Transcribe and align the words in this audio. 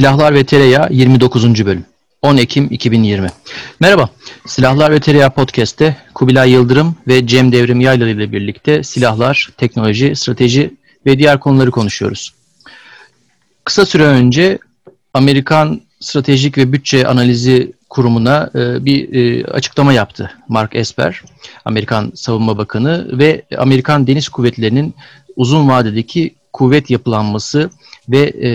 Silahlar 0.00 0.34
ve 0.34 0.44
Tereyağı 0.44 0.88
29. 0.90 1.66
bölüm 1.66 1.84
10 2.22 2.36
Ekim 2.36 2.68
2020 2.70 3.28
Merhaba, 3.80 4.08
Silahlar 4.46 4.92
ve 4.92 5.00
Tereyağı 5.00 5.30
Podcast'te 5.30 5.96
Kubilay 6.14 6.50
Yıldırım 6.50 6.96
ve 7.08 7.26
Cem 7.26 7.52
Devrim 7.52 7.80
Yaylalı 7.80 8.08
ile 8.10 8.32
birlikte 8.32 8.82
silahlar, 8.82 9.48
teknoloji, 9.56 10.16
strateji 10.16 10.74
ve 11.06 11.18
diğer 11.18 11.40
konuları 11.40 11.70
konuşuyoruz. 11.70 12.34
Kısa 13.64 13.86
süre 13.86 14.04
önce 14.04 14.58
Amerikan 15.14 15.80
Stratejik 16.00 16.58
ve 16.58 16.72
Bütçe 16.72 17.06
Analizi 17.06 17.72
Kurumu'na 17.90 18.50
e, 18.54 18.84
bir 18.84 19.14
e, 19.14 19.44
açıklama 19.44 19.92
yaptı 19.92 20.30
Mark 20.48 20.76
Esper, 20.76 21.22
Amerikan 21.64 22.12
Savunma 22.14 22.58
Bakanı 22.58 23.18
ve 23.18 23.42
Amerikan 23.58 24.06
Deniz 24.06 24.28
Kuvvetleri'nin 24.28 24.94
uzun 25.36 25.68
vadedeki 25.68 26.34
kuvvet 26.52 26.90
yapılanması 26.90 27.70
ve 28.08 28.18
e, 28.20 28.50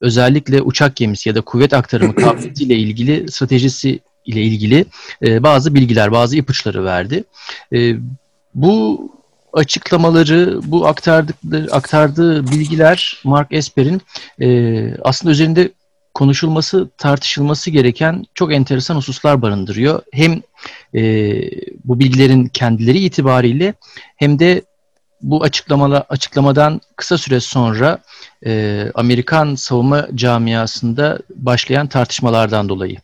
özellikle 0.00 0.62
uçak 0.62 0.96
gemisi 0.96 1.28
ya 1.28 1.34
da 1.34 1.40
kuvvet 1.40 1.72
aktarımı 1.74 2.14
kabiliyetiyle 2.24 2.74
ilgili 2.74 3.32
stratejisi 3.32 4.00
ile 4.24 4.42
ilgili 4.42 4.84
e, 5.22 5.42
bazı 5.42 5.74
bilgiler, 5.74 6.12
bazı 6.12 6.36
ipuçları 6.36 6.84
verdi. 6.84 7.24
E, 7.72 7.96
bu 8.54 9.00
açıklamaları, 9.52 10.60
bu 10.64 10.86
aktardıkları, 10.86 11.68
aktardığı 11.72 12.50
bilgiler 12.50 13.20
Mark 13.24 13.52
Esper'in 13.52 14.02
e, 14.40 14.94
aslında 15.02 15.32
üzerinde 15.32 15.72
konuşulması, 16.14 16.90
tartışılması 16.98 17.70
gereken 17.70 18.24
çok 18.34 18.54
enteresan 18.54 18.96
hususlar 18.96 19.42
barındırıyor. 19.42 20.02
Hem 20.12 20.42
e, 20.94 21.02
bu 21.84 21.98
bilgilerin 21.98 22.46
kendileri 22.46 22.98
itibariyle 22.98 23.74
hem 24.16 24.38
de 24.38 24.62
bu 25.26 25.42
açıklamalar 25.42 26.04
açıklamadan 26.08 26.80
kısa 26.96 27.18
süre 27.18 27.40
sonra 27.40 27.98
e, 28.46 28.84
Amerikan 28.94 29.54
savunma 29.54 30.08
camiasında 30.14 31.18
başlayan 31.34 31.86
tartışmalardan 31.86 32.68
dolayı. 32.68 32.96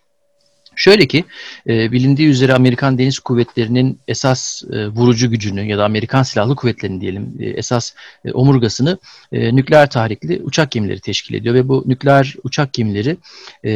Şöyle 0.76 1.06
ki 1.06 1.24
e, 1.68 1.92
bilindiği 1.92 2.28
üzere 2.28 2.54
Amerikan 2.54 2.98
Deniz 2.98 3.18
Kuvvetleri'nin 3.18 4.00
esas 4.08 4.62
e, 4.72 4.86
vurucu 4.86 5.30
gücünü 5.30 5.62
ya 5.62 5.78
da 5.78 5.84
Amerikan 5.84 6.22
Silahlı 6.22 6.56
Kuvvetleri'nin 6.56 7.00
diyelim 7.00 7.36
e, 7.40 7.44
esas 7.44 7.94
e, 8.24 8.32
omurgasını 8.32 8.98
e, 9.32 9.56
nükleer 9.56 9.90
tahrikli 9.90 10.40
uçak 10.42 10.70
gemileri 10.70 11.00
teşkil 11.00 11.34
ediyor 11.34 11.54
ve 11.54 11.68
bu 11.68 11.84
nükleer 11.86 12.34
uçak 12.44 12.72
gemileri 12.72 13.16
e, 13.64 13.72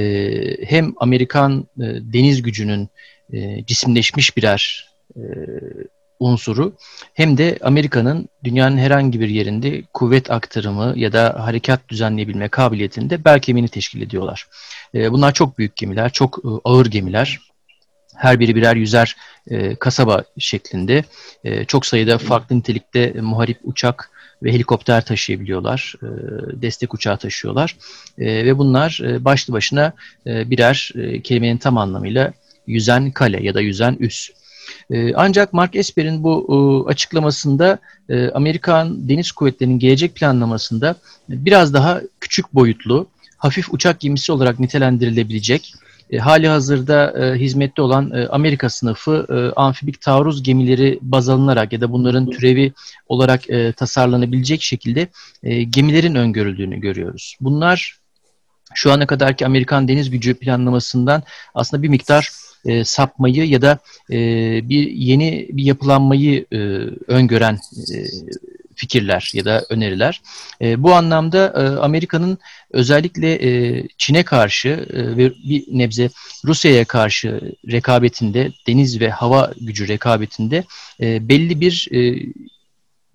hem 0.66 0.94
Amerikan 0.96 1.66
e, 1.78 1.84
deniz 1.84 2.42
gücünün 2.42 2.88
e, 3.32 3.64
cisimleşmiş 3.66 4.36
birer 4.36 4.90
e, 5.16 5.22
unsuru 6.20 6.72
hem 7.14 7.38
de 7.38 7.58
Amerika'nın 7.62 8.28
dünyanın 8.44 8.78
herhangi 8.78 9.20
bir 9.20 9.28
yerinde 9.28 9.82
kuvvet 9.94 10.30
aktarımı 10.30 10.92
ya 10.96 11.12
da 11.12 11.36
harekat 11.38 11.88
düzenleyebilme 11.88 12.48
kabiliyetinde 12.48 13.24
bel 13.24 13.40
kemiğini 13.40 13.68
teşkil 13.68 14.02
ediyorlar. 14.02 14.46
E, 14.94 15.12
bunlar 15.12 15.32
çok 15.34 15.58
büyük 15.58 15.76
gemiler, 15.76 16.12
çok 16.12 16.38
e, 16.38 16.48
ağır 16.64 16.86
gemiler. 16.86 17.40
Her 18.16 18.40
biri 18.40 18.56
birer 18.56 18.76
yüzer 18.76 19.16
e, 19.50 19.74
kasaba 19.74 20.24
şeklinde. 20.38 21.04
çok 21.66 21.86
sayıda 21.86 22.18
farklı 22.18 22.56
nitelikte 22.56 23.12
muharip 23.20 23.58
uçak 23.64 24.10
ve 24.42 24.52
helikopter 24.52 25.04
taşıyabiliyorlar. 25.04 25.94
destek 26.52 26.94
uçağı 26.94 27.16
taşıyorlar. 27.16 27.76
ve 28.18 28.58
bunlar 28.58 29.00
başlı 29.20 29.52
başına 29.52 29.92
birer 30.26 30.92
kelimenin 31.24 31.58
tam 31.58 31.78
anlamıyla 31.78 32.32
yüzen 32.66 33.10
kale 33.10 33.42
ya 33.42 33.54
da 33.54 33.60
yüzen 33.60 33.96
üs. 34.00 34.30
Ee, 34.90 35.14
ancak 35.14 35.52
Mark 35.52 35.76
Esper'in 35.76 36.22
bu 36.22 36.46
e, 36.48 36.90
açıklamasında 36.90 37.78
e, 38.08 38.30
Amerikan 38.30 39.08
Deniz 39.08 39.32
Kuvvetleri'nin 39.32 39.78
gelecek 39.78 40.14
planlamasında 40.14 40.96
biraz 41.28 41.74
daha 41.74 42.00
küçük 42.20 42.54
boyutlu, 42.54 43.06
hafif 43.36 43.74
uçak 43.74 44.00
gemisi 44.00 44.32
olarak 44.32 44.60
nitelendirilebilecek, 44.60 45.74
e, 46.10 46.18
hali 46.18 46.48
hazırda 46.48 47.14
hizmette 47.34 47.82
olan 47.82 48.28
Amerika 48.30 48.70
sınıfı 48.70 49.52
amfibik 49.56 50.00
taarruz 50.00 50.42
gemileri 50.42 50.98
baz 51.02 51.28
alınarak 51.28 51.72
ya 51.72 51.80
da 51.80 51.92
bunların 51.92 52.30
türevi 52.30 52.72
olarak 53.08 53.42
tasarlanabilecek 53.76 54.62
şekilde 54.62 55.08
gemilerin 55.70 56.14
öngörüldüğünü 56.14 56.80
görüyoruz. 56.80 57.36
Bunlar 57.40 57.98
şu 58.74 58.92
ana 58.92 59.06
kadarki 59.06 59.46
Amerikan 59.46 59.88
deniz 59.88 60.10
gücü 60.10 60.34
planlamasından 60.34 61.22
aslında 61.54 61.82
bir 61.82 61.88
miktar 61.88 62.30
e, 62.64 62.84
sapmayı 62.84 63.46
ya 63.46 63.62
da 63.62 63.78
e, 64.10 64.18
bir 64.68 64.90
yeni 64.90 65.48
bir 65.52 65.64
yapılanmayı 65.64 66.46
e, 66.52 66.58
öngören 67.06 67.58
e, 67.94 67.96
fikirler 68.76 69.30
ya 69.34 69.44
da 69.44 69.66
öneriler. 69.68 70.22
E, 70.60 70.82
bu 70.82 70.94
anlamda 70.94 71.46
e, 71.46 71.80
Amerika'nın 71.80 72.38
özellikle 72.70 73.32
e, 73.32 73.82
Çin'e 73.98 74.22
karşı 74.22 74.68
e, 74.68 75.16
ve 75.16 75.32
bir 75.48 75.64
nebze 75.68 76.10
Rusya'ya 76.44 76.84
karşı 76.84 77.40
rekabetinde, 77.70 78.52
deniz 78.66 79.00
ve 79.00 79.10
hava 79.10 79.52
gücü 79.60 79.88
rekabetinde 79.88 80.64
e, 81.00 81.28
belli 81.28 81.60
bir 81.60 81.88
e, 81.92 82.26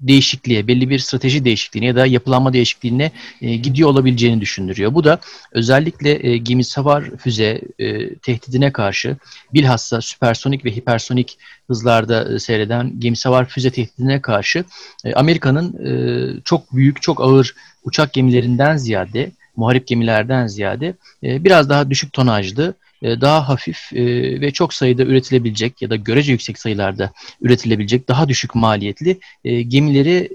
değişikliğe, 0.02 0.68
belli 0.68 0.90
bir 0.90 1.00
strateji 1.00 1.46
değişikliğine 1.46 1.88
ya 1.88 1.96
da 1.96 2.06
yapılanma 2.06 2.54
değişikliğine 2.54 3.12
e, 3.42 3.56
gidiyor 3.56 3.90
olabileceğini 3.90 4.42
düşündürüyor. 4.42 4.94
Bu 4.94 5.04
da 5.04 5.20
özellikle 5.52 6.28
e, 6.28 6.38
gemi 6.38 6.64
savar 6.64 7.04
füze 7.18 7.62
e, 7.80 8.16
tehdidine 8.16 8.72
karşı 8.72 9.18
bilhassa 9.54 10.02
süpersonik 10.02 10.66
ve 10.66 10.72
hipersonik 10.72 11.38
hızlarda 11.68 12.34
e, 12.34 12.40
seyreden 12.40 13.00
gemi 13.00 13.18
savar 13.18 13.46
füze 13.46 13.72
tehdidine 13.72 14.22
karşı 14.22 14.64
e, 15.06 15.14
Amerika'nın 15.14 15.86
e, 15.86 15.92
çok 16.46 16.76
büyük, 16.76 17.02
çok 17.02 17.22
ağır 17.22 17.56
uçak 17.84 18.14
gemilerinden 18.14 18.78
ziyade, 18.78 19.32
muharip 19.56 19.88
gemilerden 19.88 20.48
ziyade 20.48 20.94
e, 21.24 21.44
biraz 21.44 21.70
daha 21.70 21.90
düşük 21.90 22.14
tonajlı 22.14 22.74
daha 23.04 23.50
hafif 23.50 23.94
e, 23.94 24.06
ve 24.42 24.52
çok 24.52 24.74
sayıda 24.74 25.04
üretilebilecek 25.04 25.82
ya 25.82 25.90
da 25.90 25.96
görece 25.96 26.32
yüksek 26.32 26.60
sayılarda 26.60 27.12
üretilebilecek 27.42 28.08
daha 28.08 28.30
düşük 28.30 28.56
maliyetli 28.56 29.20
e, 29.44 29.62
gemileri 29.62 30.32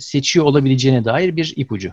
seçiyor 0.00 0.46
olabileceğine 0.46 1.04
dair 1.04 1.36
bir 1.36 1.52
ipucu. 1.56 1.92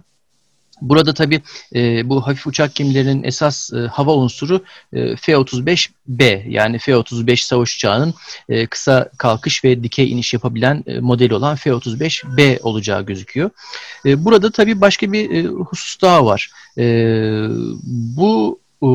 Burada 0.82 1.14
tabi 1.14 1.42
e, 1.76 2.10
bu 2.10 2.28
hafif 2.28 2.48
uçak 2.48 2.76
gemilerinin 2.76 3.24
esas 3.24 3.74
e, 3.74 3.78
hava 3.78 4.16
unsuru 4.16 4.64
e, 4.94 5.16
F-35B 5.16 6.50
yani 6.50 6.80
F-35 6.80 7.46
savaş 7.46 7.76
uçağının 7.76 8.14
e, 8.50 8.68
kısa 8.68 9.10
kalkış 9.18 9.64
ve 9.64 9.84
dikey 9.84 10.12
iniş 10.12 10.34
yapabilen 10.34 10.84
e, 10.88 11.00
modeli 11.00 11.36
olan 11.36 11.56
F-35B 11.56 12.62
olacağı 12.62 13.06
gözüküyor. 13.06 13.50
E, 14.06 14.26
burada 14.26 14.52
tabi 14.52 14.82
başka 14.82 15.12
bir 15.12 15.30
e, 15.32 15.44
husus 15.44 16.02
daha 16.02 16.26
var. 16.26 16.50
E, 16.78 16.84
bu 18.18 18.60
e, 18.82 18.90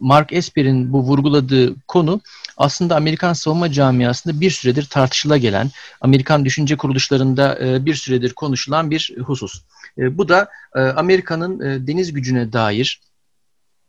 Mark 0.00 0.32
Esper'in 0.32 0.92
bu 0.92 1.02
vurguladığı 1.02 1.74
konu 1.88 2.20
aslında 2.56 2.96
Amerikan 2.96 3.32
savunma 3.32 3.72
camiasında 3.72 4.40
bir 4.40 4.50
süredir 4.50 4.84
tartışıla 4.84 5.36
gelen, 5.36 5.70
Amerikan 6.00 6.44
düşünce 6.44 6.76
kuruluşlarında 6.76 7.58
e, 7.58 7.84
bir 7.86 7.94
süredir 7.94 8.32
konuşulan 8.32 8.90
bir 8.90 9.14
husus. 9.24 9.62
E, 9.98 10.18
bu 10.18 10.28
da 10.28 10.48
e, 10.74 10.80
Amerika'nın 10.80 11.86
deniz 11.86 12.12
gücüne 12.12 12.52
dair 12.52 13.00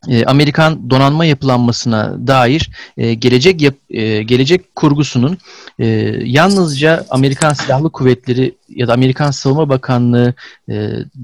e, 0.09 0.25
Amerikan 0.25 0.89
donanma 0.89 1.25
yapılanmasına 1.25 2.28
dair 2.28 2.69
e, 2.97 3.13
gelecek 3.13 3.62
yap, 3.62 3.75
e, 3.89 4.23
gelecek 4.23 4.75
kurgusunun 4.75 5.38
e, 5.79 5.85
yalnızca 6.23 7.06
Amerikan 7.09 7.53
Silahlı 7.53 7.89
Kuvvetleri 7.89 8.56
ya 8.69 8.88
da 8.88 8.94
Amerikan 8.94 9.31
Savunma 9.31 9.69
Bakanlığı 9.69 10.34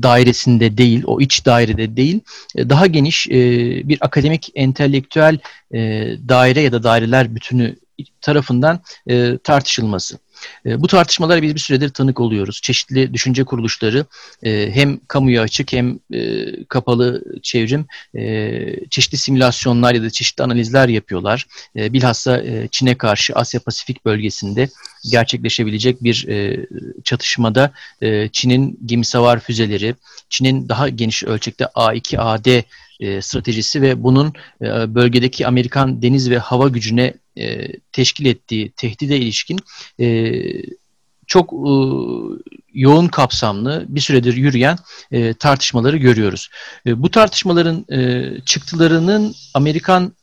dairesinde 0.03 0.77
değil, 0.77 1.03
o 1.05 1.21
iç 1.21 1.45
dairede 1.45 1.97
değil, 1.97 2.19
daha 2.57 2.87
geniş 2.87 3.29
bir 3.29 3.97
akademik 4.01 4.51
entelektüel 4.55 5.37
daire 6.29 6.61
ya 6.61 6.71
da 6.71 6.83
daireler 6.83 7.35
bütünü 7.35 7.75
tarafından 8.21 8.79
tartışılması. 9.43 10.17
E, 10.65 10.81
bu 10.81 10.87
tartışmalara 10.87 11.41
biz 11.41 11.55
bir 11.55 11.59
süredir 11.59 11.89
tanık 11.89 12.19
oluyoruz. 12.19 12.61
Çeşitli 12.61 13.13
düşünce 13.13 13.43
kuruluşları 13.43 14.05
e, 14.43 14.71
hem 14.73 14.99
kamuya 15.07 15.41
açık 15.41 15.73
hem 15.73 15.99
e, 16.13 16.45
kapalı 16.63 17.23
çevrim 17.43 17.85
çeşitli 18.89 19.17
simülasyonlar 19.17 19.93
ya 19.93 20.03
da 20.03 20.09
çeşitli 20.09 20.43
analizler 20.43 20.87
yapıyorlar. 20.87 21.45
bilhassa 21.75 22.43
Çin'e 22.71 22.95
karşı 22.95 23.33
Asya 23.33 23.59
Pasifik 23.59 24.05
bölgesinde 24.05 24.69
gerçekleşebilecek 25.11 26.03
bir 26.03 26.27
çatışmada 27.03 27.71
Çin'in 28.31 28.79
gemi 28.85 29.05
savar 29.05 29.39
füzeleri, 29.39 29.95
Çin'in 30.29 30.69
daha 30.69 30.89
geniş 30.89 31.23
ölçekte 31.23 31.63
A2AD 31.63 32.63
e, 32.99 33.21
stratejisi 33.21 33.81
ve 33.81 34.03
bunun 34.03 34.33
e, 34.61 34.95
bölgedeki 34.95 35.47
Amerikan 35.47 36.01
deniz 36.01 36.29
ve 36.29 36.37
hava 36.37 36.67
gücüne 36.67 37.13
e, 37.37 37.67
teşkil 37.91 38.25
ettiği 38.25 38.71
tehdide 38.71 39.17
ilişkin 39.17 39.59
e, 39.99 40.31
çok 41.27 41.53
e, 41.53 41.71
yoğun 42.73 43.07
kapsamlı 43.07 43.85
bir 43.87 44.01
süredir 44.01 44.33
yürüyen 44.33 44.77
e, 45.11 45.33
tartışmaları 45.33 45.97
görüyoruz. 45.97 46.49
E, 46.85 47.01
bu 47.01 47.11
tartışmaların 47.11 47.85
e, 47.91 48.25
çıktılarının 48.45 49.35
Amerikan 49.53 50.13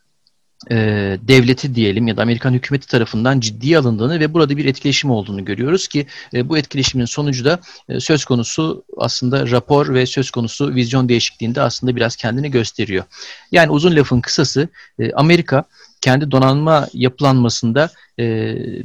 e, 0.70 0.76
devleti 1.22 1.74
diyelim 1.74 2.06
ya 2.06 2.16
da 2.16 2.22
Amerikan 2.22 2.52
hükümeti 2.52 2.86
tarafından 2.86 3.40
ciddiye 3.40 3.78
alındığını 3.78 4.20
ve 4.20 4.34
burada 4.34 4.56
bir 4.56 4.64
etkileşim 4.64 5.10
olduğunu 5.10 5.44
görüyoruz 5.44 5.88
ki 5.88 6.06
e, 6.34 6.48
bu 6.48 6.58
etkileşimin 6.58 7.04
sonucu 7.04 7.44
da 7.44 7.60
e, 7.88 8.00
söz 8.00 8.24
konusu 8.24 8.84
aslında 8.96 9.50
rapor 9.50 9.94
ve 9.94 10.06
söz 10.06 10.30
konusu 10.30 10.74
vizyon 10.74 11.08
değişikliğinde 11.08 11.60
aslında 11.60 11.96
biraz 11.96 12.16
kendini 12.16 12.50
gösteriyor. 12.50 13.04
Yani 13.52 13.70
uzun 13.70 13.96
lafın 13.96 14.20
kısası 14.20 14.68
e, 14.98 15.12
Amerika 15.12 15.64
kendi 16.00 16.30
donanma 16.30 16.88
yapılanmasında 16.92 17.90
e, 18.18 18.24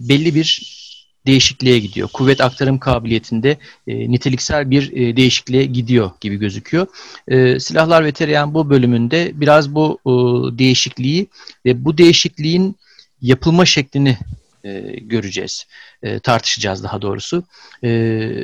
belli 0.10 0.36
bir 0.36 0.79
değişikliğe 1.26 1.80
gidiyor. 1.80 2.10
Kuvvet 2.14 2.42
aktarım 2.42 2.80
kabiliyetinde 2.80 3.58
e, 3.88 4.12
niteliksel 4.12 4.72
bir 4.72 4.92
e, 4.92 5.16
değişikliğe 5.16 5.66
gidiyor 5.66 6.12
gibi 6.22 6.36
gözüküyor. 6.36 6.88
E, 7.28 7.60
Silahlar 7.60 8.06
ve 8.06 8.12
Tereyan 8.12 8.54
bu 8.54 8.70
bölümünde 8.70 9.32
biraz 9.34 9.76
bu 9.76 10.00
e, 10.06 10.12
değişikliği 10.58 11.28
ve 11.66 11.86
bu 11.86 11.98
değişikliğin 11.98 12.76
yapılma 13.22 13.66
şeklini 13.66 14.18
e, 14.64 14.80
göreceğiz. 15.02 15.66
E, 16.04 16.20
tartışacağız 16.20 16.84
daha 16.84 17.02
doğrusu. 17.02 17.44
E, 17.84 17.90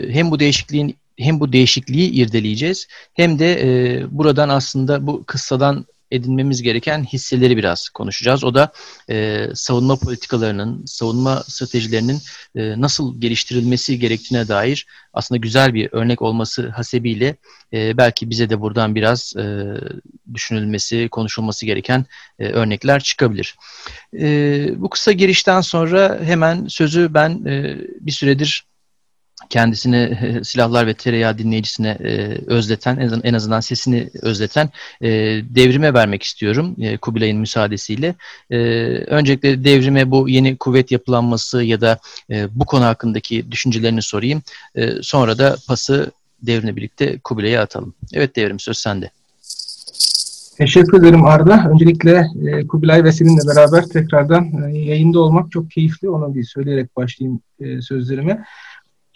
hem 0.10 0.32
bu 0.32 0.40
değişikliğin 0.40 0.96
hem 1.20 1.40
bu 1.40 1.54
değişikliği 1.54 2.12
irdeleyeceğiz 2.12 2.88
hem 3.14 3.40
de 3.40 3.62
e, 3.62 4.04
buradan 4.12 4.50
aslında 4.50 5.08
bu 5.08 5.24
kıssadan 5.24 5.86
edinmemiz 6.12 6.62
gereken 6.62 7.04
hisseleri 7.04 7.58
biraz 7.58 7.90
konuşacağız. 7.90 8.44
O 8.44 8.56
da 8.56 8.72
e, 9.10 9.48
savunma 9.54 9.96
politikalarının, 9.96 10.86
savunma 10.86 11.44
stratejilerinin 11.48 12.20
e, 12.56 12.82
nasıl 12.82 13.22
geliştirilmesi 13.22 14.00
gerektiğine 14.00 14.48
dair 14.48 14.88
aslında 15.14 15.40
güzel 15.40 15.74
bir 15.74 15.90
örnek 15.92 16.22
olması 16.22 16.70
hasebiyle 16.70 17.36
e, 17.74 17.98
belki 17.98 18.30
bize 18.30 18.50
de 18.50 18.62
buradan 18.62 18.96
biraz 18.96 19.34
e, 19.38 19.66
düşünülmesi, 20.34 21.10
konuşulması 21.10 21.66
gereken 21.66 22.06
e, 22.40 22.48
örnekler 22.48 23.04
çıkabilir. 23.04 23.56
E, 24.20 24.28
bu 24.82 24.90
kısa 24.90 25.12
girişten 25.12 25.62
sonra 25.62 26.20
hemen 26.24 26.68
sözü 26.68 27.14
ben 27.14 27.46
e, 27.46 27.78
bir 28.00 28.12
süredir 28.12 28.66
kendisini 29.50 30.18
silahlar 30.44 30.88
ve 30.88 30.94
tereyağı 30.94 31.38
dinleyicisine 31.38 31.90
e, 31.90 32.38
özleten, 32.48 33.22
en 33.24 33.34
azından 33.34 33.60
sesini 33.60 34.10
özleten 34.22 34.70
e, 35.02 35.10
devrime 35.50 35.94
vermek 35.94 36.24
istiyorum 36.24 36.76
e, 36.82 36.98
Kubilay'ın 36.98 37.38
müsaadesiyle. 37.38 38.16
E, 38.50 38.58
öncelikle 39.08 39.64
devrime 39.64 40.12
bu 40.12 40.30
yeni 40.30 40.58
kuvvet 40.58 40.92
yapılanması 40.92 41.64
ya 41.64 41.82
da 41.82 42.00
e, 42.30 42.48
bu 42.56 42.66
konu 42.66 42.86
hakkındaki 42.86 43.52
düşüncelerini 43.52 44.02
sorayım. 44.02 44.42
Sonra 45.02 45.38
da 45.38 45.58
pası 45.68 46.12
devrimle 46.42 46.76
birlikte 46.76 47.20
Kubilay'a 47.20 47.62
atalım. 47.62 47.94
Evet 48.14 48.36
devrim 48.36 48.60
söz 48.60 48.78
sende. 48.78 49.12
Teşekkür 50.58 51.00
ederim 51.00 51.26
Arda. 51.26 51.70
Öncelikle 51.72 52.28
e, 52.48 52.68
Kubilay 52.68 53.04
ve 53.04 53.12
seninle 53.12 53.42
beraber 53.48 53.86
tekrardan 53.86 54.70
yayında 54.70 55.20
olmak 55.20 55.52
çok 55.52 55.72
keyifli. 55.72 56.10
Onu 56.10 56.36
bir 56.36 56.44
söyleyerek 56.44 56.96
başlayayım 56.96 57.40
e, 57.60 57.82
sözlerime. 57.82 58.44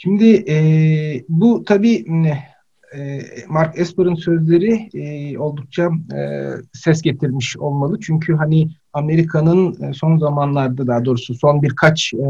Şimdi 0.01 0.51
e, 0.51 0.57
bu 1.29 1.63
tabii 1.63 2.05
e, 2.95 3.21
Mark 3.49 3.79
Esper'ın 3.79 4.15
sözleri 4.15 4.89
e, 4.93 5.37
oldukça 5.37 5.89
e, 6.15 6.49
ses 6.73 7.01
getirmiş 7.01 7.57
olmalı. 7.57 7.99
Çünkü 7.99 8.33
hani 8.33 8.69
Amerika'nın 8.93 9.83
e, 9.83 9.93
son 9.93 10.17
zamanlarda 10.17 10.87
daha 10.87 11.05
doğrusu 11.05 11.33
son 11.33 11.61
birkaç 11.61 12.13
e, 12.13 12.27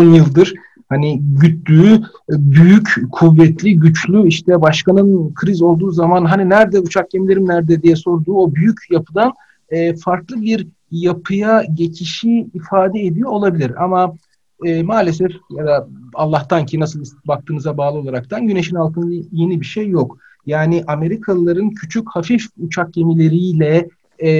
yıldır 0.00 0.54
hani 0.88 1.20
güttüğü 1.22 2.00
büyük, 2.28 3.12
kuvvetli, 3.12 3.76
güçlü 3.76 4.28
işte 4.28 4.60
başkanın 4.60 5.34
kriz 5.34 5.62
olduğu 5.62 5.90
zaman 5.90 6.24
hani 6.24 6.48
nerede 6.48 6.80
uçak 6.80 7.10
gemilerim 7.10 7.48
nerede 7.48 7.82
diye 7.82 7.96
sorduğu 7.96 8.34
o 8.34 8.54
büyük 8.54 8.78
yapıdan 8.90 9.32
e, 9.68 9.96
farklı 9.96 10.42
bir 10.42 10.68
yapıya 10.90 11.64
geçişi 11.74 12.46
ifade 12.54 13.00
ediyor 13.00 13.30
olabilir. 13.30 13.84
Ama 13.84 14.16
e, 14.64 14.82
maalesef 14.82 15.32
ya 15.50 15.66
da 15.66 15.88
Allah'tan 16.14 16.66
ki 16.66 16.80
nasıl 16.80 17.04
baktığınıza 17.24 17.76
bağlı 17.76 17.98
olaraktan 17.98 18.46
güneşin 18.46 18.76
altında 18.76 19.26
yeni 19.32 19.60
bir 19.60 19.66
şey 19.66 19.88
yok. 19.88 20.18
Yani 20.46 20.84
Amerikalıların 20.86 21.70
küçük 21.70 22.08
hafif 22.10 22.46
uçak 22.58 22.94
gemileriyle 22.94 23.88
e, 24.18 24.30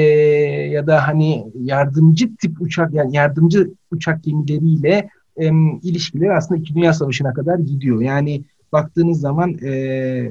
ya 0.71 0.87
da 0.87 1.09
hani 1.09 1.45
yardımcı 1.55 2.37
tip 2.37 2.61
uçak 2.61 2.95
yani 2.95 3.17
yardımcı 3.17 3.71
uçak 3.91 4.25
gemileriyle 4.25 5.09
e, 5.37 5.51
ilişkileri 5.83 6.33
aslında 6.33 6.61
İki 6.61 6.75
Dünya 6.75 6.93
Savaşı'na 6.93 7.33
kadar 7.33 7.59
gidiyor. 7.59 8.01
Yani 8.01 8.43
baktığınız 8.73 9.21
zaman 9.21 9.59
e, 9.63 9.71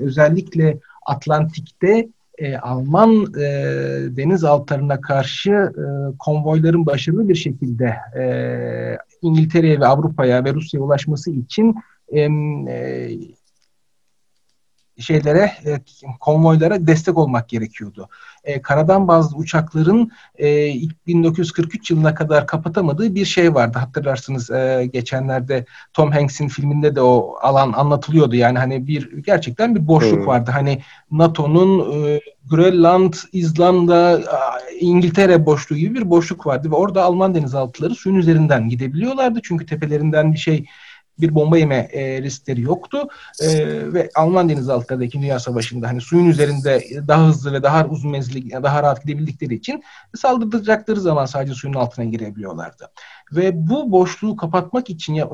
özellikle 0.01 0.77
Atlantik'te 1.05 2.07
e, 2.37 2.57
Alman 2.57 3.33
e, 3.33 3.43
denizaltılarına 4.17 5.01
karşı 5.01 5.51
e, 5.51 5.83
konvoyların 6.19 6.85
başarılı 6.85 7.29
bir 7.29 7.35
şekilde 7.35 7.95
e, 8.17 8.23
İngiltere'ye 9.21 9.79
ve 9.79 9.87
Avrupa'ya 9.87 10.45
ve 10.45 10.53
Rusya'ya 10.53 10.85
ulaşması 10.85 11.31
için 11.31 11.75
e, 12.15 12.27
şeylere, 14.97 15.51
e, 15.65 15.79
konvoylara 16.19 16.87
destek 16.87 17.17
olmak 17.17 17.49
gerekiyordu. 17.49 18.09
E, 18.43 18.61
karadan 18.61 19.07
bazı 19.07 19.35
uçakların 19.35 20.11
e, 20.39 20.73
1943 21.07 21.91
yılına 21.91 22.15
kadar 22.15 22.47
kapatamadığı 22.47 23.15
bir 23.15 23.25
şey 23.25 23.53
vardı. 23.53 23.79
Hatırlarsınız 23.79 24.51
e, 24.51 24.89
geçenlerde 24.93 25.65
Tom 25.93 26.11
Hanks'in 26.11 26.47
filminde 26.47 26.95
de 26.95 27.01
o 27.01 27.35
alan 27.41 27.73
anlatılıyordu. 27.73 28.35
Yani 28.35 28.59
hani 28.59 28.87
bir 28.87 29.11
gerçekten 29.11 29.75
bir 29.75 29.87
boşluk 29.87 30.19
hmm. 30.19 30.27
vardı. 30.27 30.51
Hani 30.53 30.81
NATO'nun 31.11 31.93
e, 32.05 32.19
Grönland, 32.49 33.13
İzlanda, 33.31 34.21
İngiltere 34.79 35.45
boşluğu 35.45 35.77
gibi 35.77 35.95
bir 35.95 36.09
boşluk 36.09 36.45
vardı 36.47 36.71
ve 36.71 36.75
orada 36.75 37.03
Alman 37.03 37.35
denizaltıları 37.35 37.95
suyun 37.95 38.17
üzerinden 38.17 38.69
gidebiliyorlardı. 38.69 39.39
Çünkü 39.43 39.65
tepelerinden 39.65 40.33
bir 40.33 40.37
şey 40.37 40.65
bir 41.21 41.35
bomba 41.35 41.57
yeme 41.57 41.75
e, 41.75 42.21
riskleri 42.21 42.61
yoktu. 42.61 43.07
E, 43.41 43.47
ve 43.93 44.09
Alman 44.15 44.49
denizaltılarındaki 44.49 45.21
Dünya 45.21 45.39
Savaşı'nda 45.39 45.87
hani 45.87 46.01
suyun 46.01 46.25
üzerinde 46.25 46.83
daha 47.07 47.27
hızlı 47.27 47.53
ve 47.53 47.63
daha 47.63 47.87
uzun 47.87 48.11
menzilli, 48.11 48.51
daha 48.51 48.83
rahat 48.83 49.03
gidebildikleri 49.03 49.55
için 49.55 49.83
saldıracakları 50.15 51.01
zaman 51.01 51.25
sadece 51.25 51.53
suyun 51.53 51.73
altına 51.73 52.05
girebiliyorlardı. 52.05 52.91
Ve 53.31 53.67
bu 53.67 53.91
boşluğu 53.91 54.35
kapatmak 54.35 54.89
için 54.89 55.15
e, 55.15 55.25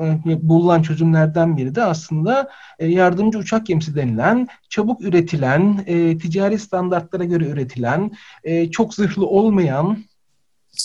bulunan 0.42 0.82
çözümlerden 0.82 1.56
biri 1.56 1.74
de 1.74 1.84
aslında 1.84 2.50
e, 2.78 2.86
yardımcı 2.86 3.38
uçak 3.38 3.66
gemisi 3.66 3.96
denilen, 3.96 4.48
çabuk 4.68 5.00
üretilen, 5.00 5.84
e, 5.86 6.18
ticari 6.18 6.58
standartlara 6.58 7.24
göre 7.24 7.44
üretilen, 7.44 8.10
e, 8.44 8.70
çok 8.70 8.94
zırhlı 8.94 9.26
olmayan 9.26 10.04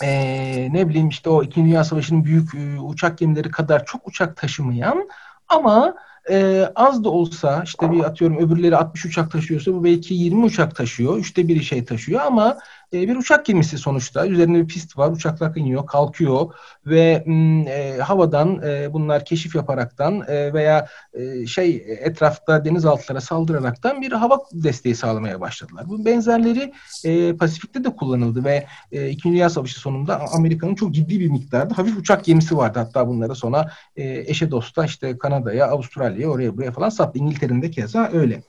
e, 0.04 0.70
ne 0.74 0.90
bileyim 0.90 1.10
işte 1.10 1.30
o 1.30 1.44
İkinci 1.44 1.70
Dünya 1.70 1.84
Savaşı'nın 1.84 2.26
büyük 2.26 2.56
e, 2.56 2.80
uçak 2.80 3.18
gemileri 3.18 3.52
kadar 3.52 3.86
çok 3.86 4.08
uçak 4.08 4.38
taşımayan 4.38 5.10
ama 5.50 5.96
e, 6.30 6.70
az 6.76 7.04
da 7.04 7.10
olsa 7.10 7.62
işte 7.66 7.92
bir 7.92 8.04
atıyorum 8.04 8.38
öbürleri 8.38 8.78
60 8.78 9.06
uçak 9.06 9.32
taşıyorsa 9.32 9.74
bu 9.74 9.84
belki 9.84 10.14
20 10.14 10.44
uçak 10.44 10.76
taşıyor. 10.76 11.18
Üçte 11.18 11.48
biri 11.48 11.64
şey 11.64 11.86
taşıyor 11.86 12.22
ama 12.22 12.58
e, 12.94 13.08
bir 13.08 13.16
uçak 13.16 13.46
gemisi 13.46 13.78
sonuçta. 13.78 14.28
Üzerinde 14.28 14.58
bir 14.58 14.68
pist 14.68 14.98
var. 14.98 15.12
Uçaklar 15.12 15.56
iniyor, 15.56 15.88
kalkıyor 15.88 16.54
ve 16.86 17.24
e, 17.68 17.98
havadan 18.02 18.62
e, 18.64 18.94
bunlar 18.94 19.26
keşif 19.26 19.56
yaparaktan 19.56 20.22
e, 20.28 20.54
veya 20.54 20.88
e, 21.14 21.46
şey 21.46 21.84
etrafta 22.00 22.66
denizaltılara 22.66 23.22
saldıraraktan 23.22 24.02
bir 24.02 24.12
hava 24.12 24.40
desteği 24.54 24.96
sağlamaya 24.96 25.42
başladılar. 25.42 25.86
Bu 25.88 26.06
benzerleri 26.06 26.74
e, 27.06 27.38
Pasifik'te 27.38 27.84
de 27.84 27.96
kullanıldı 27.96 28.44
ve 28.44 28.66
e, 28.92 29.10
İkinci 29.10 29.34
Dünya 29.34 29.50
Savaşı 29.50 29.80
sonunda 29.80 30.22
Amerika'nın 30.34 30.76
çok 30.76 30.92
ciddi 30.94 31.20
bir 31.20 31.30
miktarda 31.30 31.78
hafif 31.78 31.98
uçak 31.98 32.26
gemisi 32.26 32.58
vardı. 32.58 32.80
Hatta 32.80 33.08
bunları 33.08 33.36
sonra 33.36 33.72
e, 33.96 34.24
eşe 34.28 34.52
dosta 34.52 34.86
işte 34.86 35.18
Kanada'ya, 35.18 35.68
Avustralya'ya, 35.68 36.30
oraya 36.30 36.58
buraya 36.58 36.72
falan 36.72 36.90
sattı. 36.90 37.20
İngiltere'nin 37.20 37.62
de 37.62 37.72
keza 37.72 38.10
öyle. 38.14 38.44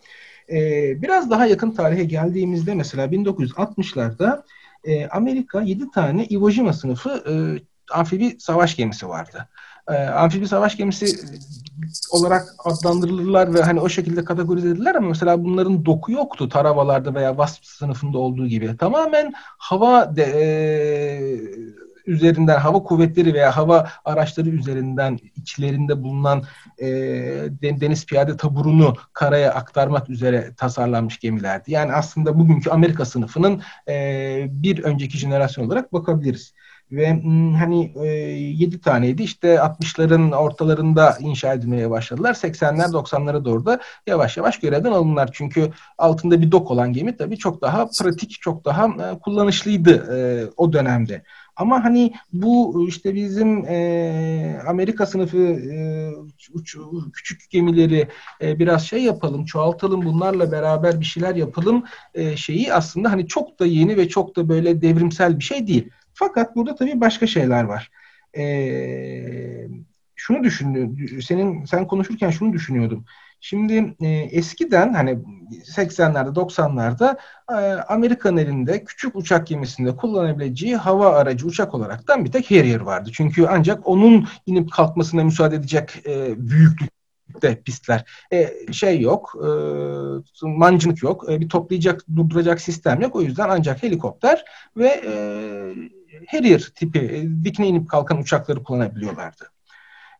E, 0.51 0.59
biraz 1.03 1.31
daha 1.31 1.47
yakın 1.47 1.71
tarihe 1.71 2.05
geldiğimizde 2.05 2.75
mesela 2.75 3.07
1960'larda 3.07 4.43
e, 4.85 5.09
Amerika 5.09 5.63
7 5.63 5.91
tane 5.91 6.25
Iwo 6.25 6.51
Jima 6.51 6.73
sınıfı 6.73 7.25
e, 7.29 7.33
amfibi 7.93 8.37
savaş 8.41 8.77
gemisi 8.77 9.09
vardı. 9.09 9.49
E, 9.89 9.95
amfibi 9.95 10.49
savaş 10.49 10.77
gemisi 10.77 11.07
olarak 12.11 12.55
adlandırılırlar 12.65 13.55
ve 13.55 13.63
hani 13.63 13.81
o 13.81 13.89
şekilde 13.89 14.25
kategorize 14.25 14.69
edilirler 14.69 14.95
ama 14.95 15.09
mesela 15.09 15.45
bunların 15.45 15.85
doku 15.85 16.13
yoktu 16.13 16.49
taravalarda 16.49 17.15
veya 17.15 17.31
WASP 17.31 17.65
sınıfında 17.65 18.19
olduğu 18.19 18.47
gibi. 18.47 18.77
Tamamen 18.77 19.33
hava 19.59 20.17
de, 20.17 20.23
e, 20.23 20.45
üzerinden 22.07 22.59
hava 22.59 22.83
kuvvetleri 22.83 23.35
veya 23.35 23.57
hava 23.57 23.89
araçları 24.05 24.49
üzerinden 24.49 25.19
içlerinde 25.37 26.03
bulunan 26.03 26.43
e, 26.79 26.87
deniz 27.61 28.07
piyade 28.07 28.37
taburunu 28.37 28.95
karaya 29.13 29.55
aktarmak 29.55 30.11
üzere 30.11 30.55
tasarlanmış 30.57 31.19
gemilerdi. 31.19 31.73
Yani 31.73 31.93
aslında 31.93 32.39
bugünkü 32.39 32.71
Amerika 32.71 33.05
sınıfının 33.05 33.63
e, 33.89 34.47
bir 34.51 34.85
önceki 34.85 35.19
jenerasyon 35.19 35.67
olarak 35.67 35.93
bakabiliriz. 35.93 36.55
Ve 36.93 37.09
hani 37.59 37.93
e, 37.97 38.07
7 38.07 38.81
taneydi 38.81 39.23
işte 39.23 39.55
60'ların 39.55 40.37
ortalarında 40.37 41.17
inşa 41.21 41.53
edilmeye 41.53 41.91
başladılar. 41.91 42.35
80'ler 42.35 42.93
90'lara 42.93 43.45
doğru 43.45 43.67
da 43.67 43.81
yavaş 44.07 44.37
yavaş 44.37 44.61
görevden 44.61 44.93
alınlar. 44.93 45.31
Çünkü 45.33 45.71
altında 45.99 46.41
bir 46.41 46.53
dok 46.53 46.71
olan 46.71 46.93
gemi 46.93 47.17
tabii 47.17 47.37
çok 47.37 47.63
daha 47.63 47.89
pratik, 48.01 48.31
çok 48.41 48.65
daha 48.65 48.87
e, 48.87 49.19
kullanışlıydı 49.19 50.17
e, 50.17 50.19
o 50.57 50.73
dönemde. 50.73 51.23
Ama 51.57 51.85
hani 51.85 52.13
bu 52.33 52.85
işte 52.89 53.15
bizim 53.15 53.65
e, 53.69 54.61
Amerika 54.67 55.07
sınıfı 55.07 55.39
e, 55.39 56.11
uç, 56.53 56.77
küçük 57.13 57.51
gemileri 57.51 58.09
e, 58.43 58.59
biraz 58.59 58.87
şey 58.87 59.03
yapalım, 59.03 59.45
çoğaltalım, 59.45 60.05
bunlarla 60.05 60.53
beraber 60.53 61.01
bir 61.01 61.05
şeyler 61.05 61.35
yapalım 61.35 61.85
e, 62.15 62.37
şeyi 62.37 62.73
aslında 62.75 63.13
hani 63.13 63.27
çok 63.27 63.61
da 63.61 63.67
yeni 63.67 63.97
ve 63.97 64.09
çok 64.09 64.37
da 64.37 64.49
böyle 64.49 64.83
devrimsel 64.83 65.39
bir 65.39 65.45
şey 65.45 65.67
değil. 65.67 65.91
Fakat 66.15 66.57
burada 66.57 66.75
tabii 66.75 67.01
başka 67.01 67.27
şeyler 67.27 67.65
var. 67.65 67.91
E, 68.37 69.69
şunu 70.17 70.45
düşündüm, 70.45 70.97
senin 71.23 71.65
sen 71.65 71.87
konuşurken 71.87 72.31
şunu 72.31 72.53
düşünüyordum. 72.53 73.05
Şimdi 73.47 73.95
e, 74.01 74.09
eskiden 74.09 74.93
hani 74.95 75.19
80'lerde 75.77 76.35
90'larda 76.35 77.17
e, 77.51 77.55
Amerikan 77.83 78.37
elinde 78.37 78.85
küçük 78.85 79.17
uçak 79.17 79.47
gemisinde 79.47 79.97
kullanabileceği 79.97 80.77
hava 80.77 81.11
aracı 81.17 81.47
uçak 81.47 81.75
olaraktan 81.75 82.25
bir 82.25 82.33
tek 82.33 82.51
Harrier 82.51 82.81
vardı. 82.81 83.11
Çünkü 83.13 83.47
ancak 83.47 83.89
onun 83.89 84.29
inip 84.47 84.73
kalkmasına 84.73 85.25
müsaade 85.25 85.57
edecek 85.57 86.07
e, 86.07 86.35
büyüklükte 86.51 87.63
pistler. 87.65 88.05
E, 88.33 88.73
şey 88.73 89.01
yok, 89.01 89.35
e, 89.45 89.49
mancınık 90.47 91.03
yok, 91.03 91.31
e, 91.31 91.41
bir 91.41 91.49
toplayacak, 91.49 92.01
durduracak 92.17 92.61
sistem 92.61 93.01
yok. 93.01 93.17
O 93.17 93.23
yüzden 93.23 93.49
ancak 93.49 93.83
helikopter 93.83 94.45
ve 94.77 94.89
e, 95.07 95.13
Harrier 96.29 96.73
tipi 96.75 96.99
e, 96.99 97.45
dikine 97.45 97.69
inip 97.69 97.89
kalkan 97.89 98.19
uçakları 98.19 98.63
kullanabiliyorlardı. 98.63 99.54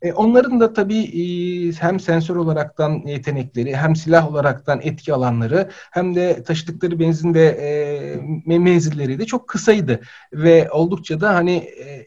E, 0.05 0.13
onların 0.13 0.61
da 0.61 0.73
tabii 0.73 1.03
e, 1.03 1.73
hem 1.73 2.01
sensör 2.01 2.37
olaraktan 2.37 3.03
yetenekleri, 3.07 3.77
hem 3.77 3.97
silah 3.97 4.31
olaraktan 4.31 4.81
etki 4.83 5.15
alanları, 5.15 5.71
hem 5.91 6.15
de 6.15 6.43
taşıdıkları 6.43 7.01
benzin 7.01 7.35
ve 7.35 7.45
e, 7.45 8.59
menzilleri 8.59 9.19
de 9.19 9.27
çok 9.27 9.49
kısaydı 9.49 10.01
ve 10.33 10.71
oldukça 10.71 11.21
da 11.21 11.35
hani 11.35 11.57
e, 11.57 12.07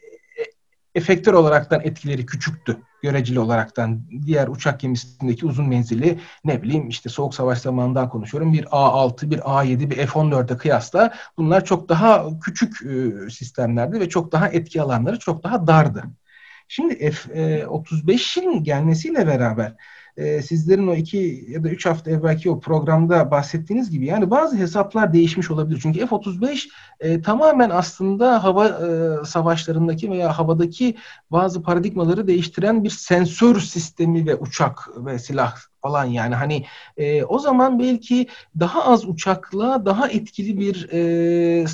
efektör 0.95 1.33
olaraktan 1.33 1.81
etkileri 1.83 2.25
küçüktü 2.25 2.77
göreceli 3.01 3.39
olaraktan 3.39 4.01
diğer 4.25 4.47
uçak 4.47 4.79
gemisindeki 4.79 5.45
uzun 5.45 5.67
menzili 5.69 6.19
ne 6.45 6.61
bileyim 6.61 6.89
işte 6.89 7.09
soğuk 7.09 7.35
savaş 7.35 7.59
zamanından 7.59 8.09
konuşuyorum 8.09 8.53
bir 8.53 8.63
A6 8.63 9.31
bir 9.31 9.39
A7 9.39 9.89
bir 9.89 9.97
F14'e 9.97 10.57
kıyasla 10.57 11.13
bunlar 11.37 11.65
çok 11.65 11.89
daha 11.89 12.39
küçük 12.39 12.81
e, 12.81 13.29
sistemlerdi 13.29 13.99
ve 13.99 14.09
çok 14.09 14.31
daha 14.31 14.47
etki 14.49 14.81
alanları 14.81 15.19
çok 15.19 15.43
daha 15.43 15.67
dardı. 15.67 16.03
Şimdi 16.67 17.11
F-35'in 17.11 18.57
e, 18.57 18.59
gelmesiyle 18.59 19.27
beraber 19.27 19.73
e, 20.17 20.41
sizlerin 20.41 20.87
o 20.87 20.95
iki 20.95 21.45
ya 21.47 21.63
da 21.63 21.69
üç 21.69 21.85
hafta 21.85 22.11
evvelki 22.11 22.51
o 22.51 22.59
programda 22.59 23.31
bahsettiğiniz 23.31 23.91
gibi 23.91 24.05
yani 24.05 24.31
bazı 24.31 24.57
hesaplar 24.57 25.13
değişmiş 25.13 25.51
olabilir. 25.51 25.79
Çünkü 25.83 26.07
F-35 26.07 26.69
e, 26.99 27.21
tamamen 27.21 27.69
aslında 27.69 28.43
hava 28.43 28.67
e, 28.67 29.25
savaşlarındaki 29.25 30.11
veya 30.11 30.37
havadaki 30.37 30.95
bazı 31.31 31.63
paradigmaları 31.63 32.27
değiştiren 32.27 32.83
bir 32.83 32.89
sensör 32.89 33.59
sistemi 33.59 34.25
ve 34.25 34.35
uçak 34.35 34.89
ve 34.97 35.19
silah 35.19 35.55
falan 35.81 36.05
yani 36.05 36.35
hani 36.35 36.65
e, 36.97 37.23
o 37.23 37.39
zaman 37.39 37.79
belki 37.79 38.27
daha 38.59 38.85
az 38.85 39.05
uçakla 39.05 39.85
daha 39.85 40.07
etkili 40.07 40.59
bir 40.59 40.89
e, 40.91 41.65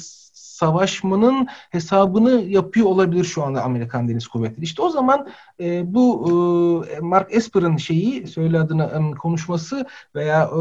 savaşmanın 0.53 1.47
hesabını 1.69 2.31
yapıyor 2.31 2.87
olabilir 2.87 3.23
şu 3.23 3.43
anda 3.43 3.63
Amerikan 3.63 4.09
Deniz 4.09 4.27
Kuvvetleri. 4.27 4.63
İşte 4.63 4.81
o 4.81 4.89
zaman 4.89 5.27
e, 5.59 5.93
bu 5.93 6.85
e, 6.85 6.99
Mark 6.99 7.35
Esper'ın 7.35 7.77
şeyi 7.77 8.27
söyle 8.27 8.59
adını 8.59 8.83
e, 8.83 9.15
konuşması 9.17 9.85
veya 10.15 10.43
e, 10.43 10.59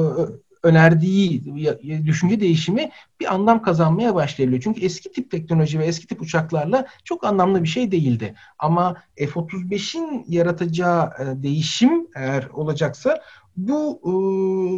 önerdiği 0.63 1.45
düşünce 2.07 2.41
değişimi 2.41 2.91
bir 3.21 3.35
anlam 3.35 3.63
kazanmaya 3.63 4.15
başlayabiliyor. 4.15 4.63
Çünkü 4.63 4.81
eski 4.81 5.13
tip 5.13 5.31
teknoloji 5.31 5.79
ve 5.79 5.85
eski 5.85 6.07
tip 6.07 6.23
uçaklarla 6.23 6.87
çok 7.05 7.25
anlamlı 7.25 7.63
bir 7.63 7.69
şey 7.69 7.93
değildi. 7.93 8.35
Ama 8.59 8.97
F-35'in 9.17 10.25
yaratacağı 10.29 11.13
e, 11.19 11.43
değişim 11.43 12.07
eğer 12.15 12.49
olacaksa 12.53 13.21
bu 13.57 14.01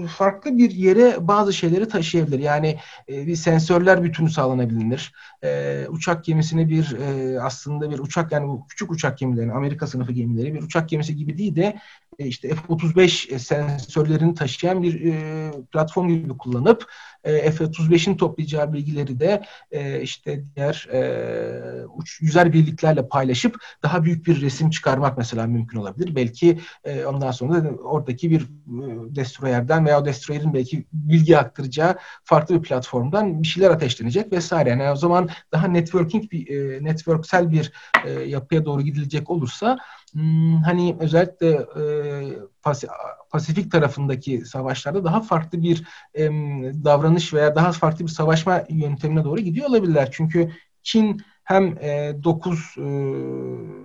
e, 0.05 0.07
farklı 0.09 0.59
bir 0.59 0.71
yere 0.71 1.29
bazı 1.29 1.53
şeyleri 1.53 1.89
taşıyabilir. 1.89 2.39
Yani 2.39 2.79
e, 3.09 3.27
bir 3.27 3.37
sensörler 3.37 4.03
bütünü 4.03 4.31
sağlanabilir. 4.31 5.13
E, 5.45 5.87
uçak 5.89 6.25
gemisini 6.25 6.69
bir 6.69 6.97
e, 6.99 7.41
aslında 7.41 7.91
bir 7.91 7.99
uçak 7.99 8.33
yani 8.33 8.49
bu 8.49 8.67
küçük 8.69 8.91
uçak 8.91 9.19
gemileri, 9.19 9.53
Amerika 9.53 9.87
sınıfı 9.87 10.13
gemileri 10.13 10.55
bir 10.55 10.63
uçak 10.63 10.89
gemisi 10.89 11.17
gibi 11.17 11.39
değil 11.39 11.57
de 11.57 11.79
e, 12.19 12.27
işte 12.27 12.49
F-35 12.49 13.39
sensörlerini 13.39 14.35
taşıyan 14.35 14.83
bir 14.83 15.05
e, 15.05 15.53
platform 15.73 16.09
gibi 16.09 16.37
kullanıp 16.39 16.87
e, 17.25 17.51
F-35'in 17.51 18.17
toplayacağı 18.17 18.73
bilgileri 18.73 19.21
de 19.21 19.43
e, 19.71 20.01
işte 20.01 20.45
diğer 20.57 20.89
e, 20.93 21.87
uç, 21.87 22.21
yüzer 22.21 22.53
birliklerle 22.53 23.09
paylaşıp 23.09 23.57
daha 23.83 24.05
büyük 24.05 24.27
bir 24.27 24.41
resim 24.41 24.71
çıkarmak 24.71 25.19
mesela 25.19 25.47
mümkün 25.47 25.79
olabilir. 25.79 26.17
Belki 26.17 26.59
e, 26.85 27.05
ondan 27.05 27.31
sonra 27.31 27.65
da 27.65 27.69
oradaki 27.69 28.31
bir 28.31 28.43
e, 28.43 29.15
destroyerden 29.15 29.87
veya 29.87 30.01
o 30.01 30.05
destroyerin 30.05 30.55
belki 30.55 30.85
bilgi 30.93 31.39
aktaracağı 31.39 31.97
farklı 32.25 32.55
bir 32.55 32.69
platformdan 32.69 33.43
bir 33.43 33.49
şeyler 33.49 33.71
ateşlenecek 33.71 34.33
vesaire. 34.33 34.71
Yani 34.71 34.91
o 34.91 34.97
zaman 34.97 35.29
daha 35.53 35.67
networking 35.67 36.31
bir 36.31 36.49
e, 36.49 36.85
networksel 36.85 37.53
bir 37.53 37.73
e, 38.05 38.11
yapıya 38.11 38.65
doğru 38.65 38.83
gidilecek 38.83 39.31
olursa 39.31 39.79
hani 40.65 40.97
özellikle 41.01 41.49
e, 41.51 41.83
Pasifik 43.31 43.73
tarafındaki 43.73 44.45
savaşlarda 44.47 45.05
daha 45.05 45.21
farklı 45.21 45.63
bir 45.63 45.85
e, 46.15 46.29
davranış 46.85 47.35
veya 47.35 47.57
daha 47.57 47.73
farklı 47.73 48.05
bir 48.05 48.11
savaşma 48.11 48.65
yöntemine 48.69 49.25
doğru 49.25 49.41
gidiyor 49.41 49.69
olabilirler. 49.69 50.09
Çünkü 50.13 50.51
Çin 50.83 51.23
hem 51.45 51.79
e, 51.81 52.15
9 52.25 52.59
e, 52.59 52.85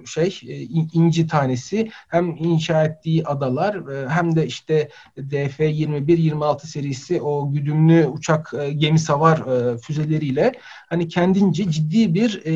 şey 0.06 0.40
e, 0.48 0.62
inci 0.94 1.28
tanesi 1.28 1.92
hem 2.08 2.36
inşa 2.40 2.84
ettiği 2.84 3.26
adalar 3.26 3.76
e, 3.76 4.10
hem 4.10 4.36
de 4.36 4.46
işte 4.46 4.90
DF-21-26 5.18 6.68
serisi 6.68 7.22
o 7.22 7.52
güdümlü 7.52 8.06
uçak 8.06 8.54
e, 8.60 8.74
gemi 8.74 9.00
savar 9.00 9.38
e, 9.38 9.78
füzeleriyle 9.78 10.52
hani 10.90 11.08
kendince 11.08 11.72
ciddi 11.72 12.14
bir 12.14 12.42
e, 12.46 12.54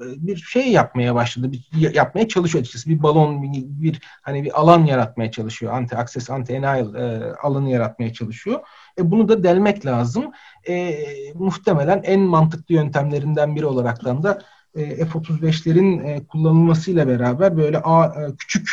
bir 0.00 0.36
şey 0.36 0.72
yapmaya 0.72 1.14
başladı. 1.14 1.52
Bir, 1.52 1.94
yapmaya 1.94 2.28
çalışıyor 2.28 2.62
açıkçası. 2.62 2.90
Bir 2.90 3.02
balon 3.02 3.42
bir, 3.42 3.62
bir 3.64 4.00
hani 4.22 4.44
bir 4.44 4.60
alan 4.60 4.84
yaratmaya 4.84 5.30
çalışıyor. 5.30 5.72
Anti 5.72 5.96
access 5.96 6.30
anti 6.30 6.52
enile 6.52 7.00
e, 7.00 7.32
alanı 7.42 7.70
yaratmaya 7.70 8.12
çalışıyor. 8.12 8.60
E, 9.00 9.10
bunu 9.10 9.28
da 9.28 9.42
delmek 9.42 9.86
lazım. 9.86 10.32
E, 10.68 10.94
muhtemelen 11.34 12.02
en 12.04 12.20
mantıklı 12.20 12.74
yöntemlerinden 12.74 13.56
biri 13.56 13.66
olaraktan 13.66 14.22
da 14.22 14.38
e, 14.74 15.04
F-35'lerin 15.06 16.06
e, 16.06 16.26
kullanılmasıyla 16.26 17.08
beraber 17.08 17.56
böyle 17.56 17.78
a, 17.78 18.06
e, 18.06 18.36
küçük 18.38 18.70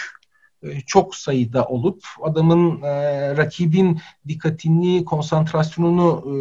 e, 0.64 0.82
çok 0.82 1.16
sayıda 1.16 1.66
olup 1.66 2.04
adamın 2.22 2.82
e, 2.82 3.38
rakibin 3.38 4.02
dikkatini, 4.28 5.06
konsantrasyonunu 5.06 6.24
e, 6.26 6.32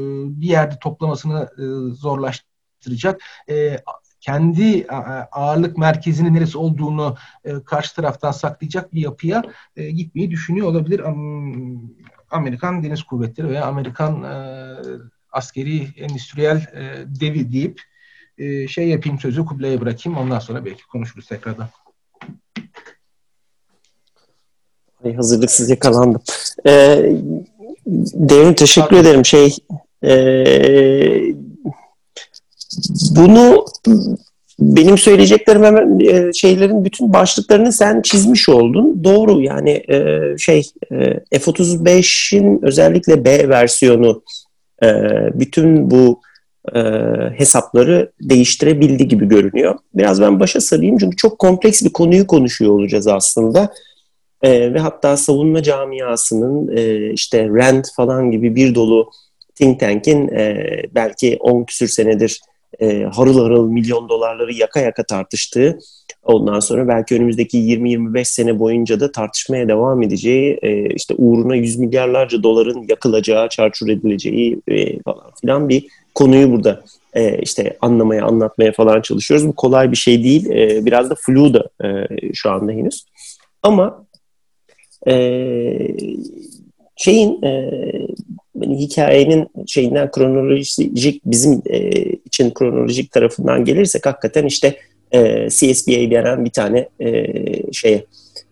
bir 0.40 0.47
yerde 0.47 0.78
toplamasını 0.78 1.49
e, 1.59 1.64
zorlaştıracak. 1.95 3.21
E, 3.50 3.78
kendi 4.21 4.87
ağırlık 5.33 5.78
merkezinin 5.78 6.35
neresi 6.35 6.59
olduğunu 6.59 7.16
e, 7.45 7.62
karşı 7.64 7.95
taraftan 7.97 8.31
saklayacak 8.31 8.95
bir 8.95 9.00
yapıya 9.00 9.43
e, 9.76 9.90
gitmeyi 9.90 10.31
düşünüyor 10.31 10.66
olabilir. 10.66 11.02
Amerikan 12.30 12.83
Deniz 12.83 13.02
Kuvvetleri 13.02 13.49
veya 13.49 13.64
Amerikan 13.64 14.23
e, 14.23 14.35
askeri 15.33 15.88
endüstriyel 15.97 16.56
e, 16.56 17.04
devi 17.21 17.52
deyip 17.52 17.80
e, 18.38 18.68
şey 18.68 18.88
yapayım 18.88 19.18
sözü 19.18 19.45
Kubilay'a 19.45 19.80
bırakayım. 19.80 20.18
Ondan 20.18 20.38
sonra 20.38 20.64
belki 20.64 20.87
konuşuruz 20.87 21.26
tekrardan. 21.26 21.68
Ay, 25.04 25.14
hazırlıksız 25.14 25.71
yakalandım. 25.71 26.23
Ee, 26.66 27.16
Devrim 28.14 28.54
teşekkür 28.54 28.88
Tabii. 28.88 28.99
ederim. 28.99 29.25
Şey 29.25 29.56
e, 30.04 30.14
bunu 33.11 33.64
benim 34.59 34.99
söyleyeceklerim 34.99 35.65
hemen 35.65 36.01
e, 36.01 36.33
şeylerin 36.33 36.85
bütün 36.85 37.13
başlıklarını 37.13 37.73
sen 37.73 38.03
çizmiş 38.03 38.49
oldun. 38.49 39.05
Doğru 39.05 39.43
yani 39.43 39.71
e, 39.71 40.21
şey 40.39 40.71
e, 40.91 41.39
F-35'in 41.39 42.61
özellikle 42.63 43.25
B 43.25 43.49
versiyonu 43.49 44.23
bütün 45.35 45.91
bu 45.91 46.21
hesapları 47.37 48.13
değiştirebildi 48.21 49.09
gibi 49.09 49.29
görünüyor. 49.29 49.79
Biraz 49.95 50.21
ben 50.21 50.41
başa 50.41 50.61
sarayım 50.61 50.99
çünkü 50.99 51.17
çok 51.17 51.39
kompleks 51.39 51.83
bir 51.83 51.93
konuyu 51.93 52.27
konuşuyor 52.27 52.73
olacağız 52.73 53.07
aslında. 53.07 53.73
Ve 54.45 54.79
hatta 54.79 55.17
savunma 55.17 55.63
camiasının 55.63 56.77
işte 57.13 57.49
RAND 57.49 57.85
falan 57.97 58.31
gibi 58.31 58.55
bir 58.55 58.75
dolu 58.75 59.11
think 59.55 59.81
tank'in 59.81 60.29
belki 60.95 61.37
10 61.41 61.65
küsür 61.65 61.89
senedir 61.89 62.41
e, 62.80 63.02
harıl 63.02 63.42
harıl 63.42 63.68
milyon 63.68 64.09
dolarları 64.09 64.52
yaka 64.52 64.80
yaka 64.80 65.02
tartıştığı 65.02 65.78
ondan 66.23 66.61
sonra 66.61 66.88
belki 66.88 67.14
önümüzdeki 67.14 67.59
20-25 67.59 68.25
sene 68.25 68.59
boyunca 68.59 69.00
da 69.00 69.12
tartışmaya 69.12 69.68
devam 69.68 70.02
edeceği 70.02 70.59
e, 70.62 70.95
işte 70.95 71.14
uğruna 71.18 71.56
yüz 71.56 71.76
milyarlarca 71.78 72.42
doların 72.42 72.87
yakılacağı, 72.88 73.49
çarçur 73.49 73.88
edileceği 73.88 74.61
e, 74.68 75.02
falan 75.02 75.30
filan 75.40 75.68
bir 75.68 75.87
konuyu 76.14 76.52
burada 76.52 76.83
e, 77.14 77.38
işte 77.38 77.76
anlamaya, 77.80 78.25
anlatmaya 78.25 78.73
falan 78.73 79.00
çalışıyoruz. 79.00 79.49
Bu 79.49 79.52
kolay 79.52 79.90
bir 79.90 79.97
şey 79.97 80.25
değil. 80.25 80.50
E, 80.50 80.87
biraz 80.87 81.11
da 81.11 81.14
flu 81.14 81.54
da 81.54 81.68
e, 81.85 82.09
şu 82.33 82.50
anda 82.50 82.73
henüz. 82.73 83.04
Ama 83.62 84.06
e, 85.09 85.14
şeyin 86.97 87.42
e, 87.42 87.71
hikayenin 88.63 89.49
şeyinden 89.67 90.11
kronolojik 90.11 91.21
bizim 91.25 91.63
e, 91.67 91.91
için 92.03 92.51
kronolojik 92.51 93.13
tarafından 93.13 93.65
gelirsek 93.65 94.07
hakikaten 94.07 94.47
işte 94.47 94.77
e, 95.13 95.51
CSBA 95.51 96.11
denen 96.11 96.45
bir 96.45 96.51
tane 96.51 96.89
e, 97.01 97.33
şeye 97.73 98.05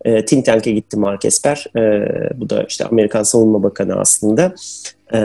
e, 0.05 0.25
think 0.25 0.45
tank'e 0.45 0.71
gitti 0.71 0.97
Mark 0.97 1.25
Esper. 1.25 1.65
E, 1.75 2.09
bu 2.39 2.49
da 2.49 2.63
işte 2.63 2.85
Amerikan 2.85 3.23
Savunma 3.23 3.63
Bakanı 3.63 3.95
aslında. 3.95 4.55
E, 5.13 5.19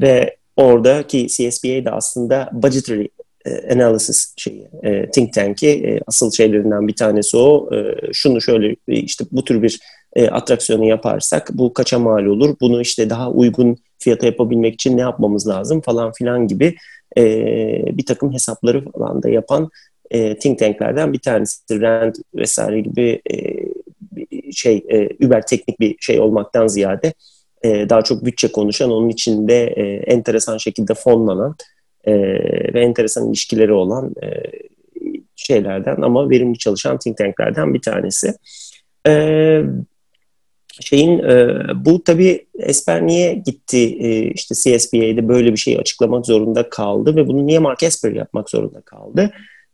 ve 0.00 0.36
oradaki 0.56 1.26
CSBA 1.26 1.84
da 1.84 1.90
aslında 1.90 2.50
budgetary 2.52 3.06
e, 3.46 3.72
analysis 3.72 4.34
şeyi, 4.36 4.68
e, 4.82 5.10
think 5.10 5.32
tank'i 5.32 5.68
e, 5.68 6.00
asıl 6.06 6.32
şeylerinden 6.32 6.88
bir 6.88 6.96
tanesi 6.96 7.36
o. 7.36 7.70
E, 7.74 7.94
şunu 8.12 8.40
şöyle 8.40 8.76
işte 8.86 9.24
bu 9.32 9.44
tür 9.44 9.62
bir 9.62 9.80
e, 10.16 10.28
atraksiyonu 10.28 10.84
yaparsak 10.84 11.50
bu 11.54 11.72
kaça 11.72 11.98
mal 11.98 12.24
olur? 12.24 12.56
Bunu 12.60 12.80
işte 12.80 13.10
daha 13.10 13.30
uygun 13.30 13.76
fiyata 13.98 14.26
yapabilmek 14.26 14.74
için 14.74 14.96
ne 14.96 15.00
yapmamız 15.00 15.48
lazım 15.48 15.80
falan 15.80 16.12
filan 16.12 16.48
gibi 16.48 16.76
e, 17.18 17.22
bir 17.98 18.06
takım 18.06 18.32
hesapları 18.32 18.90
falan 18.90 19.22
da 19.22 19.28
yapan 19.28 19.70
e, 20.10 20.38
think 20.38 20.58
tanklerden 20.58 21.12
bir 21.12 21.18
tanesi. 21.18 21.80
Rand 21.80 22.14
vesaire 22.34 22.80
gibi 22.80 23.22
e, 23.30 23.36
şey 24.52 24.84
e, 24.88 25.08
über 25.20 25.42
teknik 25.46 25.80
bir 25.80 25.96
şey 26.00 26.20
olmaktan 26.20 26.66
ziyade 26.66 27.12
e, 27.62 27.88
daha 27.88 28.02
çok 28.02 28.24
bütçe 28.24 28.52
konuşan, 28.52 28.90
onun 28.90 29.08
içinde 29.08 29.66
e, 29.66 29.82
enteresan 30.12 30.58
şekilde 30.58 30.94
fonlanan 30.94 31.54
e, 32.04 32.14
ve 32.74 32.80
enteresan 32.80 33.28
ilişkileri 33.28 33.72
olan 33.72 34.14
e, 34.22 34.28
şeylerden 35.36 35.96
ama 36.02 36.30
verimli 36.30 36.58
çalışan 36.58 36.98
think 36.98 37.16
tanklerden 37.16 37.74
bir 37.74 37.82
tanesi. 37.82 38.34
E, 39.06 39.62
şeyin 40.80 41.18
e, 41.18 41.56
bu 41.84 42.04
tabii 42.04 42.46
Esper 42.58 43.06
niye 43.06 43.34
gitti 43.34 43.96
e, 44.00 44.30
işte 44.30 44.54
CSBA'de 44.54 45.28
böyle 45.28 45.52
bir 45.52 45.56
şey 45.56 45.78
açıklamak 45.78 46.26
zorunda 46.26 46.70
kaldı 46.70 47.16
ve 47.16 47.28
bunu 47.28 47.46
niye 47.46 47.58
Mark 47.58 47.82
Esper 47.82 48.12
yapmak 48.12 48.50
zorunda 48.50 48.80
kaldı? 48.80 49.30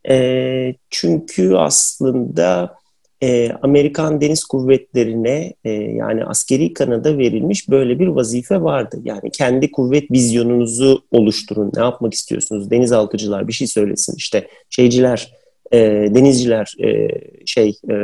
E, 0.09 0.75
çünkü 0.91 1.55
aslında 1.55 2.77
e, 3.23 3.53
Amerikan 3.63 4.21
Deniz 4.21 4.45
Kuvvetleri'ne 4.45 5.55
e, 5.65 5.71
yani 5.71 6.25
askeri 6.25 6.75
kanada 6.75 7.19
verilmiş 7.19 7.71
böyle 7.71 7.99
bir 7.99 8.07
vazife 8.07 8.63
vardı. 8.63 9.01
Yani 9.05 9.31
kendi 9.31 9.71
kuvvet 9.71 10.11
vizyonunuzu 10.11 11.03
oluşturun. 11.11 11.73
Ne 11.77 11.83
yapmak 11.83 12.15
istiyorsunuz? 12.15 12.71
Denizaltıcılar 12.71 13.49
bir 13.49 13.53
şey 13.53 13.67
söylesin. 13.67 14.15
İşte 14.17 14.49
şeyciler, 14.71 15.33
e, 15.73 15.79
denizciler, 16.15 16.75
e, 16.85 17.09
şey 17.47 17.69
e, 17.69 17.95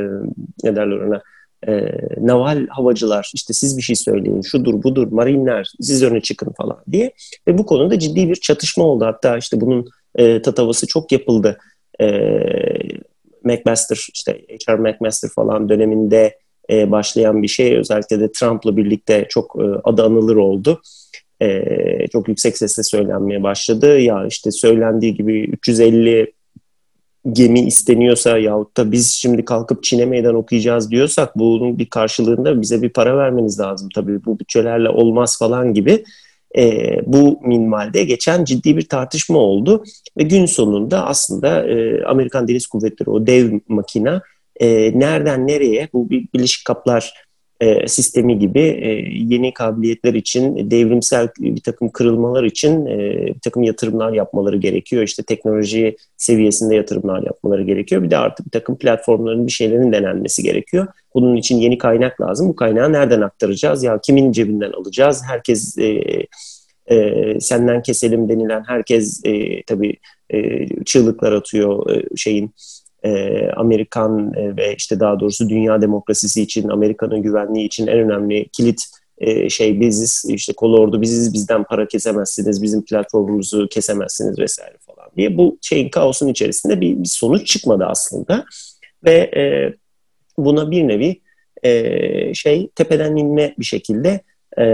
ne 0.65 0.77
derler 0.77 0.97
ona 0.97 1.23
e, 1.69 1.73
naval 2.21 2.67
havacılar 2.69 3.31
işte 3.35 3.53
siz 3.53 3.77
bir 3.77 3.83
şey 3.83 3.97
söyleyin 3.97 4.41
şudur 4.41 4.83
budur 4.83 5.09
marinler 5.13 5.73
siz 5.81 6.03
öne 6.03 6.21
çıkın 6.21 6.53
falan 6.57 6.79
diye. 6.93 7.13
Ve 7.49 7.59
bu 7.59 7.67
konuda 7.67 7.99
ciddi 7.99 8.29
bir 8.29 8.37
çatışma 8.37 8.85
oldu. 8.85 9.05
Hatta 9.05 9.39
işte 9.39 9.61
bunun 9.61 9.89
e, 10.15 10.43
tatavası 10.43 10.87
çok 10.87 11.13
yapıldı. 11.13 11.59
E, 12.01 12.07
McMaster 13.45 14.07
işte 14.15 14.41
HR 14.67 14.79
McMaster 14.79 15.31
falan 15.35 15.69
döneminde 15.69 16.39
e, 16.71 16.91
başlayan 16.91 17.43
bir 17.43 17.49
şey. 17.49 17.77
Özellikle 17.77 18.21
de 18.21 18.33
Trump'la 18.33 18.77
birlikte 18.77 19.27
çok 19.29 19.57
e, 19.61 19.65
adı 19.85 20.03
anılır 20.03 20.37
oldu. 20.37 20.83
E, 21.43 22.09
çok 22.13 22.29
yüksek 22.29 22.59
sesle 22.59 22.83
söylenmeye 22.83 23.43
başladı. 23.43 24.01
Ya 24.01 24.27
işte 24.27 24.51
söylendiği 24.51 25.15
gibi 25.15 25.41
350 25.41 26.33
gemi 27.33 27.61
isteniyorsa 27.61 28.39
yahut 28.39 28.77
da 28.77 28.93
biz 28.93 29.13
şimdi 29.13 29.45
kalkıp 29.45 29.85
Çin'e 29.85 30.05
meydan 30.05 30.35
okuyacağız 30.35 30.91
diyorsak 30.91 31.39
bunun 31.39 31.79
bir 31.79 31.87
karşılığında 31.87 32.63
bize 32.63 32.83
bir 32.83 32.91
para 32.91 33.17
vermeniz 33.17 33.61
lazım. 33.61 33.89
Tabii 33.95 34.25
bu 34.25 34.39
bütçelerle 34.39 34.89
olmaz 34.89 35.39
falan 35.39 35.75
gibi 35.75 36.05
e, 36.57 36.97
bu 37.07 37.41
minvalde 37.43 38.05
geçen 38.05 38.45
ciddi 38.45 38.77
bir 38.77 38.89
tartışma 38.89 39.39
oldu. 39.39 39.85
Ve 40.19 40.23
gün 40.23 40.47
sonunda 40.47 41.07
aslında 41.07 41.69
e, 41.69 42.05
Amerikan 42.05 42.49
Deniz 42.49 42.67
Kuvvetleri 42.67 43.11
o 43.11 43.27
dev 43.27 43.59
makina 43.69 44.23
e, 44.61 44.99
nereden 44.99 45.47
nereye 45.47 45.89
bu 45.93 46.11
bir 46.11 46.29
Birleşik 46.35 46.65
Kaplar 46.65 47.15
e, 47.63 47.89
sistemi 47.89 48.39
gibi 48.39 48.61
e, 48.61 48.89
yeni 49.13 49.55
kabiliyetler 49.55 50.15
için, 50.15 50.71
devrimsel 50.71 51.29
bir 51.39 51.61
takım 51.61 51.89
kırılmalar 51.89 52.45
için 52.45 52.87
e, 52.87 52.99
bir 53.27 53.41
takım 53.41 53.63
yatırımlar 53.63 54.13
yapmaları 54.13 54.57
gerekiyor. 54.57 55.03
İşte 55.03 55.23
teknoloji 55.23 55.97
seviyesinde 56.17 56.75
yatırımlar 56.75 57.23
yapmaları 57.23 57.63
gerekiyor. 57.63 58.03
Bir 58.03 58.11
de 58.11 58.17
artık 58.19 58.47
bir 58.47 58.51
takım 58.51 58.79
platformların 58.79 59.47
bir 59.47 59.53
şeylerin 59.53 59.93
denenmesi 59.93 60.43
gerekiyor. 60.43 60.87
Bunun 61.15 61.37
için 61.37 61.57
yeni 61.57 61.79
kaynak 61.79 62.21
lazım. 62.21 62.49
Bu 62.49 62.57
kaynağı 62.57 62.93
nereden 62.93 63.21
aktaracağız? 63.21 63.85
Ya 63.85 64.01
kimin 64.03 64.33
cebinden 64.33 64.73
alacağız? 64.73 65.23
Herkes 65.29 65.79
e, 65.79 66.03
e, 66.87 67.41
senden 67.41 67.83
keselim 67.83 68.29
denilen 68.29 68.65
herkes 68.67 69.21
e, 69.25 69.63
tabii 69.63 69.97
e, 70.31 70.67
çığlıklar 70.85 71.33
atıyor 71.33 71.91
e, 71.91 72.17
şeyin 72.17 72.55
e, 73.05 73.49
Amerikan 73.57 74.33
e, 74.37 74.57
ve 74.57 74.75
işte 74.77 75.01
daha 75.01 75.21
doğrusu 75.21 75.49
dünya 75.49 75.83
demokrasisi 75.83 76.43
için, 76.43 76.69
Amerika'nın 76.69 77.23
güvenliği 77.23 77.67
için 77.67 77.87
en 77.87 77.99
önemli 77.99 78.49
kilit 78.49 78.83
e, 79.19 79.49
şey 79.49 79.81
biziz, 79.81 80.25
işte 80.29 80.53
kol 80.53 80.75
ordu 80.75 81.03
biziz, 81.03 81.35
bizden 81.35 81.65
para 81.65 81.89
kesemezsiniz, 81.89 82.63
bizim 82.63 82.85
platformumuzu 82.85 83.69
kesemezsiniz 83.69 84.39
vesaire 84.39 84.77
falan 84.87 85.11
diye. 85.17 85.37
Bu 85.37 85.59
şeyin 85.63 85.89
kaosun 85.89 86.29
içerisinde 86.29 86.81
bir, 86.81 86.99
bir 86.99 87.09
sonuç 87.09 87.47
çıkmadı 87.47 87.85
aslında 87.85 88.45
ve 89.05 89.31
e, 89.37 89.75
buna 90.39 90.71
bir 90.71 90.89
nevi 90.89 91.21
e, 91.63 92.35
şey 92.35 92.69
tepeden 92.75 93.17
inme 93.17 93.55
bir 93.59 93.65
şekilde 93.65 94.21
e, 94.59 94.65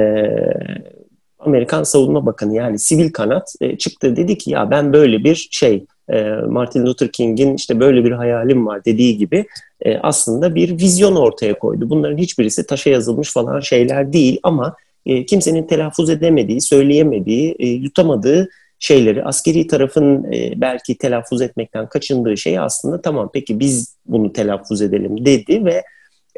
Amerikan 1.38 1.82
Savunma 1.82 2.26
Bakanı 2.26 2.54
yani 2.54 2.78
sivil 2.78 3.12
kanat 3.12 3.54
e, 3.60 3.78
çıktı 3.78 4.16
dedi 4.16 4.38
ki 4.38 4.50
ya 4.50 4.70
ben 4.70 4.92
böyle 4.92 5.24
bir 5.24 5.48
şey 5.50 5.84
e, 6.08 6.22
Martin 6.30 6.86
Luther 6.86 7.12
King'in 7.12 7.54
işte 7.54 7.80
böyle 7.80 8.04
bir 8.04 8.12
hayalim 8.12 8.66
var 8.66 8.84
dediği 8.84 9.18
gibi 9.18 9.46
e, 9.82 9.98
aslında 9.98 10.54
bir 10.54 10.70
vizyon 10.78 11.16
ortaya 11.16 11.58
koydu. 11.58 11.90
Bunların 11.90 12.18
hiçbirisi 12.18 12.66
taşa 12.66 12.90
yazılmış 12.90 13.32
falan 13.32 13.60
şeyler 13.60 14.12
değil 14.12 14.40
ama 14.42 14.76
e, 15.06 15.26
kimsenin 15.26 15.66
telaffuz 15.66 16.10
edemediği, 16.10 16.60
söyleyemediği, 16.60 17.56
e, 17.58 17.66
yutamadığı 17.66 18.48
şeyleri 18.78 19.24
askeri 19.24 19.66
tarafın 19.66 20.32
e, 20.32 20.60
belki 20.60 20.98
telaffuz 20.98 21.42
etmekten 21.42 21.88
kaçındığı 21.88 22.36
şey 22.36 22.58
aslında 22.58 23.02
tamam 23.02 23.30
peki 23.32 23.60
biz 23.60 23.96
bunu 24.06 24.32
telaffuz 24.32 24.82
edelim 24.82 25.24
dedi 25.24 25.64
ve 25.64 25.82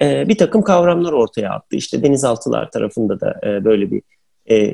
e, 0.02 0.28
bir 0.28 0.38
takım 0.38 0.62
kavramlar 0.62 1.12
ortaya 1.12 1.50
attı. 1.50 1.76
İşte 1.76 2.02
denizaltılar 2.02 2.70
tarafında 2.70 3.20
da 3.20 3.40
e, 3.46 3.64
böyle 3.64 3.90
bir 3.90 4.02
e, 4.50 4.72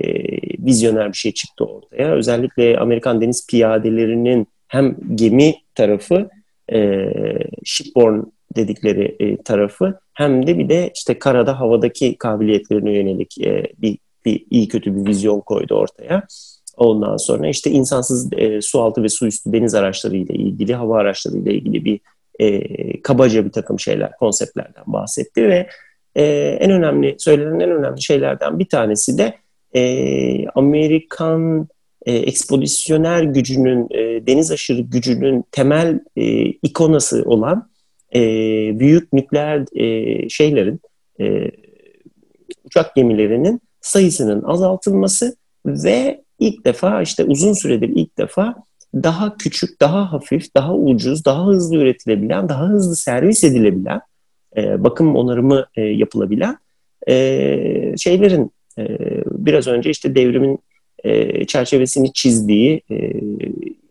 vizyoner 0.67 1.09
bir 1.09 1.17
şey 1.17 1.33
çıktı 1.33 1.65
ortaya. 1.65 2.13
Özellikle 2.13 2.79
Amerikan 2.79 3.21
deniz 3.21 3.47
piyadelerinin 3.47 4.47
hem 4.69 4.97
gemi 5.15 5.55
tarafı 5.75 6.29
e, 6.73 7.09
shipborne 7.65 8.23
dedikleri 8.57 9.17
e, 9.21 9.43
tarafı 9.43 9.99
hem 10.15 10.47
de 10.47 10.59
bir 10.59 10.69
de 10.69 10.91
işte 10.95 11.19
karada 11.19 11.61
havadaki 11.61 12.19
kabiliyetlerine 12.19 12.93
yönelik 12.93 13.47
e, 13.47 13.73
bir, 13.79 13.99
bir 14.25 14.47
iyi 14.51 14.69
kötü 14.69 14.97
bir 14.97 15.11
vizyon 15.11 15.41
koydu 15.41 15.75
ortaya. 15.75 16.23
Ondan 16.77 17.17
sonra 17.17 17.49
işte 17.49 17.71
insansız 17.71 18.33
e, 18.37 18.61
su 18.61 18.81
altı 18.81 19.03
ve 19.03 19.09
su 19.09 19.27
üstü 19.27 19.53
deniz 19.53 19.75
araçları 19.75 20.17
ile 20.17 20.35
ilgili, 20.35 20.75
hava 20.75 20.99
araçları 20.99 21.37
ile 21.37 21.55
ilgili 21.55 21.85
bir 21.85 22.01
e, 22.39 23.03
kabaca 23.03 23.45
bir 23.45 23.53
takım 23.53 23.81
şeyler, 23.81 24.17
konseptlerden 24.17 24.85
bahsetti 24.87 25.49
ve 25.49 25.69
e, 26.15 26.25
en 26.61 26.71
önemli, 26.71 27.17
söylenen 27.19 27.61
en 27.61 27.71
önemli 27.71 28.03
şeylerden 28.03 28.59
bir 28.59 28.69
tanesi 28.69 29.19
de 29.19 29.35
e, 29.77 30.49
Amerikan 30.55 31.69
e, 32.07 32.13
ekspedisyoner 32.13 33.23
gücünün, 33.23 33.89
e, 33.91 34.27
deniz 34.27 34.51
aşırı 34.51 34.81
gücünün 34.81 35.45
temel 35.51 36.01
e, 36.17 36.45
ikonası 36.45 37.23
olan 37.27 37.69
e, 38.15 38.21
büyük 38.79 39.13
nükleer 39.13 39.65
e, 39.81 40.29
şeylerin, 40.29 40.81
e, 41.21 41.51
uçak 42.65 42.95
gemilerinin 42.95 43.61
sayısının 43.81 44.43
azaltılması 44.43 45.37
ve 45.67 46.23
ilk 46.39 46.65
defa 46.65 47.03
işte 47.03 47.25
uzun 47.25 47.53
süredir 47.53 47.89
ilk 47.89 48.19
defa 48.19 48.55
daha 48.95 49.37
küçük, 49.37 49.81
daha 49.81 50.13
hafif, 50.13 50.55
daha 50.55 50.75
ucuz, 50.75 51.25
daha 51.25 51.47
hızlı 51.47 51.77
üretilebilen, 51.77 52.49
daha 52.49 52.69
hızlı 52.69 52.97
servis 52.97 53.45
edilebilen, 53.45 54.01
e, 54.57 54.85
bakım 54.85 55.17
onarımı 55.17 55.67
e, 55.75 55.83
yapılabilen 55.83 56.59
e, 57.09 57.97
şeylerin 57.97 58.51
e, 58.79 58.85
biraz 59.27 59.67
önce 59.67 59.91
işte 59.91 60.15
devrimin 60.15 60.59
e, 61.05 61.45
çerçevesini 61.45 62.13
çizdiği 62.13 62.83
e, 62.91 63.13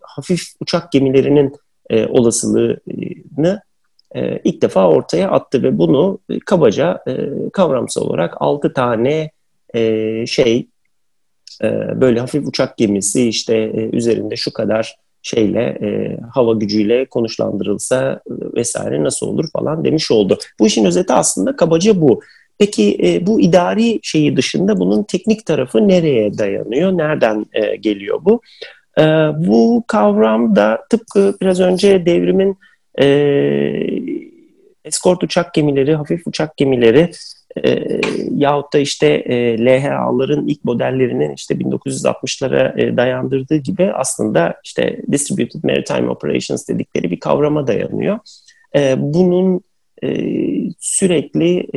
hafif 0.02 0.42
uçak 0.60 0.92
gemilerinin 0.92 1.54
e, 1.90 2.06
olasılığını 2.06 3.62
ilk 4.44 4.62
defa 4.62 4.90
ortaya 4.90 5.32
attı 5.32 5.64
ve 5.64 5.78
bunu 5.78 6.20
kabaca 6.46 7.04
kavramsal 7.54 8.02
olarak 8.02 8.34
6 8.38 8.74
tane 8.74 9.32
şey 10.28 10.68
böyle 11.96 12.20
hafif 12.20 12.48
uçak 12.48 12.78
gemisi 12.78 13.28
işte 13.28 13.72
üzerinde 13.94 14.36
şu 14.36 14.54
kadar 14.54 14.96
şeyle 15.26 15.62
e, 15.82 16.18
hava 16.34 16.54
gücüyle 16.54 17.06
konuşlandırılsa 17.06 18.22
vesaire 18.30 19.04
nasıl 19.04 19.28
olur 19.28 19.50
falan 19.54 19.86
demiş 19.86 20.12
oldu. 20.12 20.38
Bu 20.60 20.68
işin 20.68 20.86
özeti 20.86 21.14
aslında 21.14 21.56
kabaca 21.56 22.02
bu. 22.02 22.22
Peki 22.60 22.98
e, 23.04 23.26
bu 23.26 23.42
idari 23.42 24.00
şeyi 24.04 24.38
dışında 24.38 24.80
bunun 24.80 25.04
teknik 25.04 25.46
tarafı 25.46 25.88
nereye 25.88 26.38
dayanıyor? 26.38 26.92
Nereden 26.92 27.46
e, 27.54 27.76
geliyor 27.76 28.20
bu? 28.26 28.42
E, 29.00 29.04
bu 29.48 29.84
kavram 29.88 30.56
da 30.56 30.80
tıpkı 30.90 31.38
biraz 31.42 31.60
önce 31.60 32.06
devrimin 32.06 32.58
e, 33.02 33.06
eskort 34.86 35.24
uçak 35.24 35.54
gemileri, 35.54 35.96
hafif 35.96 36.28
uçak 36.28 36.58
gemileri 36.58 37.12
e, 37.64 38.02
yahut 38.32 38.74
da 38.74 38.78
işte 38.78 39.08
e, 39.08 39.66
LHA'ların 39.66 40.48
ilk 40.48 40.66
modellerinin 40.66 41.34
işte 41.34 41.54
1960'lara 41.54 42.82
e, 42.82 42.98
dayandırdığı 42.98 43.58
gibi 43.58 43.92
aslında 43.94 44.56
işte 44.64 45.02
Distributed 45.12 45.64
Maritime 45.64 46.10
Operations 46.10 46.68
dedikleri 46.68 47.12
bir 47.12 47.20
kavrama 47.20 47.68
dayanıyor. 47.68 48.20
E, 48.76 48.96
bunun 48.98 49.62
e, 50.04 50.10
sürekli 50.80 51.68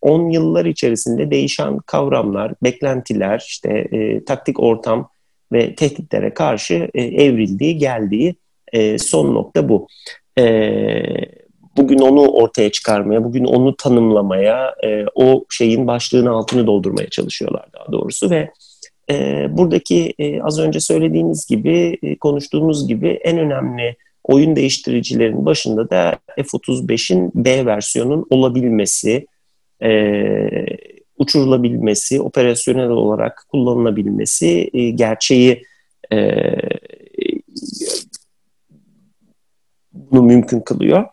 10 0.00 0.30
e, 0.30 0.34
yıllar 0.34 0.64
içerisinde 0.64 1.30
değişen 1.30 1.78
kavramlar, 1.78 2.52
beklentiler, 2.62 3.44
işte 3.48 3.68
e, 3.70 4.24
taktik 4.24 4.60
ortam 4.60 5.08
ve 5.52 5.74
tehditlere 5.74 6.34
karşı 6.34 6.90
e, 6.94 7.02
evrildiği, 7.02 7.78
geldiği 7.78 8.34
e, 8.72 8.98
son 8.98 9.34
nokta 9.34 9.68
bu. 9.68 9.86
E, 10.38 10.44
bugün 11.76 11.98
onu 11.98 12.28
ortaya 12.28 12.72
çıkarmaya, 12.72 13.24
bugün 13.24 13.44
onu 13.44 13.76
tanımlamaya, 13.76 14.74
e, 14.84 15.04
o 15.14 15.44
şeyin 15.50 15.86
başlığını 15.86 16.30
altını 16.30 16.66
doldurmaya 16.66 17.08
çalışıyorlar 17.08 17.66
daha 17.72 17.92
doğrusu 17.92 18.30
ve 18.30 18.50
e, 19.10 19.46
buradaki 19.50 20.14
e, 20.18 20.42
az 20.42 20.58
önce 20.58 20.80
söylediğiniz 20.80 21.46
gibi, 21.46 21.98
e, 22.02 22.18
konuştuğumuz 22.18 22.88
gibi 22.88 23.08
en 23.08 23.38
önemli 23.38 23.96
oyun 24.24 24.56
değiştiricilerin 24.56 25.46
başında 25.46 25.90
da 25.90 26.18
F-35'in 26.36 27.32
B 27.34 27.66
versiyonun 27.66 28.26
olabilmesi, 28.30 29.26
e, 29.82 29.90
uçurulabilmesi, 31.18 32.20
operasyonel 32.20 32.90
olarak 32.90 33.46
kullanılabilmesi 33.50 34.70
e, 34.72 34.90
gerçeği 34.90 35.62
e, 36.12 36.44
bunu 39.92 40.22
mümkün 40.22 40.60
kılıyor. 40.60 41.04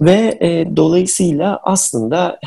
Ve 0.00 0.38
e, 0.40 0.76
dolayısıyla 0.76 1.60
aslında 1.62 2.38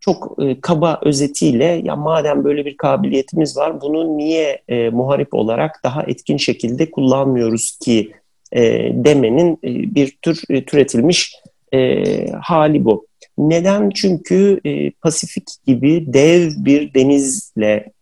çok 0.00 0.36
e, 0.42 0.60
kaba 0.60 1.00
özetiyle 1.02 1.80
ya 1.84 1.96
madem 1.96 2.44
böyle 2.44 2.64
bir 2.64 2.76
kabiliyetimiz 2.76 3.56
var 3.56 3.80
bunu 3.80 4.16
niye 4.16 4.62
e, 4.68 4.90
muharip 4.90 5.34
olarak 5.34 5.80
daha 5.84 6.02
etkin 6.02 6.36
şekilde 6.36 6.90
kullanmıyoruz 6.90 7.78
ki 7.78 8.12
e, 8.52 8.90
demenin 8.94 9.52
e, 9.52 9.94
bir 9.94 10.18
tür 10.22 10.42
e, 10.50 10.64
türetilmiş 10.64 11.32
e, 11.74 12.30
hali 12.32 12.84
bu. 12.84 13.06
Neden? 13.38 13.90
Çünkü 13.90 14.60
e, 14.64 14.90
Pasifik 14.90 15.48
gibi 15.66 16.04
dev 16.06 16.50
bir 16.56 16.94
denizle, 16.94 17.92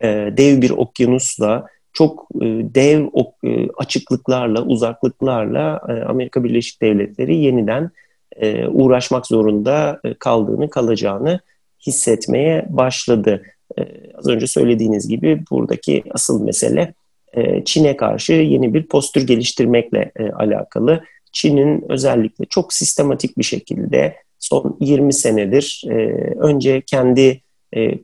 e, 0.00 0.08
dev 0.36 0.62
bir 0.62 0.70
okyanusla, 0.70 1.66
çok 1.92 2.28
e, 2.34 2.46
dev 2.74 3.06
e, 3.44 3.68
açıklıklarla, 3.78 4.62
uzaklıklarla 4.62 5.80
e, 5.88 5.92
Amerika 5.92 6.44
Birleşik 6.44 6.82
Devletleri 6.82 7.36
yeniden 7.36 7.90
e, 8.36 8.66
uğraşmak 8.66 9.26
zorunda 9.26 10.00
e, 10.04 10.14
kaldığını, 10.14 10.70
kalacağını 10.70 11.40
hissetmeye 11.86 12.66
başladı. 12.68 13.42
E, 13.78 13.82
az 14.14 14.28
önce 14.28 14.46
söylediğiniz 14.46 15.08
gibi 15.08 15.42
buradaki 15.50 16.02
asıl 16.10 16.44
mesele 16.44 16.94
e, 17.34 17.64
Çin'e 17.64 17.96
karşı 17.96 18.32
yeni 18.32 18.74
bir 18.74 18.86
postür 18.86 19.26
geliştirmekle 19.26 20.12
e, 20.16 20.30
alakalı. 20.30 21.04
Çin'in 21.32 21.84
özellikle 21.88 22.44
çok 22.44 22.72
sistematik 22.72 23.38
bir 23.38 23.42
şekilde 23.42 24.16
son 24.38 24.76
20 24.80 25.12
senedir 25.12 25.84
e, 25.86 25.94
önce 26.38 26.80
kendi 26.80 27.40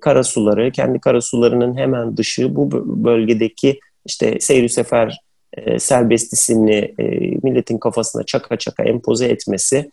karasuları, 0.01 0.71
kendi 0.73 1.01
karasularının 1.01 1.77
hemen 1.77 2.17
dışı 2.17 2.57
bu 2.57 2.71
bölgedeki 3.05 3.81
işte 4.07 4.41
seyir 4.41 4.69
sefer 4.69 5.19
serbestisini 5.79 6.95
milletin 7.43 7.79
kafasına 7.79 8.23
çaka 8.23 8.57
çaka 8.59 8.85
empoze 8.85 9.27
etmesi, 9.27 9.91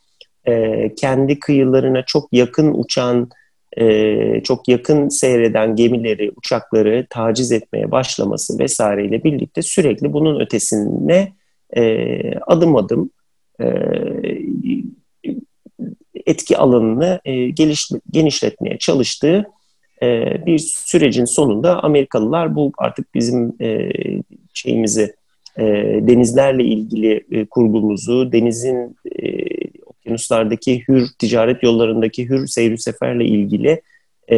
kendi 0.98 1.40
kıyılarına 1.40 2.04
çok 2.06 2.34
yakın 2.34 2.74
uçan 2.74 3.30
e, 3.78 4.44
çok 4.44 4.68
yakın 4.68 5.10
seyreden 5.10 5.76
gemileri, 5.76 6.32
uçakları 6.36 7.08
taciz 7.10 7.52
etmeye 7.52 7.92
başlaması 7.92 8.60
vesaireyle 8.60 9.24
birlikte 9.24 9.62
sürekli 9.62 10.14
bunun 10.14 10.40
ötesine 10.40 11.34
e, 11.78 12.20
adım 12.36 12.76
adım 12.76 13.10
e, 13.62 13.66
etki 16.26 16.58
alanını 16.58 17.20
e, 17.26 17.50
geliş, 17.50 17.90
genişletmeye 18.12 18.78
çalıştığı 18.78 19.46
e, 20.04 20.26
bir 20.46 20.60
sürecin 20.60 21.26
sonunda 21.26 21.84
Amerikalılar 21.84 22.56
bu 22.56 22.72
artık 22.78 23.16
bizim 23.16 23.56
e, 23.62 23.92
şeyimizi 24.54 25.16
e, 25.58 25.64
denizlerle 26.02 26.64
ilgili 26.64 27.26
e, 27.32 27.46
kurgumuzu, 27.46 28.32
denizin 28.32 28.98
e, 29.20 29.46
okyanuslardaki 30.02 30.84
hür 30.88 31.08
ticaret 31.20 31.64
yollarındaki 31.64 32.30
hür 32.30 32.48
seyir 32.48 32.78
seferle 32.78 33.26
ilgili 33.26 33.82
e, 34.32 34.38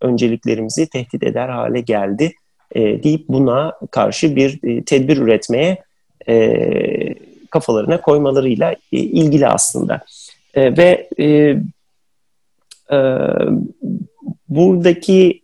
önceliklerimizi 0.00 0.86
tehdit 0.86 1.22
eder 1.22 1.48
hale 1.48 1.80
geldi 1.80 2.32
e, 2.74 3.02
deyip 3.02 3.28
buna 3.28 3.72
karşı 3.90 4.36
bir 4.36 4.60
e, 4.62 4.84
tedbir 4.84 5.16
üretmeye 5.16 5.82
e, 6.28 7.14
kafalarına 7.50 8.00
koymalarıyla 8.00 8.72
e, 8.72 8.98
ilgili 8.98 9.46
aslında. 9.46 10.00
E, 10.54 10.76
ve 10.76 11.08
e, 11.18 11.26
e, 12.96 12.98
buradaki 14.48 15.42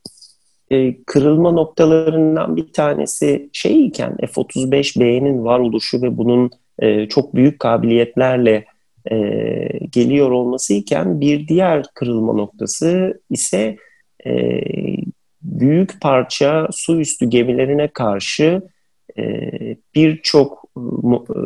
e, 0.70 1.02
kırılma 1.02 1.52
noktalarından 1.52 2.56
bir 2.56 2.72
tanesi 2.72 3.48
şeyken 3.52 4.16
F-35B'nin 4.16 5.44
varoluşu 5.44 6.02
ve 6.02 6.16
bunun 6.16 6.50
e, 6.78 7.08
çok 7.08 7.34
büyük 7.34 7.58
kabiliyetlerle 7.58 8.64
e, 9.10 9.16
geliyor 9.92 10.30
olması 10.30 10.74
iken 10.74 11.20
bir 11.20 11.48
diğer 11.48 11.84
kırılma 11.94 12.32
noktası 12.32 13.20
ise 13.30 13.76
e, 14.26 14.60
büyük 15.42 16.00
parça 16.00 16.68
su 16.72 17.00
üstü 17.00 17.26
gemilerine 17.26 17.88
karşı 17.88 18.62
e, 19.18 19.50
birçok 19.94 20.76
mu, 20.76 21.24
e, 21.30 21.38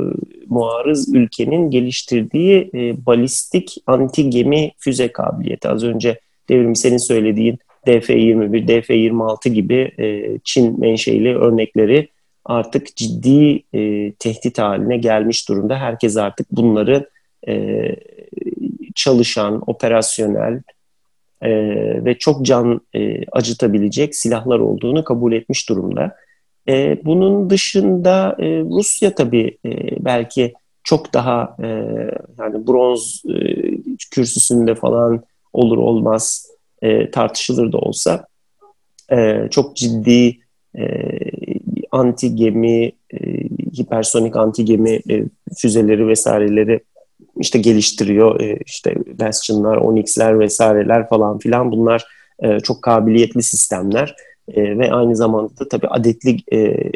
muarız 0.47 1.15
ülkenin 1.15 1.71
geliştirdiği 1.71 2.71
e, 2.75 3.07
balistik 3.07 3.77
anti 3.87 4.31
gemi 4.31 4.73
füze 4.79 5.13
kabiliyeti. 5.13 5.69
Az 5.69 5.85
önce 5.85 6.21
devrim 6.49 6.77
senin 6.77 6.97
söylediğin 6.97 7.59
DF-21, 7.87 8.67
DF-26 8.67 9.49
gibi 9.49 9.93
e, 9.99 10.39
Çin 10.45 10.81
menşeili 10.81 11.37
örnekleri 11.37 12.09
artık 12.45 12.97
ciddi 12.97 13.63
e, 13.73 14.13
tehdit 14.13 14.59
haline 14.59 14.97
gelmiş 14.97 15.49
durumda. 15.49 15.79
Herkes 15.79 16.17
artık 16.17 16.51
bunları 16.51 17.11
e, 17.49 17.89
çalışan, 18.95 19.63
operasyonel 19.67 20.63
e, 21.43 21.51
ve 22.05 22.19
çok 22.19 22.45
can 22.45 22.81
e, 22.95 23.27
acıtabilecek 23.33 24.17
silahlar 24.17 24.59
olduğunu 24.59 25.05
kabul 25.05 25.33
etmiş 25.33 25.69
durumda. 25.69 26.17
E, 26.69 27.05
bunun 27.05 27.51
dışında 27.51 28.37
e, 28.39 28.61
Rusya 28.61 29.15
tabii 29.15 29.59
e, 29.65 29.71
belki 30.05 30.53
çok 30.85 31.15
daha 31.15 31.57
e, 31.63 31.67
yani 32.39 32.67
bronz 32.67 33.23
e, 33.29 33.37
kürsüsünde 34.11 34.75
falan 34.75 35.23
olur 35.53 35.79
olmaz 35.79 36.51
e, 36.83 37.11
tartışılır 37.11 37.73
da 37.73 37.79
olsa 37.79 38.27
e, 39.13 39.49
çok 39.51 39.77
ciddi 39.77 40.39
e, 40.79 40.85
anti 41.91 42.35
gemi, 42.35 42.93
e, 43.15 43.19
hipersonik 43.79 44.37
anti 44.37 44.65
gemi 44.65 45.01
e, 45.11 45.25
füzeleri 45.57 46.09
vesaireleri 46.09 46.81
işte 47.41 47.59
geliştiriyor. 47.59 48.41
E, 48.41 48.59
işte 48.67 48.95
Bastion'lar, 49.21 49.77
Onyx'ler 49.77 50.41
vesaireler 50.41 51.09
falan 51.09 51.39
filan 51.39 51.73
bunlar 51.73 52.05
e, 52.43 52.61
çok 52.61 52.83
kabiliyetli 52.83 53.43
sistemler 53.43 54.17
e, 54.49 54.79
ve 54.79 54.93
aynı 54.93 55.17
zamanda 55.17 55.59
da 55.59 55.69
tabii 55.69 55.89
adetli 55.89 56.37
e, 56.53 56.91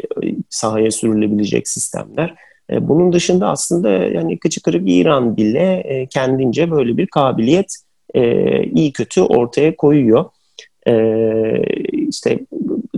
sahaya 0.49 0.91
sürülebilecek 0.91 1.67
sistemler. 1.67 2.35
E, 2.71 2.87
bunun 2.87 3.13
dışında 3.13 3.49
aslında 3.49 3.89
yani 3.89 4.39
kıçı 4.39 4.61
kırık 4.63 4.83
İran 4.85 5.37
bile 5.37 5.83
e, 5.85 6.07
kendince 6.07 6.71
böyle 6.71 6.97
bir 6.97 7.07
kabiliyet 7.07 7.75
e, 8.13 8.63
iyi 8.63 8.93
kötü 8.93 9.21
ortaya 9.21 9.75
koyuyor. 9.75 10.25
E, 10.87 10.93
işte 11.91 12.39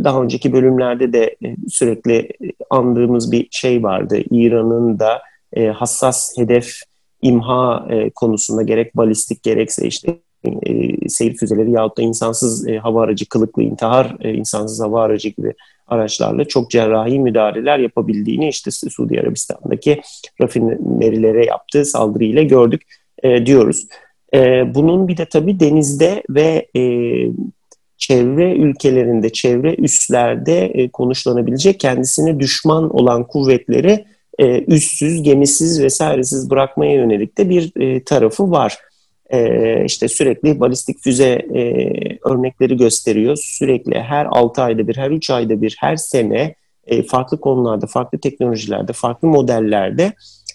daha 0.04 0.22
önceki 0.22 0.54
bölümlerde 0.54 1.14
de 1.14 1.36
e, 1.46 1.56
sürekli 1.70 2.30
andığımız 2.70 3.32
bir 3.32 3.48
şey 3.52 3.84
vardı. 3.84 4.20
İran'ın 4.32 5.00
da 5.00 5.22
e, 5.54 5.68
hassas 5.68 6.38
hedef 6.38 6.82
imha 7.22 7.88
e, 7.90 8.10
konusunda 8.10 8.62
gerek 8.62 8.98
balistik 8.98 9.44
gerekse 9.44 9.88
işte 9.88 10.20
e, 10.46 11.10
seyir 11.10 11.36
füzeleri 11.36 11.72
yahut 11.72 11.98
da 11.98 12.02
insansız 12.02 12.68
e, 12.68 12.78
hava 12.78 13.04
aracı, 13.04 13.30
kılıklı 13.30 13.64
intihar 13.64 14.18
e, 14.20 14.34
insansız 14.34 14.82
hava 14.82 15.02
aracı 15.02 15.30
gibi 15.30 15.54
araçlarla 15.88 16.46
çok 16.46 16.72
cerrahi 16.72 17.20
müdahaleler 17.20 17.80
yapabildiğini 17.80 18.50
işte 18.50 18.72
Suudi 18.72 19.20
Arabistan'daki 19.20 20.02
rafinerilere 20.42 21.46
yaptığı 21.46 21.86
saldırıyla 21.86 22.44
gördük 22.44 22.82
e, 23.24 23.46
diyoruz. 23.46 23.88
E, 24.34 24.64
bunun 24.76 25.08
bir 25.08 25.18
de 25.18 25.26
tabii 25.26 25.60
denizde 25.60 26.24
ve 26.30 26.68
e, 26.76 26.82
çevre 27.98 28.54
ülkelerinde, 28.56 29.30
çevre 29.30 29.76
üslerde 29.76 30.66
e, 30.66 30.90
konuşlanabilecek 30.90 31.80
kendisine 31.80 32.40
düşman 32.40 32.96
olan 32.96 33.28
kuvvetleri 33.28 34.06
e, 34.40 34.64
üssüz, 34.64 35.24
gemisiz 35.24 35.84
vesairesiz 35.84 36.50
bırakmaya 36.50 36.94
yönelik 36.94 37.38
de 37.38 37.50
bir 37.50 37.82
e, 37.82 38.04
tarafı 38.04 38.52
var. 38.52 38.78
E, 39.30 39.86
işte 39.86 40.08
sürekli 40.08 40.60
balistik 40.60 41.00
füze 41.04 41.30
e, 41.30 41.64
örnekleri 42.30 42.78
gösteriyor. 42.78 43.38
Sürekli 43.42 44.00
her 44.00 44.26
6 44.26 44.62
ayda 44.62 44.88
bir, 44.88 44.98
her 44.98 45.12
3 45.12 45.30
ayda 45.30 45.62
bir, 45.62 45.76
her 45.80 45.96
sene 45.96 46.56
e, 46.88 47.04
farklı 47.04 47.40
konularda, 47.40 47.88
farklı 47.88 48.20
teknolojilerde, 48.20 48.94
farklı 48.94 49.28
modellerde 49.28 50.14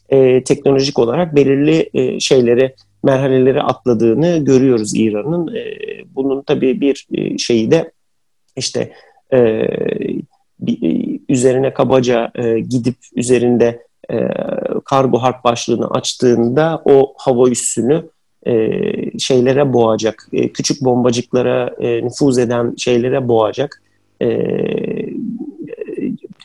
e, 0.08 0.44
teknolojik 0.44 0.98
olarak 0.98 1.36
belirli 1.36 1.90
e, 1.94 2.20
şeyleri, 2.20 2.74
merhaleleri 3.04 3.62
atladığını 3.62 4.44
görüyoruz 4.44 4.96
İran'ın. 4.96 5.54
E, 5.56 5.64
bunun 6.14 6.42
tabii 6.42 6.80
bir 6.80 7.06
e, 7.14 7.38
şeyi 7.38 7.70
de 7.70 7.92
işte 8.56 8.92
e, 9.32 9.68
e, 10.68 10.74
üzerine 11.28 11.74
kabaca 11.74 12.30
e, 12.34 12.60
gidip 12.60 12.96
üzerinde 13.16 13.86
e, 14.10 14.16
kargo 14.84 15.18
harp 15.18 15.44
başlığını 15.44 15.90
açtığında 15.90 16.82
o 16.84 17.14
hava 17.16 17.48
üssünü 17.48 18.04
e, 18.46 18.82
şeylere 19.18 19.72
boğacak, 19.72 20.28
e, 20.32 20.52
küçük 20.52 20.84
bombacıklara 20.84 21.74
e, 21.80 22.04
nüfuz 22.04 22.38
eden 22.38 22.74
şeylere 22.76 23.28
boğacak 23.28 23.82
e, 24.22 24.28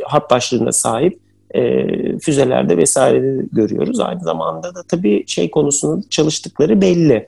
harp 0.04 0.30
başlığına 0.30 0.72
sahip 0.72 1.20
e, 1.56 1.88
füzelerde 2.20 2.78
vesaire 2.78 3.46
görüyoruz. 3.54 4.00
Aynı 4.00 4.20
zamanda 4.20 4.76
da 4.76 4.84
tabii 4.84 5.24
şey 5.28 5.52
konusunda 5.52 6.02
çalıştıkları 6.10 6.82
belli. 6.82 7.28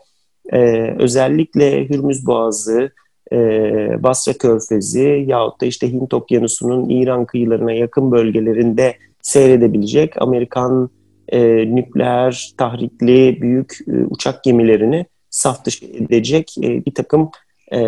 E, 0.54 0.60
özellikle 1.00 1.90
Hürmüz 1.90 2.26
Boğazı, 2.26 2.92
e, 3.34 4.04
Basra 4.04 4.34
Körfezi 4.34 5.26
yahut 5.28 5.62
da 5.62 5.66
işte 5.66 5.92
Hint 5.92 6.14
Okyanusu'nun 6.14 6.90
İran 6.90 7.26
kıyılarına 7.26 7.72
yakın 7.72 8.12
bölgelerinde 8.12 8.98
seyredebilecek 9.22 10.22
Amerikan 10.22 10.90
e, 11.30 11.42
nükleer 11.76 12.54
tahrikli 12.58 13.42
büyük 13.42 13.78
e, 13.88 13.92
uçak 14.10 14.44
gemilerini 14.44 15.06
saf 15.30 15.66
dışı 15.66 15.86
edecek 15.86 16.56
e, 16.58 16.86
bir 16.86 16.94
takım 16.94 17.32
e, 17.74 17.80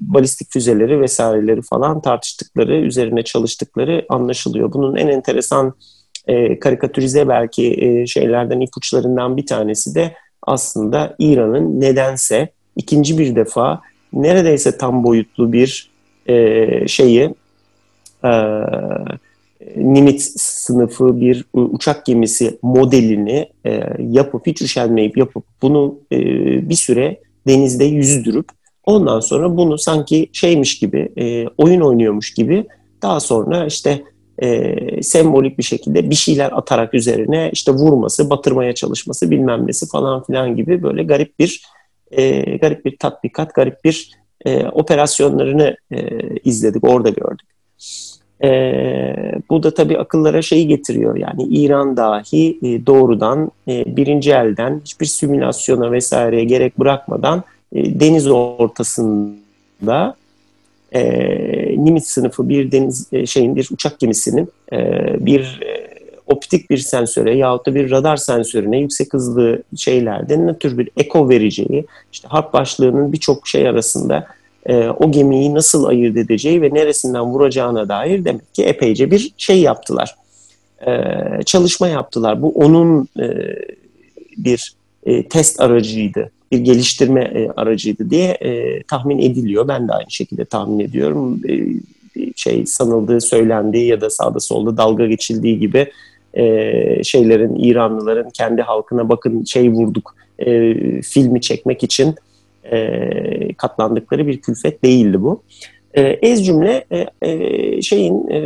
balistik 0.00 0.52
füzeleri 0.52 1.00
vesaireleri 1.00 1.62
falan 1.62 2.00
tartıştıkları, 2.00 2.76
üzerine 2.76 3.22
çalıştıkları 3.22 4.06
anlaşılıyor. 4.08 4.72
Bunun 4.72 4.96
en 4.96 5.08
enteresan 5.08 5.74
e, 6.26 6.58
karikatürize 6.58 7.28
belki 7.28 7.74
e, 7.74 8.06
şeylerden 8.06 8.60
ipuçlarından 8.60 9.36
bir 9.36 9.46
tanesi 9.46 9.94
de 9.94 10.14
aslında 10.42 11.16
İran'ın 11.18 11.80
nedense 11.80 12.48
ikinci 12.76 13.18
bir 13.18 13.36
defa 13.36 13.80
neredeyse 14.12 14.78
tam 14.78 15.04
boyutlu 15.04 15.52
bir 15.52 15.90
e, 16.26 16.88
şeyi 16.88 17.34
e, 18.24 18.30
Nimitz 19.76 20.40
sınıfı 20.40 21.20
bir 21.20 21.44
uçak 21.54 22.06
gemisi 22.06 22.58
modelini 22.62 23.48
e, 23.66 23.82
yapıp 23.98 24.46
hiç 24.46 24.62
üşenmeyip 24.62 25.16
yapıp 25.16 25.44
bunu 25.62 25.98
e, 26.12 26.18
bir 26.68 26.74
süre 26.74 27.20
denizde 27.46 27.84
yüzdürüp 27.84 28.46
ondan 28.84 29.20
sonra 29.20 29.56
bunu 29.56 29.78
sanki 29.78 30.28
şeymiş 30.32 30.78
gibi 30.78 31.12
e, 31.18 31.46
oyun 31.58 31.80
oynuyormuş 31.80 32.34
gibi 32.34 32.66
daha 33.02 33.20
sonra 33.20 33.66
işte 33.66 34.02
e, 34.42 35.02
sembolik 35.02 35.58
bir 35.58 35.62
şekilde 35.62 36.10
bir 36.10 36.14
şeyler 36.14 36.50
atarak 36.52 36.94
üzerine 36.94 37.50
işte 37.52 37.72
vurması, 37.72 38.30
batırmaya 38.30 38.74
çalışması 38.74 39.30
bilmem 39.30 39.66
nesi 39.66 39.88
falan 39.88 40.24
filan 40.24 40.56
gibi 40.56 40.82
böyle 40.82 41.02
garip 41.02 41.38
bir 41.38 41.62
e, 42.10 42.56
garip 42.56 42.84
bir 42.84 42.96
tatbikat, 42.96 43.54
garip 43.54 43.84
bir 43.84 44.10
e, 44.44 44.66
operasyonlarını 44.66 45.76
e, 45.90 45.98
izledik, 46.44 46.84
orada 46.84 47.08
gördük. 47.08 47.46
E, 48.44 48.50
bu 49.50 49.62
da 49.62 49.74
tabii 49.74 49.98
akıllara 49.98 50.42
şeyi 50.42 50.68
getiriyor 50.68 51.16
yani 51.16 51.42
İran 51.42 51.96
dahi 51.96 52.58
e, 52.62 52.86
doğrudan 52.86 53.50
e, 53.68 53.96
birinci 53.96 54.32
elden 54.32 54.80
hiçbir 54.84 55.06
simülasyona 55.06 55.92
vesaireye 55.92 56.44
gerek 56.44 56.78
bırakmadan 56.78 57.44
e, 57.72 58.00
deniz 58.00 58.26
ortasında 58.26 60.16
e, 60.92 61.04
Nimitz 61.84 62.06
sınıfı 62.06 62.48
bir 62.48 62.72
deniz 62.72 63.12
e, 63.12 63.26
şeyin 63.26 63.56
bir 63.56 63.68
uçak 63.72 63.98
gemisinin 63.98 64.48
e, 64.72 64.76
bir 65.26 65.60
e, 65.62 65.85
optik 66.26 66.70
bir 66.70 66.78
sensöre 66.78 67.36
yahut 67.36 67.66
da 67.66 67.74
bir 67.74 67.90
radar 67.90 68.16
sensörüne 68.16 68.78
yüksek 68.78 69.12
hızlı 69.12 69.62
şeylerde 69.76 70.46
ne 70.46 70.58
tür 70.58 70.78
bir 70.78 70.90
eko 70.96 71.28
vereceği, 71.28 71.86
işte 72.12 72.28
harp 72.28 72.52
başlığının 72.52 73.12
birçok 73.12 73.48
şey 73.48 73.68
arasında 73.68 74.26
e, 74.66 74.88
o 74.88 75.12
gemiyi 75.12 75.54
nasıl 75.54 75.84
ayırt 75.84 76.16
edeceği 76.16 76.62
ve 76.62 76.74
neresinden 76.74 77.22
vuracağına 77.22 77.88
dair 77.88 78.24
demek 78.24 78.54
ki 78.54 78.64
epeyce 78.64 79.10
bir 79.10 79.32
şey 79.36 79.60
yaptılar. 79.60 80.14
E, 80.86 80.92
çalışma 81.46 81.88
yaptılar. 81.88 82.42
Bu 82.42 82.52
onun 82.52 83.08
e, 83.20 83.26
bir 84.36 84.74
e, 85.06 85.28
test 85.28 85.60
aracıydı, 85.60 86.30
bir 86.52 86.58
geliştirme 86.58 87.20
e, 87.20 87.48
aracıydı 87.56 88.10
diye 88.10 88.30
e, 88.30 88.82
tahmin 88.82 89.18
ediliyor. 89.18 89.68
Ben 89.68 89.88
de 89.88 89.92
aynı 89.92 90.10
şekilde 90.10 90.44
tahmin 90.44 90.80
ediyorum. 90.80 91.40
E, 91.48 91.66
şey 92.36 92.66
sanıldığı, 92.66 93.20
söylendiği 93.20 93.86
ya 93.86 94.00
da 94.00 94.10
sağda 94.10 94.40
solda 94.40 94.76
dalga 94.76 95.06
geçildiği 95.06 95.58
gibi 95.58 95.92
e, 96.36 97.04
şeylerin, 97.04 97.54
İranlıların 97.54 98.30
kendi 98.30 98.62
halkına 98.62 99.08
bakın 99.08 99.44
şey 99.44 99.70
vurduk 99.70 100.14
e, 100.38 100.74
filmi 101.02 101.40
çekmek 101.40 101.82
için 101.82 102.14
e, 102.72 103.52
katlandıkları 103.52 104.26
bir 104.26 104.40
külfet 104.40 104.84
değildi 104.84 105.22
bu. 105.22 105.42
E, 105.94 106.02
ez 106.02 106.46
cümle 106.46 106.84
e, 106.90 107.06
e, 107.22 107.82
şeyin 107.82 108.28
e, 108.30 108.40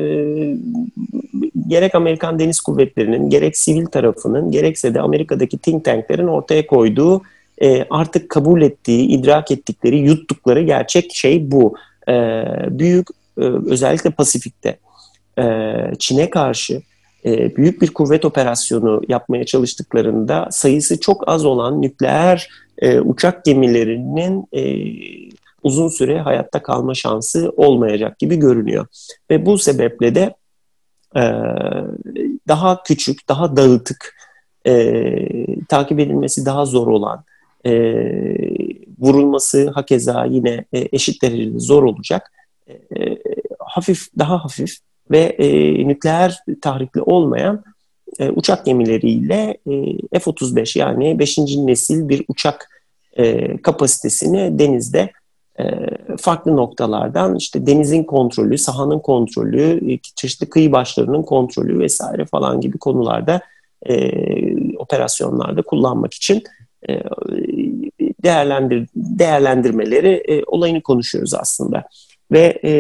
gerek 1.69 1.95
Amerikan 1.95 2.39
Deniz 2.39 2.61
Kuvvetleri'nin 2.61 3.31
gerek 3.31 3.57
sivil 3.57 3.87
tarafının 3.87 4.51
gerekse 4.51 4.95
de 4.95 5.01
Amerika'daki 5.01 5.59
think 5.59 5.85
tanklerin 5.85 6.27
ortaya 6.27 6.67
koyduğu 6.67 7.23
e, 7.63 7.87
artık 7.91 8.29
kabul 8.29 8.63
ettiği, 8.63 9.09
idrak 9.09 9.51
ettikleri, 9.51 9.99
yuttukları 9.99 10.63
gerçek 10.63 11.15
şey 11.15 11.51
bu. 11.51 11.75
E, 12.09 12.45
büyük 12.71 13.09
e, 13.39 13.45
özellikle 13.67 14.11
Pasifik'te 14.11 14.79
e, 15.39 15.45
Çin'e 15.99 16.31
karşı 16.31 16.83
e, 17.25 17.57
büyük 17.57 17.83
bir 17.83 17.95
kuvvet 17.95 18.25
operasyonu 18.25 19.03
yapmaya 19.09 19.45
çalıştıklarında 19.45 20.49
sayısı 20.51 21.01
çok 21.01 21.29
az 21.29 21.45
olan 21.45 21.83
nükleer 21.83 22.49
e, 22.79 23.01
uçak 23.01 23.45
gemilerinin 23.45 24.47
e, 24.53 24.63
uzun 25.63 25.89
süre 25.89 26.21
hayatta 26.21 26.63
kalma 26.63 26.95
şansı 26.95 27.53
olmayacak 27.57 28.19
gibi 28.19 28.37
görünüyor. 28.37 28.87
Ve 29.31 29.47
bu 29.47 29.59
sebeple 29.59 30.15
de 30.15 30.35
daha 32.49 32.83
küçük, 32.83 33.29
daha 33.29 33.57
dağıtık, 33.57 34.17
takip 35.69 36.01
edilmesi 36.01 36.47
daha 36.47 36.65
zor 36.65 36.87
olan, 36.87 37.25
vurulması 38.99 39.71
hakeza 39.71 40.25
yine 40.25 40.65
e, 40.73 40.89
eşit 40.93 41.23
derecede 41.23 41.59
zor 41.59 41.83
olacak. 41.83 42.33
Hafif, 43.59 44.09
daha 44.19 44.45
hafif 44.45 44.77
ve 45.11 45.19
e, 45.19 45.89
nükleer 45.89 46.39
tahrikli 46.63 47.03
olmayan 47.03 47.65
e, 48.19 48.31
uçak 48.31 48.65
gemileriyle 48.65 49.57
e, 49.67 50.19
F-35 50.21 50.79
yani 50.79 51.19
5. 51.19 51.39
nesil 51.39 52.09
bir 52.09 52.25
uçak 52.29 52.69
e, 53.17 53.57
kapasitesini 53.63 54.59
denizde 54.59 55.11
e, 55.61 55.65
farklı 56.17 56.57
noktalardan 56.57 57.37
işte 57.37 57.67
denizin 57.67 58.05
kontrolü, 58.05 58.59
sahanın 58.59 58.99
kontrolü, 58.99 59.93
e, 59.93 59.99
çeşitli 60.17 60.49
kıyı 60.49 60.73
başlarının 60.73 61.23
kontrolü 61.23 61.79
vesaire 61.79 62.25
falan 62.25 62.61
gibi 62.61 62.79
konularda 62.79 63.41
e, 63.87 64.13
operasyonlarda 64.77 65.63
kullanmak 65.63 66.15
için 66.15 66.43
e, 66.89 67.03
değerlendir 68.23 68.89
değerlendirmeleri 68.95 70.23
e, 70.29 70.43
olayını 70.47 70.81
konuşuyoruz 70.81 71.35
aslında. 71.35 71.85
Ve 72.33 72.61
e, 72.65 72.73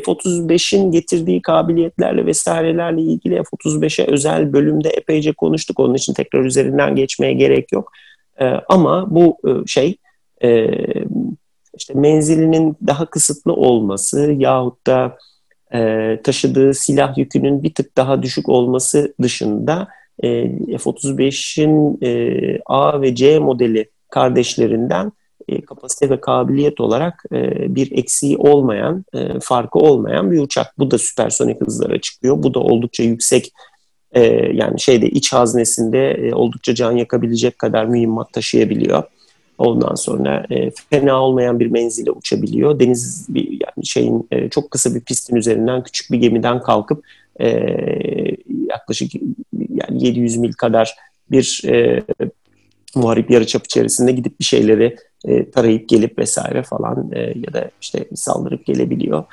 F-35'in 0.00 0.90
getirdiği 0.90 1.42
kabiliyetlerle 1.42 2.26
vesairelerle 2.26 3.00
ilgili 3.00 3.34
F-35'e 3.34 4.06
özel 4.06 4.52
bölümde 4.52 4.88
epeyce 4.88 5.32
konuştuk. 5.32 5.80
Onun 5.80 5.94
için 5.94 6.14
tekrar 6.14 6.44
üzerinden 6.44 6.96
geçmeye 6.96 7.32
gerek 7.32 7.72
yok. 7.72 7.92
E, 8.40 8.44
ama 8.68 9.14
bu 9.14 9.38
e, 9.48 9.66
şey 9.66 9.96
e, 10.44 10.68
işte 11.78 11.94
menzilinin 11.94 12.76
daha 12.86 13.06
kısıtlı 13.06 13.52
olması 13.52 14.34
yahut 14.38 14.86
da 14.86 15.18
e, 15.74 16.20
taşıdığı 16.24 16.74
silah 16.74 17.18
yükünün 17.18 17.62
bir 17.62 17.74
tık 17.74 17.96
daha 17.96 18.22
düşük 18.22 18.48
olması 18.48 19.14
dışında 19.22 19.88
e, 20.22 20.28
F-35'in 20.78 21.98
e, 22.02 22.58
A 22.66 23.02
ve 23.02 23.14
C 23.14 23.38
modeli 23.38 23.90
kardeşlerinden 24.10 25.12
e, 25.48 25.60
kapasite 25.60 26.10
ve 26.10 26.20
kabiliyet 26.20 26.80
olarak 26.80 27.24
e, 27.32 27.74
bir 27.74 27.92
eksiği 27.92 28.36
olmayan, 28.36 29.04
e, 29.14 29.40
farkı 29.40 29.78
olmayan 29.78 30.30
bir 30.30 30.38
uçak. 30.38 30.78
Bu 30.78 30.90
da 30.90 30.98
süpersonik 30.98 31.60
hızlara 31.66 32.00
çıkıyor. 32.00 32.42
Bu 32.42 32.54
da 32.54 32.60
oldukça 32.60 33.02
yüksek 33.02 33.52
yani 34.52 34.80
şeyde 34.80 35.08
iç 35.08 35.32
haznesinde 35.32 36.30
oldukça 36.34 36.74
can 36.74 36.92
yakabilecek 36.92 37.58
kadar 37.58 37.84
mühimmat 37.84 38.32
taşıyabiliyor. 38.32 39.02
Ondan 39.58 39.94
sonra 39.94 40.46
fena 40.90 41.22
olmayan 41.22 41.60
bir 41.60 41.66
menzile 41.66 42.10
uçabiliyor. 42.10 42.80
Deniz 42.80 43.26
bir 43.28 43.50
yani 43.50 43.86
şeyin 43.86 44.28
çok 44.50 44.70
kısa 44.70 44.94
bir 44.94 45.00
pistin 45.00 45.36
üzerinden 45.36 45.82
küçük 45.82 46.12
bir 46.12 46.18
gemiden 46.18 46.62
kalkıp 46.62 47.04
yaklaşık 48.68 49.12
yani 49.52 50.04
700 50.04 50.36
mil 50.36 50.52
kadar 50.52 50.94
bir 51.30 51.62
e, 51.66 52.02
muharip 52.94 53.30
yarıçap 53.30 53.64
içerisinde 53.64 54.12
gidip 54.12 54.40
bir 54.40 54.44
şeyleri 54.44 54.96
e, 55.26 55.50
tarayıp 55.50 55.88
gelip 55.88 56.18
vesaire 56.18 56.62
falan 56.62 57.10
e, 57.12 57.20
ya 57.20 57.52
da 57.52 57.70
işte 57.80 58.04
saldırıp 58.14 58.66
gelebiliyor. 58.66 59.24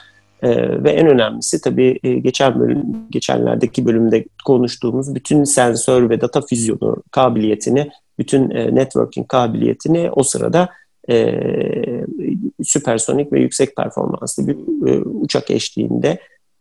E, 0.43 0.83
ve 0.83 0.91
en 0.91 1.07
önemlisi 1.07 1.61
tabii 1.61 1.99
e, 2.03 2.13
geçen 2.13 2.59
bölüm, 2.59 2.83
geçenlerdeki 3.09 3.85
bölümde 3.85 4.25
konuştuğumuz 4.45 5.15
bütün 5.15 5.43
sensör 5.43 6.09
ve 6.09 6.21
data 6.21 6.41
füzyonu 6.41 7.03
kabiliyetini, 7.11 7.89
bütün 8.19 8.49
e, 8.49 8.75
networking 8.75 9.27
kabiliyetini 9.27 10.11
o 10.11 10.23
sırada 10.23 10.69
e, 11.09 11.39
süpersonik 12.63 13.33
ve 13.33 13.39
yüksek 13.39 13.75
performanslı 13.75 14.47
bir 14.47 14.87
e, 14.87 14.99
uçak 14.99 15.51
eşliğinde 15.51 16.19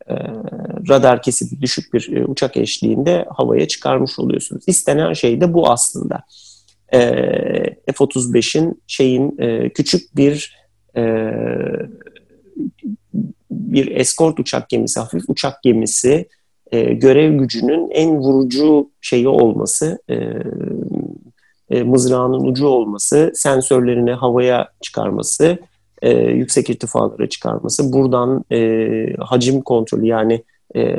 e, 0.09 0.15
radar 0.89 1.23
kesiti 1.23 1.61
düşük 1.61 1.95
bir 1.95 2.17
e, 2.17 2.25
uçak 2.25 2.57
eşliğinde 2.57 3.27
havaya 3.37 3.69
çıkarmış 3.69 4.19
oluyorsunuz. 4.19 4.65
İstenen 4.67 5.13
şey 5.13 5.41
de 5.41 5.55
bu 5.55 5.71
aslında. 5.71 6.23
E, 6.93 7.01
F-35'in 7.93 8.83
şeyin 8.87 9.39
e, 9.39 9.69
küçük 9.69 10.17
bir 10.17 10.59
e, 10.97 11.33
bir 13.51 13.97
eskort 13.97 14.41
uçak 14.41 14.69
gemisi, 14.69 15.01
hafif 15.01 15.23
uçak 15.29 15.63
gemisi 15.63 16.29
e, 16.73 16.95
görev 16.95 17.35
gücünün 17.39 17.91
en 17.91 18.19
vurucu 18.19 18.91
şeyi 19.01 19.29
olması, 19.29 19.99
e, 20.11 20.15
e, 21.71 21.83
mızrağının 21.83 22.45
ucu 22.45 22.67
olması, 22.67 23.33
sensörlerini 23.35 24.13
havaya 24.13 24.69
çıkarması, 24.81 25.59
e, 26.03 26.11
yüksek 26.21 26.71
irtifalara 26.71 27.29
çıkarması, 27.29 27.93
buradan 27.93 28.45
e, 28.53 29.15
hacim 29.19 29.63
kontrolü 29.63 30.07
yani 30.07 30.45
e, 30.77 30.97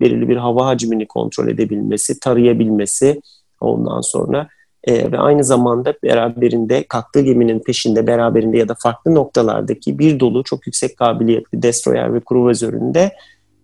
belirli 0.00 0.28
bir 0.28 0.36
hava 0.36 0.66
hacmini 0.66 1.06
kontrol 1.06 1.48
edebilmesi, 1.48 2.20
tarayabilmesi 2.20 3.20
ondan 3.60 4.00
sonra 4.00 4.48
e, 4.88 5.12
ve 5.12 5.18
aynı 5.18 5.44
zamanda 5.44 5.94
beraberinde 6.02 6.84
kalktığı 6.88 7.20
geminin 7.20 7.58
peşinde 7.58 8.06
beraberinde 8.06 8.58
ya 8.58 8.68
da 8.68 8.74
farklı 8.78 9.14
noktalardaki 9.14 9.98
bir 9.98 10.20
dolu 10.20 10.44
çok 10.44 10.66
yüksek 10.66 10.96
kabiliyetli 10.96 11.62
destroyer 11.62 12.14
ve 12.14 12.20
kruvazöründe 12.20 13.12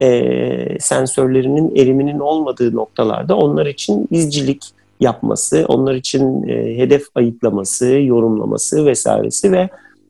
e, 0.02 0.78
sensörlerinin 0.80 1.76
eriminin 1.76 2.18
olmadığı 2.18 2.76
noktalarda 2.76 3.36
onlar 3.36 3.66
için 3.66 4.08
izcilik 4.10 4.62
yapması, 5.00 5.64
onlar 5.68 5.94
için 5.94 6.48
e, 6.48 6.78
hedef 6.78 7.02
ayıklaması, 7.14 7.86
yorumlaması 7.86 8.86
vesairesi 8.86 9.52
ve 9.52 9.68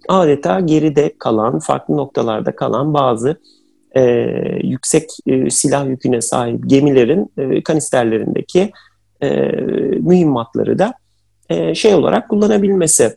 adeta 0.08 0.60
geride 0.60 1.12
kalan, 1.18 1.58
farklı 1.58 1.96
noktalarda 1.96 2.56
kalan 2.56 2.94
bazı 2.94 3.36
e, 3.96 4.02
yüksek 4.62 5.10
e, 5.26 5.50
silah 5.50 5.86
yüküne 5.86 6.20
sahip 6.20 6.70
gemilerin 6.70 7.30
e, 7.38 7.62
kanisterlerindeki 7.62 8.72
e, 9.22 9.28
mühimmatları 10.00 10.78
da 10.78 10.94
e, 11.50 11.74
şey 11.74 11.94
olarak 11.94 12.28
kullanabilmesi, 12.28 13.16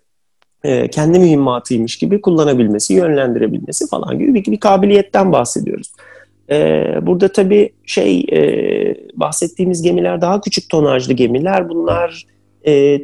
e, 0.64 0.88
kendi 0.88 1.20
mühimmatıymış 1.20 1.98
gibi 1.98 2.22
kullanabilmesi, 2.22 2.94
yönlendirebilmesi 2.94 3.88
falan 3.88 4.20
gibi 4.20 4.34
bir, 4.34 4.52
bir 4.52 4.60
kabiliyetten 4.60 5.32
bahsediyoruz. 5.32 5.92
E, 6.50 6.86
burada 7.02 7.32
tabii 7.32 7.70
şey 7.86 8.20
e, 8.20 8.40
bahsettiğimiz 9.16 9.82
gemiler 9.82 10.22
daha 10.22 10.42
küçük 10.42 10.70
tonajlı 10.70 11.14
gemiler. 11.14 11.70
Bunlar 11.70 12.26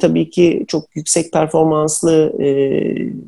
tabii 0.01 0.29
ki 0.29 0.65
çok 0.67 0.95
yüksek 0.95 1.33
performanslı 1.33 2.33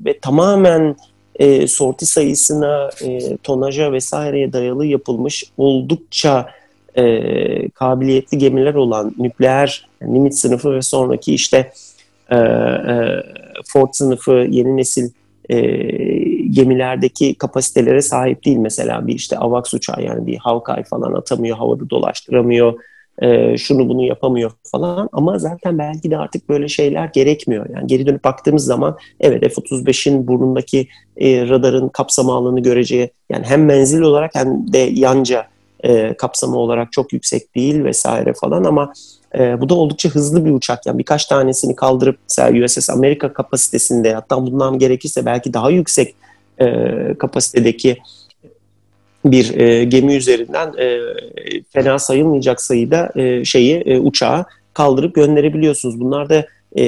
ve 0.05 0.19
tamamen 0.21 0.95
e, 1.35 1.67
sorti 1.67 2.05
sayısına, 2.05 2.89
e, 3.03 3.37
tonaja 3.37 3.91
vesaireye 3.91 4.53
dayalı 4.53 4.85
yapılmış 4.85 5.43
oldukça 5.57 6.49
kabiliyetli 7.73 8.37
gemiler 8.37 8.73
olan 8.73 9.15
nükleer 9.17 9.87
yani 10.05 10.13
Nimitz 10.13 10.39
sınıfı 10.39 10.75
ve 10.75 10.81
sonraki 10.81 11.33
işte 11.33 11.71
e, 12.31 12.35
e, 12.35 13.23
Ford 13.65 13.89
sınıfı 13.91 14.31
yeni 14.31 14.77
nesil 14.77 15.09
e, 15.49 15.57
gemilerdeki 16.49 17.35
kapasitelere 17.35 18.01
sahip 18.01 18.45
değil. 18.45 18.57
Mesela 18.57 19.07
bir 19.07 19.13
işte 19.13 19.37
AVAX 19.37 19.73
uçağı 19.73 20.03
yani 20.03 20.27
bir 20.27 20.37
Hawkeye 20.37 20.83
falan 20.83 21.13
atamıyor, 21.13 21.57
havada 21.57 21.89
dolaştıramıyor, 21.89 22.73
e, 23.21 23.57
şunu 23.57 23.89
bunu 23.89 24.03
yapamıyor 24.03 24.51
falan. 24.71 25.09
Ama 25.11 25.39
zaten 25.39 25.77
belki 25.77 26.11
de 26.11 26.17
artık 26.17 26.49
böyle 26.49 26.67
şeyler 26.67 27.07
gerekmiyor. 27.07 27.69
Yani 27.75 27.87
geri 27.87 28.07
dönüp 28.07 28.23
baktığımız 28.23 28.65
zaman 28.65 28.97
evet 29.19 29.55
F-35'in 29.55 30.27
burnundaki 30.27 30.87
e, 31.17 31.49
radarın 31.49 31.89
kapsama 31.89 32.35
alanı 32.35 32.59
göreceği 32.59 33.09
yani 33.29 33.45
hem 33.45 33.65
menzil 33.65 34.01
olarak 34.01 34.35
hem 34.35 34.73
de 34.73 34.77
yanca 34.77 35.47
e, 35.83 36.13
kapsamı 36.13 36.57
olarak 36.57 36.91
çok 36.91 37.13
yüksek 37.13 37.55
değil 37.55 37.83
vesaire 37.83 38.33
falan 38.33 38.63
ama 38.63 38.93
e, 39.37 39.61
bu 39.61 39.69
da 39.69 39.75
oldukça 39.75 40.09
hızlı 40.09 40.45
bir 40.45 40.51
uçak. 40.51 40.85
Yani 40.85 40.97
birkaç 40.97 41.25
tanesini 41.25 41.75
kaldırıp 41.75 42.17
mesela 42.29 42.65
USS 42.65 42.89
Amerika 42.89 43.33
kapasitesinde 43.33 44.13
hatta 44.13 44.45
bundan 44.45 44.79
gerekirse 44.79 45.25
belki 45.25 45.53
daha 45.53 45.69
yüksek 45.69 46.15
e, 46.61 46.67
kapasitedeki 47.19 47.97
bir 49.25 49.59
e, 49.59 49.83
gemi 49.83 50.15
üzerinden 50.15 50.73
e, 50.77 50.99
fena 51.73 51.99
sayılmayacak 51.99 52.61
sayıda 52.61 53.11
e, 53.15 53.45
şeyi 53.45 53.75
e, 53.75 53.99
uçağı 53.99 54.45
kaldırıp 54.73 55.15
gönderebiliyorsunuz. 55.15 55.99
Bunlar 55.99 56.29
da 56.29 56.45
e, 56.75 56.83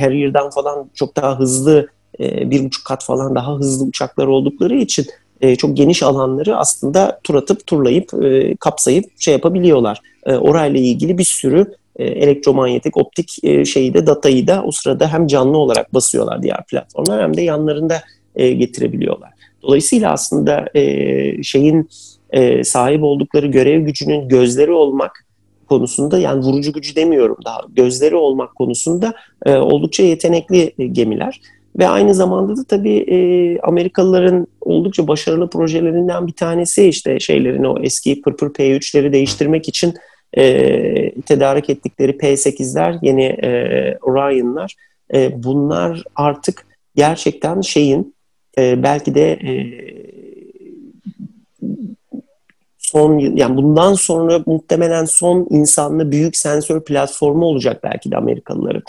Harrier'dan 0.00 0.50
falan 0.50 0.90
çok 0.94 1.16
daha 1.16 1.38
hızlı 1.38 1.88
e, 2.20 2.50
bir 2.50 2.64
buçuk 2.64 2.84
kat 2.84 3.04
falan 3.04 3.34
daha 3.34 3.54
hızlı 3.54 3.86
uçaklar 3.86 4.26
oldukları 4.26 4.76
için 4.76 5.06
e, 5.40 5.56
çok 5.56 5.76
geniş 5.76 6.02
alanları 6.02 6.56
aslında 6.56 7.20
tur 7.24 7.34
atıp 7.34 7.66
turlayıp 7.66 8.24
e, 8.24 8.56
kapsayıp 8.56 9.04
şey 9.20 9.32
yapabiliyorlar. 9.32 10.00
E, 10.26 10.34
orayla 10.34 10.80
ilgili 10.80 11.18
bir 11.18 11.24
sürü 11.24 11.74
elektromanyetik 12.04 12.96
optik 12.96 13.44
e, 13.44 13.64
şeyi 13.64 13.94
de 13.94 14.06
datayı 14.06 14.46
da 14.46 14.62
o 14.62 14.70
sırada 14.70 15.12
hem 15.12 15.26
canlı 15.26 15.58
olarak 15.58 15.94
basıyorlar 15.94 16.42
diğer 16.42 16.66
platformlar 16.66 17.22
hem 17.22 17.36
de 17.36 17.42
yanlarında 17.42 18.02
e, 18.34 18.52
getirebiliyorlar. 18.52 19.30
Dolayısıyla 19.62 20.12
aslında 20.12 20.66
e, 20.74 21.42
şeyin 21.42 21.88
e, 22.30 22.64
sahip 22.64 23.02
oldukları 23.02 23.46
görev 23.46 23.80
gücünün 23.80 24.28
gözleri 24.28 24.72
olmak 24.72 25.26
konusunda 25.68 26.18
yani 26.18 26.44
vurucu 26.44 26.72
gücü 26.72 26.96
demiyorum 26.96 27.36
daha 27.44 27.60
gözleri 27.68 28.16
olmak 28.16 28.54
konusunda 28.54 29.14
e, 29.46 29.56
oldukça 29.56 30.02
yetenekli 30.02 30.72
e, 30.78 30.86
gemiler. 30.86 31.40
Ve 31.78 31.88
aynı 31.88 32.14
zamanda 32.14 32.56
da 32.56 32.64
tabii 32.64 32.96
e, 32.96 33.16
Amerikalıların 33.60 34.46
oldukça 34.60 35.08
başarılı 35.08 35.50
projelerinden 35.50 36.26
bir 36.26 36.32
tanesi 36.32 36.88
işte 36.88 37.20
şeylerin 37.20 37.64
o 37.64 37.78
eski 37.82 38.22
pırpır 38.22 38.46
P3'leri 38.46 39.12
değiştirmek 39.12 39.68
için 39.68 39.94
e, 40.36 41.20
tedarik 41.20 41.70
ettikleri 41.70 42.12
P8'ler, 42.12 42.98
yeni 43.02 43.24
e, 43.24 43.98
Orion'lar. 44.02 44.74
E, 45.14 45.42
bunlar 45.42 46.02
artık 46.16 46.66
gerçekten 46.94 47.60
şeyin 47.60 48.14
e, 48.58 48.82
belki 48.82 49.14
de 49.14 49.32
e, 49.32 49.50
son 52.78 53.18
yani 53.18 53.56
bundan 53.56 53.94
sonra 53.94 54.40
muhtemelen 54.46 55.04
son 55.04 55.46
insanlı 55.50 56.12
büyük 56.12 56.36
sensör 56.36 56.84
platformu 56.84 57.44
olacak 57.44 57.84
belki 57.84 58.10
de 58.10 58.16
Amerikalıların. 58.16 58.82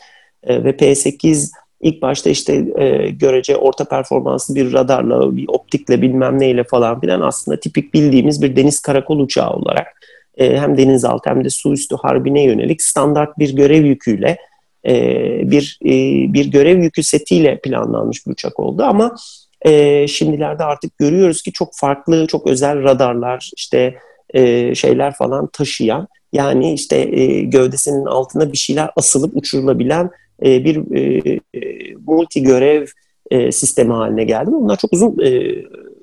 E, 0.43 0.63
ve 0.63 0.69
P8 0.69 1.51
İlk 1.81 2.01
başta 2.01 2.29
işte 2.29 2.65
e, 2.77 3.09
görece 3.09 3.57
orta 3.57 3.85
performanslı 3.85 4.55
bir 4.55 4.73
radarla, 4.73 5.37
bir 5.37 5.45
optikle 5.47 6.01
bilmem 6.01 6.39
neyle 6.39 6.63
falan 6.63 6.99
filan 6.99 7.21
aslında 7.21 7.59
tipik 7.59 7.93
bildiğimiz 7.93 8.41
bir 8.41 8.55
deniz 8.55 8.79
karakol 8.79 9.19
uçağı 9.19 9.49
olarak 9.49 9.96
e, 10.37 10.57
hem 10.57 10.77
denizaltı 10.77 11.29
hem 11.29 11.45
de 11.45 11.49
su 11.49 11.73
üstü 11.73 11.95
harbine 11.95 12.43
yönelik 12.43 12.81
standart 12.83 13.39
bir 13.39 13.55
görev 13.55 13.85
yüküyle 13.85 14.37
e, 14.87 14.93
bir 15.51 15.79
e, 15.85 15.89
bir 16.33 16.51
görev 16.51 16.83
yükü 16.83 17.03
setiyle 17.03 17.59
planlanmış 17.59 18.27
bir 18.27 18.31
uçak 18.31 18.59
oldu 18.59 18.83
ama 18.83 19.15
e, 19.61 20.07
şimdilerde 20.07 20.63
artık 20.63 20.97
görüyoruz 20.97 21.41
ki 21.41 21.51
çok 21.51 21.69
farklı, 21.73 22.27
çok 22.27 22.47
özel 22.47 22.83
radarlar, 22.83 23.51
işte 23.57 23.95
şeyler 24.73 25.13
falan 25.13 25.47
taşıyan 25.53 26.07
yani 26.33 26.73
işte 26.73 27.03
gövdesinin 27.41 28.05
altına 28.05 28.51
bir 28.51 28.57
şeyler 28.57 28.89
asılıp 28.95 29.35
uçurulabilen 29.35 30.09
bir 30.41 30.77
multi 32.07 32.43
görev 32.43 32.85
e, 33.31 33.51
sistemi 33.51 33.93
haline 33.93 34.23
geldi. 34.23 34.51
Bunlar 34.51 34.77
çok 34.77 34.93
uzun 34.93 35.17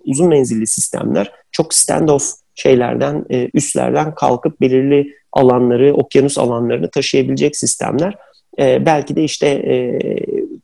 uzun 0.06 0.28
menzilli 0.28 0.66
sistemler. 0.66 1.32
Çok 1.52 1.74
standoff 1.74 2.32
şeylerden, 2.54 3.24
e, 3.30 3.50
üslerden 3.54 4.14
kalkıp 4.14 4.60
belirli 4.60 5.14
alanları, 5.32 5.94
okyanus 5.94 6.38
alanlarını 6.38 6.90
taşıyabilecek 6.90 7.56
sistemler. 7.56 8.14
E, 8.58 8.86
belki 8.86 9.16
de 9.16 9.24
işte 9.24 9.46
e, 9.46 9.98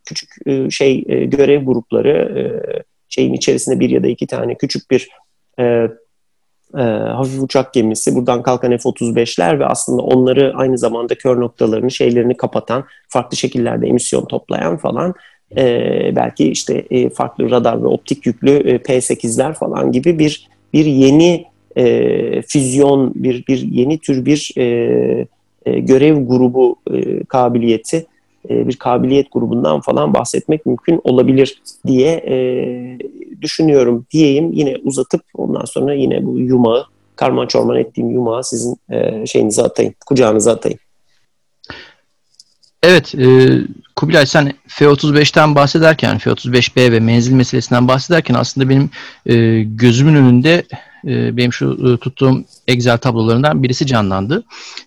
küçük 0.04 0.30
e, 0.46 0.70
şey 0.70 1.04
e, 1.08 1.24
görev 1.24 1.64
grupları 1.64 2.38
e, 2.38 2.42
şeyin 3.08 3.32
içerisinde 3.32 3.80
bir 3.80 3.90
ya 3.90 4.02
da 4.02 4.08
iki 4.08 4.26
tane 4.26 4.54
küçük 4.54 4.90
bir 4.90 5.08
e, 5.58 5.88
e, 6.78 6.82
hafif 6.82 7.42
uçak 7.42 7.74
gemisi, 7.74 8.14
buradan 8.14 8.42
kalkan 8.42 8.70
F-35'ler 8.70 9.58
ve 9.58 9.66
aslında 9.66 10.02
onları 10.02 10.52
aynı 10.56 10.78
zamanda 10.78 11.14
kör 11.14 11.40
noktalarını, 11.40 11.90
şeylerini 11.90 12.36
kapatan, 12.36 12.84
farklı 13.08 13.36
şekillerde 13.36 13.86
emisyon 13.86 14.24
toplayan 14.24 14.76
falan 14.76 15.14
e, 15.56 15.66
belki 16.16 16.50
işte 16.50 16.86
e, 16.90 17.10
farklı 17.10 17.50
radar 17.50 17.82
ve 17.82 17.86
optik 17.86 18.26
yüklü 18.26 18.50
e, 18.50 18.78
P-8'ler 18.78 19.54
falan 19.54 19.92
gibi 19.92 20.18
bir 20.18 20.48
bir 20.72 20.84
yeni 20.84 21.44
e, 21.76 22.42
füzyon, 22.42 23.12
bir 23.14 23.46
bir 23.46 23.58
yeni 23.58 23.98
tür 23.98 24.24
bir 24.24 24.52
e, 24.58 25.26
e, 25.66 25.80
görev 25.80 26.26
grubu 26.26 26.76
e, 26.92 27.24
kabiliyeti, 27.24 28.06
e, 28.50 28.68
bir 28.68 28.76
kabiliyet 28.76 29.32
grubundan 29.32 29.80
falan 29.80 30.14
bahsetmek 30.14 30.66
mümkün 30.66 31.00
olabilir 31.04 31.62
diye 31.86 32.10
e, 32.10 32.36
düşünüyorum 33.42 34.06
diyeyim. 34.10 34.52
Yine 34.52 34.76
uzatıp 34.84 35.22
ondan 35.34 35.64
sonra 35.64 35.94
yine 35.94 36.26
bu 36.26 36.38
yumağı, 36.38 36.86
karman 37.16 37.46
çorman 37.46 37.76
ettiğim 37.76 38.10
yumağı 38.10 38.44
sizin 38.44 38.76
e, 38.90 39.26
şeyinize 39.26 39.62
atayım, 39.62 39.94
kucağınıza 40.06 40.52
atayım. 40.52 40.78
Evet, 42.82 43.14
e, 43.14 43.50
Kubilay 43.96 44.26
sen 44.26 44.52
F-35'ten 44.66 45.54
bahsederken, 45.54 46.18
F-35B 46.18 46.92
ve 46.92 47.00
menzil 47.00 47.32
meselesinden 47.32 47.88
bahsederken 47.88 48.34
aslında 48.34 48.68
benim 48.68 48.90
e, 49.26 49.62
gözümün 49.62 50.14
önünde 50.14 50.64
e, 51.06 51.36
benim 51.36 51.52
şu 51.52 51.92
e, 51.94 51.96
tuttuğum 51.96 52.44
Excel 52.66 52.98
tablolarından 52.98 53.62
birisi 53.62 53.86
canlandı. 53.86 54.42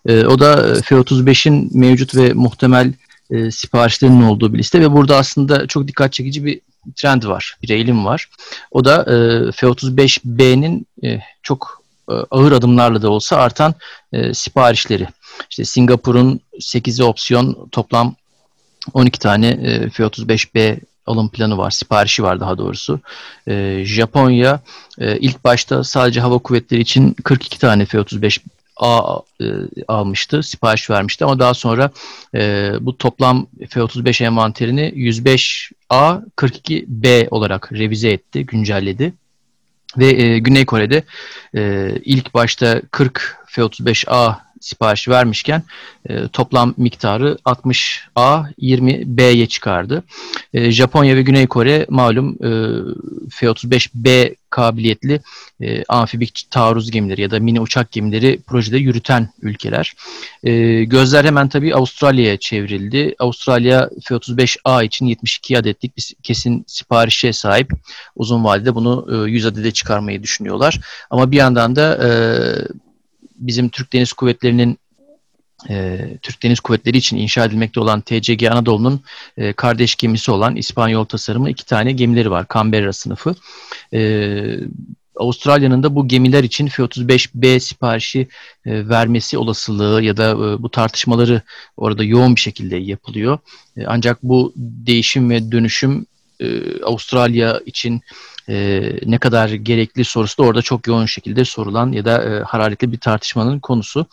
E, 0.06 0.26
o 0.26 0.40
da 0.40 0.76
F-35'in 0.82 1.70
mevcut 1.74 2.16
ve 2.16 2.34
muhtemel 2.34 2.94
e, 3.32 3.52
siparişlerinin 3.52 4.24
olduğu 4.24 4.54
bir 4.54 4.60
liste 4.60 4.82
ve 4.82 4.92
burada 4.92 5.18
aslında 5.18 5.68
çok 5.68 5.88
dikkat 5.88 6.14
çekici 6.14 6.46
bir 6.46 6.62
trend 6.96 7.24
var, 7.24 7.58
bir 7.64 7.70
eğilim 7.70 8.06
var. 8.06 8.30
O 8.72 8.86
da 8.86 8.96
e, 8.96 9.16
F-35B'nin 9.52 10.88
e, 11.04 11.20
çok 11.44 11.84
e, 12.10 12.14
ağır 12.14 12.52
adımlarla 12.52 13.02
da 13.02 13.10
olsa 13.10 13.38
artan 13.38 13.76
e, 14.14 14.34
siparişleri. 14.34 15.08
İşte 15.50 15.66
Singapur'un 15.66 16.40
8'i 16.60 17.04
opsiyon 17.04 17.70
toplam 17.72 18.16
12 18.94 19.20
tane 19.20 19.48
e, 19.48 19.90
F-35B 19.90 20.80
alım 21.06 21.30
planı 21.30 21.58
var, 21.58 21.72
siparişi 21.72 22.24
var 22.24 22.40
daha 22.40 22.58
doğrusu. 22.58 23.00
E, 23.48 23.84
Japonya 23.86 24.60
e, 25.00 25.18
ilk 25.18 25.44
başta 25.44 25.84
sadece 25.84 26.22
hava 26.22 26.38
kuvvetleri 26.38 26.82
için 26.82 27.16
42 27.24 27.60
tane 27.60 27.86
F-35 27.86 28.40
A 28.78 29.20
e, 29.42 29.46
almıştı, 29.88 30.44
sipariş 30.44 30.90
vermişti 30.90 31.26
ama 31.26 31.40
daha 31.40 31.54
sonra 31.54 31.92
e, 32.36 32.72
bu 32.82 32.98
toplam 32.98 33.48
F-35 33.70 34.24
envanterini 34.24 34.94
105A, 34.96 36.24
42B 36.38 37.28
olarak 37.30 37.74
revize 37.74 38.10
etti, 38.10 38.46
güncelledi. 38.46 39.14
Ve 39.98 40.08
e, 40.08 40.40
Güney 40.40 40.66
Kore'de 40.66 41.04
e, 41.56 41.92
ilk 42.06 42.34
başta 42.34 42.82
40 42.92 43.38
F-35A 43.48 44.36
sipariş 44.64 45.08
vermişken 45.08 45.64
e, 46.10 46.28
toplam 46.28 46.74
miktarı 46.78 47.38
60A 47.46 48.54
20B'ye 48.60 49.48
çıkardı. 49.48 50.04
E, 50.54 50.72
Japonya 50.72 51.16
ve 51.16 51.22
Güney 51.22 51.48
Kore 51.48 51.86
malum 51.90 52.30
e, 52.30 52.50
F-35B 53.30 54.36
kabiliyetli 54.50 55.22
e, 55.62 55.84
amfibik 55.84 56.48
taarruz 56.52 56.92
gemileri 56.92 57.22
ya 57.22 57.32
da 57.32 57.40
mini 57.40 57.62
uçak 57.62 57.92
gemileri 57.92 58.40
projede 58.48 58.78
yürüten 58.78 59.30
ülkeler. 59.42 59.94
E, 60.44 60.84
gözler 60.84 61.26
hemen 61.26 61.50
tabii 61.50 61.76
Avustralya'ya 61.76 62.38
çevrildi. 62.38 63.16
Avustralya 63.20 63.90
F-35A 64.04 64.86
için 64.86 65.06
72 65.06 65.58
adetlik 65.58 65.98
bir 65.98 66.14
kesin 66.24 66.64
siparişe 66.68 67.34
sahip. 67.34 67.72
Uzun 68.16 68.44
vadede 68.44 68.76
bunu 68.76 69.26
e, 69.28 69.32
100 69.32 69.46
adede 69.46 69.72
çıkarmayı 69.72 70.24
düşünüyorlar. 70.24 70.80
Ama 71.10 71.32
bir 71.32 71.38
yandan 71.38 71.76
da 71.76 72.08
e, 72.08 72.10
bizim 73.36 73.70
Türk 73.70 73.94
Deniz 73.94 74.14
Kuvvetleri'nin 74.14 74.78
e, 75.70 76.00
Türk 76.22 76.44
Deniz 76.44 76.60
Kuvvetleri 76.60 76.98
için 76.98 77.18
inşa 77.18 77.46
edilmekte 77.46 77.80
olan 77.80 78.02
TCG 78.02 78.44
Anadolu'nun 78.44 79.02
e, 79.38 79.54
kardeş 79.54 79.96
gemisi 79.96 80.32
olan 80.32 80.56
İspanyol 80.56 81.06
tasarımı 81.06 81.50
iki 81.50 81.66
tane 81.66 81.92
gemileri 81.92 82.32
var. 82.32 82.46
Canberra 82.54 82.94
sınıfı. 82.94 83.36
E, 83.94 84.60
Avustralya'nın 85.16 85.84
da 85.84 85.96
bu 85.96 86.08
gemiler 86.08 86.44
için 86.44 86.68
F-35B 86.68 87.60
siparişi 87.60 88.28
e, 88.66 88.90
vermesi 88.90 89.38
olasılığı 89.38 90.04
ya 90.04 90.18
da 90.18 90.32
e, 90.32 90.64
bu 90.64 90.70
tartışmaları 90.70 91.42
orada 91.78 92.04
yoğun 92.04 92.36
bir 92.36 92.42
şekilde 92.42 92.76
yapılıyor. 92.76 93.38
E, 93.78 93.86
ancak 93.86 94.24
bu 94.24 94.54
değişim 94.58 95.30
ve 95.30 95.52
dönüşüm 95.52 96.06
e, 96.40 96.82
Avustralya 96.84 97.60
için 97.66 98.02
e, 98.50 98.82
ne 99.06 99.18
kadar 99.18 99.50
gerekli 99.50 100.06
sorusu 100.06 100.44
da 100.44 100.48
orada 100.48 100.62
çok 100.62 100.88
yoğun 100.88 101.06
şekilde 101.06 101.46
sorulan 101.46 101.92
ya 101.92 102.06
da 102.06 102.24
e, 102.24 102.44
hararetli 102.44 102.92
bir 102.92 102.98
tartışmanın 102.98 103.60
konusu. 103.60 104.06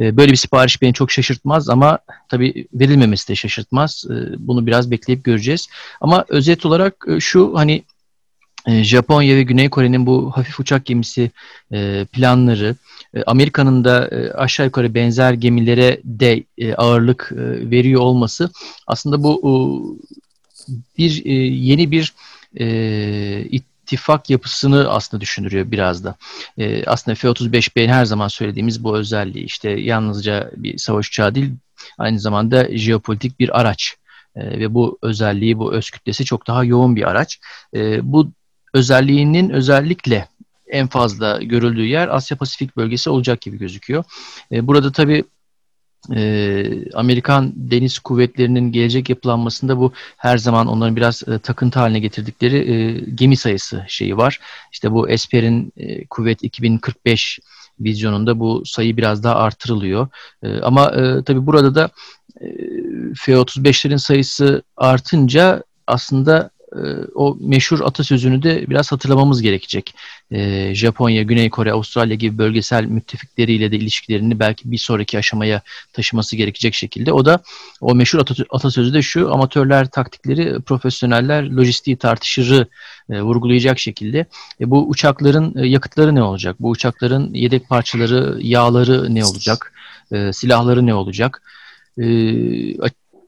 E, 0.00 0.16
böyle 0.16 0.32
bir 0.32 0.36
sipariş 0.36 0.82
beni 0.82 0.92
çok 0.92 1.10
şaşırtmaz 1.10 1.68
ama 1.68 1.98
tabii 2.28 2.66
verilmemesi 2.74 3.28
de 3.28 3.34
şaşırtmaz. 3.34 4.04
E, 4.10 4.14
bunu 4.38 4.66
biraz 4.66 4.90
bekleyip 4.90 5.24
göreceğiz. 5.24 5.68
Ama 6.00 6.24
özet 6.28 6.66
olarak 6.66 6.94
e, 7.08 7.20
şu 7.20 7.52
hani 7.54 7.82
e, 8.66 8.84
Japonya 8.84 9.36
ve 9.36 9.42
Güney 9.42 9.70
Kore'nin 9.70 10.06
bu 10.06 10.30
hafif 10.34 10.60
uçak 10.60 10.84
gemisi 10.84 11.30
e, 11.72 12.06
planları, 12.12 12.76
e, 13.14 13.22
Amerika'nın 13.22 13.84
da 13.84 14.10
aşağı 14.34 14.66
yukarı 14.66 14.94
benzer 14.94 15.32
gemilere 15.32 16.00
de 16.04 16.44
ağırlık 16.76 17.32
veriyor 17.70 18.00
olması 18.00 18.50
aslında 18.86 19.22
bu 19.22 19.98
bir 20.98 21.24
yeni 21.50 21.90
bir 21.90 22.14
ittifak 23.50 24.30
yapısını 24.30 24.88
aslında 24.90 25.20
düşündürüyor 25.20 25.70
biraz 25.70 26.04
da. 26.04 26.16
Aslında 26.86 27.14
F-35B'nin 27.14 27.88
her 27.88 28.04
zaman 28.04 28.28
söylediğimiz 28.28 28.84
bu 28.84 28.96
özelliği 28.96 29.44
işte 29.44 29.70
yalnızca 29.70 30.50
bir 30.56 30.78
savaş 30.78 31.08
uçağı 31.08 31.34
değil 31.34 31.50
aynı 31.98 32.20
zamanda 32.20 32.76
jeopolitik 32.76 33.40
bir 33.40 33.60
araç 33.60 33.96
ve 34.36 34.74
bu 34.74 34.98
özelliği, 35.02 35.58
bu 35.58 35.72
öz 35.72 35.90
kütlesi 35.90 36.24
çok 36.24 36.46
daha 36.46 36.64
yoğun 36.64 36.96
bir 36.96 37.10
araç. 37.10 37.40
bu 38.02 38.30
özelliğinin 38.74 39.50
özellikle 39.50 40.28
en 40.70 40.86
fazla 40.86 41.42
görüldüğü 41.42 41.86
yer 41.86 42.08
Asya 42.08 42.36
Pasifik 42.36 42.76
bölgesi 42.76 43.10
olacak 43.10 43.40
gibi 43.40 43.58
gözüküyor. 43.58 44.04
E, 44.52 44.66
burada 44.66 44.92
tabii 44.92 45.24
e, 46.14 46.64
Amerikan 46.94 47.52
Deniz 47.56 47.98
Kuvvetleri'nin 47.98 48.72
gelecek 48.72 49.10
yapılanmasında 49.10 49.78
bu 49.78 49.92
her 50.16 50.38
zaman 50.38 50.66
onların 50.66 50.96
biraz 50.96 51.22
e, 51.28 51.38
takıntı 51.38 51.78
haline 51.78 51.98
getirdikleri 52.00 52.72
e, 52.72 53.00
gemi 53.14 53.36
sayısı 53.36 53.84
şeyi 53.88 54.16
var. 54.16 54.40
İşte 54.72 54.92
bu 54.92 55.08
Esper'in 55.08 55.72
e, 55.76 56.06
Kuvvet 56.06 56.42
2045 56.44 57.38
vizyonunda 57.80 58.40
bu 58.40 58.62
sayı 58.66 58.96
biraz 58.96 59.24
daha 59.24 59.34
artırılıyor. 59.34 60.08
E, 60.42 60.60
ama 60.60 60.90
e, 60.90 61.22
tabii 61.24 61.46
burada 61.46 61.74
da 61.74 61.90
e, 62.40 62.46
F-35'lerin 63.14 63.98
sayısı 63.98 64.62
artınca 64.76 65.62
aslında 65.86 66.50
o 67.14 67.36
meşhur 67.40 67.80
atasözünü 67.80 68.42
de 68.42 68.70
biraz 68.70 68.92
hatırlamamız 68.92 69.42
gerekecek. 69.42 69.94
E, 70.30 70.74
Japonya, 70.74 71.22
Güney 71.22 71.50
Kore, 71.50 71.72
Avustralya 71.72 72.14
gibi 72.14 72.38
bölgesel 72.38 72.84
müttefikleriyle 72.84 73.72
de 73.72 73.76
ilişkilerini 73.76 74.38
belki 74.38 74.70
bir 74.70 74.78
sonraki 74.78 75.18
aşamaya 75.18 75.60
taşıması 75.92 76.36
gerekecek 76.36 76.74
şekilde. 76.74 77.12
O 77.12 77.24
da 77.24 77.42
o 77.80 77.94
meşhur 77.94 78.20
atasözü 78.50 78.94
de 78.94 79.02
şu 79.02 79.34
amatörler 79.34 79.90
taktikleri, 79.90 80.60
profesyoneller 80.60 81.50
lojistiği 81.50 81.96
tartışırı 81.96 82.66
e, 83.10 83.22
vurgulayacak 83.22 83.78
şekilde. 83.78 84.26
E, 84.60 84.70
bu 84.70 84.88
uçakların 84.88 85.58
e, 85.58 85.66
yakıtları 85.66 86.14
ne 86.14 86.22
olacak? 86.22 86.56
Bu 86.60 86.68
uçakların 86.68 87.34
yedek 87.34 87.68
parçaları, 87.68 88.38
yağları 88.40 89.14
ne 89.14 89.24
olacak? 89.24 89.72
Silahları 90.32 90.86
ne 90.86 90.94
olacak? 90.94 91.42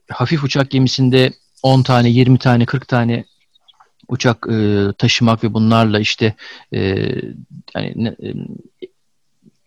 Hafif 0.09 0.43
uçak 0.43 0.69
gemisinde 0.69 1.33
10 1.63 1.83
tane, 1.83 2.09
20 2.09 2.37
tane, 2.37 2.65
40 2.65 2.87
tane 2.87 3.25
uçak 4.07 4.47
e, 4.51 4.87
taşımak 4.97 5.43
ve 5.43 5.53
bunlarla 5.53 5.99
işte 5.99 6.33
e, 6.73 7.07
yani 7.75 8.07
e, 8.07 8.33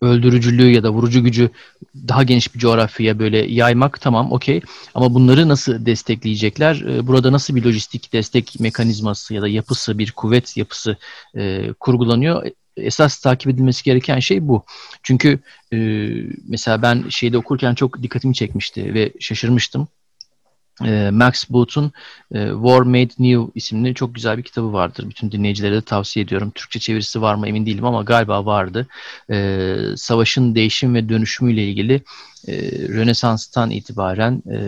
öldürücülüğü 0.01 0.71
ya 0.71 0.83
da 0.83 0.91
vurucu 0.91 1.25
gücü 1.25 1.51
daha 2.09 2.23
geniş 2.23 2.55
bir 2.55 2.59
coğrafyaya 2.61 3.19
böyle 3.19 3.39
yaymak 3.39 4.01
tamam 4.01 4.33
okey 4.33 4.61
ama 4.95 5.15
bunları 5.15 5.49
nasıl 5.49 5.87
destekleyecekler? 5.87 6.81
E, 6.81 7.07
burada 7.07 7.33
nasıl 7.33 7.57
bir 7.57 7.65
lojistik 7.65 8.13
destek 8.13 8.61
mekanizması 8.61 9.35
ya 9.35 9.43
da 9.43 9.49
yapısı 9.49 9.99
bir 9.99 10.13
kuvvet 10.13 10.57
yapısı 10.57 10.97
e, 11.37 11.73
kurgulanıyor? 11.81 12.47
Esas 12.77 13.21
takip 13.21 13.51
edilmesi 13.51 13.85
gereken 13.85 14.19
şey 14.19 14.49
bu. 14.49 14.65
Çünkü 15.03 15.39
e, 15.73 15.79
mesela 16.49 16.83
ben 16.83 17.05
şeyde 17.09 17.39
okurken 17.39 17.75
çok 17.75 18.03
dikkatimi 18.03 18.35
çekmişti 18.35 18.95
ve 18.95 19.13
şaşırmıştım. 19.21 19.89
E, 20.85 21.11
Max 21.11 21.45
Boot'un 21.51 21.93
e, 22.35 22.49
War 22.51 22.81
Made 22.81 23.13
New 23.19 23.53
isimli 23.55 23.95
çok 23.95 24.15
güzel 24.15 24.39
bir 24.39 24.43
kitabı 24.43 24.73
vardır. 24.73 25.09
Bütün 25.09 25.33
dinleyicilere 25.33 25.75
de 25.75 25.81
tavsiye 25.81 26.25
ediyorum. 26.25 26.53
Türkçe 26.55 26.81
çevirisi 26.81 27.23
var 27.23 27.35
mı 27.35 27.49
emin 27.49 27.67
değilim 27.67 27.85
ama 27.85 28.03
galiba 28.03 28.47
vardı. 28.47 28.87
E, 29.31 29.77
savaşın 29.97 30.55
değişim 30.55 30.95
ve 30.95 31.09
dönüşümüyle 31.09 31.65
ilgili 31.69 32.03
e, 32.49 32.53
Rönesans'tan 32.89 33.71
itibaren, 33.71 34.43
e, 34.53 34.59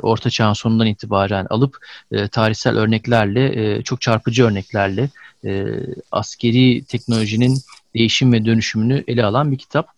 Orta 0.00 0.30
Çağ'ın 0.30 0.52
sonundan 0.52 0.86
itibaren 0.86 1.46
alıp 1.50 1.78
tarihsel 2.32 2.76
örneklerle, 2.76 3.82
çok 3.82 4.00
çarpıcı 4.00 4.44
örneklerle 4.44 5.08
askeri 6.12 6.84
teknolojinin 6.84 7.58
değişim 7.94 8.32
ve 8.32 8.44
dönüşümünü 8.44 9.04
ele 9.08 9.24
alan 9.24 9.52
bir 9.52 9.58
kitap. 9.58 9.97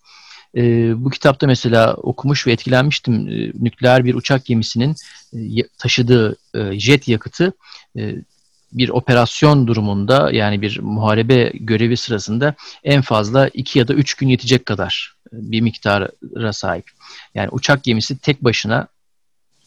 E, 0.57 0.93
bu 1.05 1.11
kitapta 1.11 1.47
mesela 1.47 1.95
okumuş 1.95 2.47
ve 2.47 2.53
etkilenmiştim. 2.53 3.29
E, 3.29 3.53
nükleer 3.65 4.05
bir 4.05 4.15
uçak 4.15 4.45
gemisinin 4.45 4.95
e, 5.35 5.39
taşıdığı 5.79 6.37
e, 6.55 6.81
jet 6.81 7.09
yakıtı 7.09 7.53
e, 7.97 8.15
bir 8.73 8.89
operasyon 8.89 9.67
durumunda 9.67 10.31
yani 10.33 10.63
bir 10.63 10.81
muharebe 10.81 11.53
görevi 11.55 11.97
sırasında 11.97 12.55
en 12.85 13.03
fazla 13.03 13.49
2 13.49 13.79
ya 13.79 13.89
da 13.89 13.95
3 13.95 14.15
gün 14.15 14.29
yetecek 14.29 14.67
kadar 14.67 15.15
e, 15.33 15.37
bir 15.51 15.61
miktara 15.61 16.53
sahip. 16.53 16.91
Yani 17.35 17.49
uçak 17.53 17.85
gemisi 17.85 18.19
tek 18.19 18.45
başına 18.45 18.89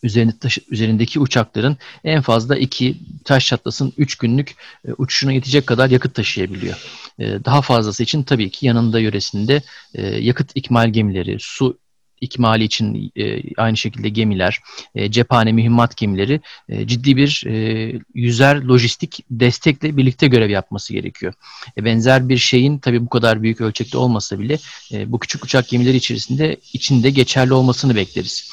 üzerinde 0.03 0.37
taşı, 0.39 0.61
üzerindeki 0.69 1.19
uçakların 1.19 1.77
en 2.03 2.21
fazla 2.21 2.57
iki 2.57 2.97
taş 3.25 3.47
çatlasın 3.47 3.93
3 3.97 4.15
günlük 4.15 4.55
e, 4.87 4.93
uçuşuna 4.97 5.31
yetecek 5.31 5.67
kadar 5.67 5.89
yakıt 5.89 6.15
taşıyabiliyor. 6.15 6.77
E, 7.19 7.25
daha 7.45 7.61
fazlası 7.61 8.03
için 8.03 8.23
tabii 8.23 8.49
ki 8.49 8.65
yanında 8.65 8.99
yöresinde 8.99 9.61
e, 9.93 10.07
yakıt 10.07 10.51
ikmal 10.55 10.89
gemileri, 10.89 11.37
su 11.39 11.77
ikmali 12.23 12.63
için 12.63 13.11
e, 13.15 13.41
aynı 13.57 13.77
şekilde 13.77 14.09
gemiler, 14.09 14.59
e, 14.95 15.11
cephane 15.11 15.51
mühimmat 15.51 15.97
gemileri 15.97 16.41
e, 16.69 16.87
ciddi 16.87 17.17
bir 17.17 17.43
e, 17.47 17.99
yüzer 18.13 18.55
lojistik 18.55 19.19
destekle 19.31 19.97
birlikte 19.97 20.27
görev 20.27 20.49
yapması 20.49 20.93
gerekiyor. 20.93 21.33
E, 21.77 21.85
benzer 21.85 22.29
bir 22.29 22.37
şeyin 22.37 22.79
tabii 22.79 23.05
bu 23.05 23.09
kadar 23.09 23.41
büyük 23.43 23.61
ölçekte 23.61 23.97
olmasa 23.97 24.39
bile 24.39 24.57
e, 24.91 25.11
bu 25.11 25.19
küçük 25.19 25.45
uçak 25.45 25.69
gemileri 25.69 25.97
içerisinde 25.97 26.57
içinde 26.73 27.09
geçerli 27.09 27.53
olmasını 27.53 27.95
bekleriz. 27.95 28.49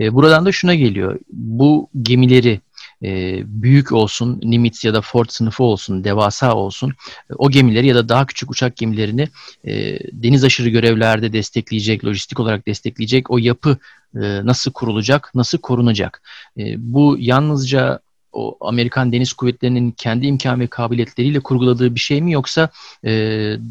E, 0.00 0.14
buradan 0.14 0.46
da 0.46 0.52
şuna 0.52 0.74
geliyor. 0.74 1.18
Bu 1.32 1.88
gemileri 2.02 2.60
e, 3.02 3.40
büyük 3.62 3.92
olsun, 3.92 4.40
Nimitz 4.42 4.84
ya 4.84 4.94
da 4.94 5.00
Ford 5.00 5.26
sınıfı 5.28 5.64
olsun, 5.64 6.04
devasa 6.04 6.54
olsun 6.54 6.90
e, 7.30 7.34
o 7.34 7.50
gemileri 7.50 7.86
ya 7.86 7.94
da 7.94 8.08
daha 8.08 8.26
küçük 8.26 8.50
uçak 8.50 8.76
gemilerini 8.76 9.28
e, 9.64 9.98
deniz 10.12 10.44
aşırı 10.44 10.68
görevlerde 10.68 11.32
destekleyecek, 11.32 12.04
lojistik 12.04 12.40
olarak 12.40 12.66
destekleyecek 12.66 13.30
o 13.30 13.38
yapı 13.38 13.76
e, 14.14 14.20
nasıl 14.46 14.72
kurulacak, 14.72 15.30
nasıl 15.34 15.58
korunacak? 15.58 16.22
E, 16.58 16.74
bu 16.78 17.16
yalnızca 17.18 18.00
o 18.32 18.56
Amerikan 18.60 19.12
Deniz 19.12 19.32
Kuvvetleri'nin 19.32 19.90
kendi 19.90 20.26
imkan 20.26 20.60
ve 20.60 20.66
kabiliyetleriyle 20.66 21.40
kurguladığı 21.40 21.94
bir 21.94 22.00
şey 22.00 22.22
mi 22.22 22.32
yoksa 22.32 22.68
e, 23.04 23.10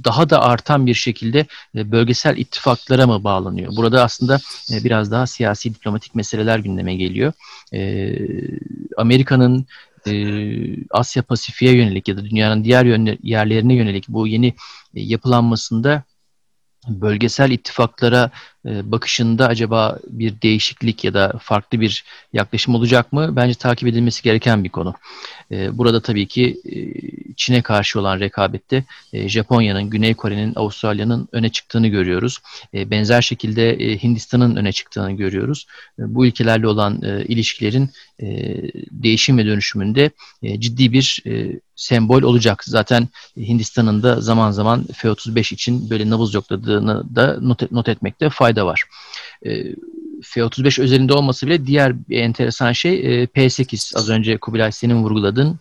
daha 0.03 0.30
da 0.30 0.41
artan 0.41 0.86
bir 0.86 0.93
şekilde 0.93 1.45
e, 1.76 1.91
bölgesel 1.91 2.38
ittifaklara 2.38 3.07
mı 3.07 3.24
bağlanıyor? 3.24 3.76
Burada 3.76 4.03
aslında 4.03 4.39
e, 4.74 4.84
biraz 4.84 5.12
daha 5.12 5.28
siyasi 5.28 5.76
diplomatik 5.76 6.16
meseleler 6.16 6.60
gündeme 6.60 6.95
geliyor. 6.95 7.34
E, 7.74 8.16
Amerika'nın 8.97 9.66
e, 10.07 10.14
Asya 10.89 11.24
Pasifik'e 11.24 11.72
yönelik 11.72 12.07
ya 12.07 12.18
da 12.18 12.26
dünyanın 12.26 12.64
diğer 12.64 12.86
yerlerine 13.24 13.74
yönelik 13.74 14.10
bu 14.10 14.28
yeni 14.28 14.47
e, 14.95 15.01
yapılanmasında 15.01 16.03
bölgesel 16.88 17.52
ittifaklara 17.52 18.32
e, 18.66 18.92
bakışında 18.92 19.48
acaba 19.48 20.00
bir 20.08 20.42
değişiklik 20.42 21.04
ya 21.04 21.14
da 21.14 21.34
farklı 21.42 21.80
bir 21.80 22.04
yaklaşım 22.34 22.76
olacak 22.76 23.14
mı? 23.14 23.36
Bence 23.36 23.54
takip 23.54 23.88
edilmesi 23.88 24.24
gereken 24.24 24.64
bir 24.64 24.70
konu. 24.70 24.94
E, 25.52 25.78
burada 25.78 26.02
tabii 26.02 26.28
ki 26.28 26.62
e, 26.66 26.76
Çin'e 27.36 27.62
karşı 27.62 28.00
olan 28.00 28.20
rekabette 28.20 28.84
Japonya'nın, 29.14 29.90
Güney 29.90 30.14
Kore'nin, 30.14 30.54
Avustralya'nın 30.56 31.30
öne 31.32 31.50
çıktığını 31.50 31.88
görüyoruz. 31.88 32.38
Benzer 32.74 33.22
şekilde 33.22 33.78
Hindistan'ın 34.04 34.56
öne 34.56 34.72
çıktığını 34.72 35.12
görüyoruz. 35.12 35.68
Bu 35.98 36.26
ülkelerle 36.26 36.68
olan 36.68 37.02
ilişkilerin 37.28 37.90
değişim 38.92 39.38
ve 39.38 39.46
dönüşümünde 39.46 40.12
ciddi 40.60 40.94
bir 40.94 41.24
sembol 41.76 42.22
olacak. 42.22 42.64
Zaten 42.64 43.08
Hindistan'ın 43.38 44.04
da 44.04 44.22
zaman 44.22 44.52
zaman 44.52 44.86
F-35 44.94 45.54
için 45.54 45.90
böyle 45.90 46.10
nabız 46.10 46.34
yokladığını 46.34 47.16
da 47.16 47.38
not, 47.42 47.72
not 47.72 47.90
etmekte 47.90 48.30
fayda 48.30 48.66
var. 48.66 48.84
E, 49.46 49.64
F-35 50.22 50.82
özelinde 50.82 51.14
olması 51.14 51.48
bile 51.48 51.66
diğer 51.66 52.10
bir 52.10 52.18
enteresan 52.18 52.72
şey 52.72 53.22
e, 53.22 53.26
P-8. 53.26 53.98
Az 53.98 54.10
önce 54.10 54.38
Kubilay 54.38 54.72
senin 54.72 55.04
vurguladın. 55.04 55.60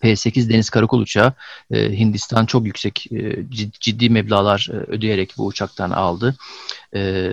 P-8 0.00 0.48
deniz 0.48 0.70
karakol 0.70 1.00
uçağı 1.00 1.32
e, 1.70 1.98
Hindistan 1.98 2.46
çok 2.46 2.66
yüksek 2.66 3.12
e, 3.12 3.44
ciddi, 3.50 3.78
ciddi 3.80 4.10
meblalar 4.10 4.68
e, 4.72 4.74
ödeyerek 4.74 5.34
bu 5.38 5.46
uçaktan 5.46 5.90
aldı. 5.90 6.36
E, 6.94 7.30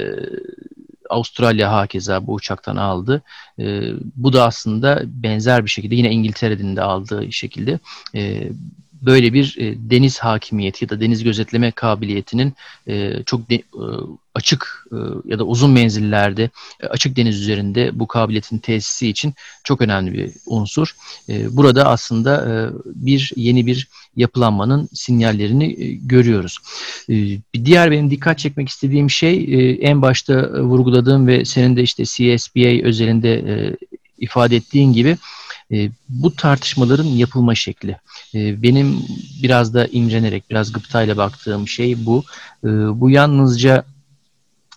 Avustralya 1.10 1.72
hakeza 1.72 2.28
bu 2.28 2.34
uçaktan 2.34 2.76
aldı. 2.76 3.22
E, 3.60 3.82
bu 4.16 4.34
da 4.34 4.46
aslında 4.46 5.02
benzer 5.06 5.66
bir 5.66 5.70
şekilde 5.70 5.96
yine 5.96 6.12
İngiltere'nin 6.12 6.76
de 6.76 6.82
aldığı 6.82 7.32
şekilde 7.32 7.80
e, 8.16 8.50
böyle 9.02 9.34
bir 9.34 9.56
e, 9.58 9.76
deniz 9.90 10.20
hakimiyeti 10.20 10.86
ya 10.86 10.90
da 10.90 11.02
deniz 11.02 11.24
gözetleme 11.24 11.72
kabiliyetinin 11.72 12.54
e, 12.88 13.24
çok 13.24 13.50
de, 13.50 13.56
e, 13.56 13.84
açık 14.36 14.88
e, 14.92 14.98
ya 15.26 15.40
da 15.40 15.44
uzun 15.44 15.72
menzillerde 15.72 16.50
e, 16.80 16.88
açık 16.88 17.16
deniz 17.16 17.42
üzerinde 17.42 18.00
bu 18.00 18.08
kabiliyetin 18.08 18.58
tesisi 18.58 19.08
için 19.08 19.34
çok 19.64 19.82
önemli 19.82 20.14
bir 20.14 20.32
unsur. 20.46 20.96
E, 21.30 21.58
burada 21.58 21.86
aslında 21.90 22.50
e, 22.50 22.54
bir 22.86 23.32
yeni 23.36 23.66
bir 23.66 23.88
yapılanmanın 24.16 24.90
sinyallerini 24.94 25.84
e, 25.84 25.94
görüyoruz. 25.94 26.58
E, 27.10 27.14
bir 27.54 27.66
diğer 27.66 27.92
benim 27.92 28.12
dikkat 28.12 28.40
çekmek 28.40 28.70
istediğim 28.70 29.10
şey 29.10 29.34
e, 29.34 29.72
en 29.72 30.02
başta 30.02 30.34
e, 30.34 30.62
vurguladığım 30.62 31.28
ve 31.28 31.46
senin 31.46 31.76
de 31.76 31.84
işte 31.84 32.04
CSBA 32.06 32.88
özelinde 32.88 33.34
e, 33.34 33.76
ifade 34.20 34.56
ettiğin 34.56 34.94
gibi 34.94 35.18
e, 35.72 35.90
bu 36.10 36.36
tartışmaların 36.36 37.04
yapılma 37.04 37.56
şekli. 37.56 37.98
E, 38.36 38.64
benim 38.64 39.00
biraz 39.44 39.74
da 39.74 39.88
imrenerek, 39.88 40.50
biraz 40.50 40.72
gıptayla 40.72 41.18
baktığım 41.18 41.68
şey 41.68 42.06
bu. 42.06 42.24
E, 42.64 42.68
bu 42.70 43.10
yalnızca 43.10 43.86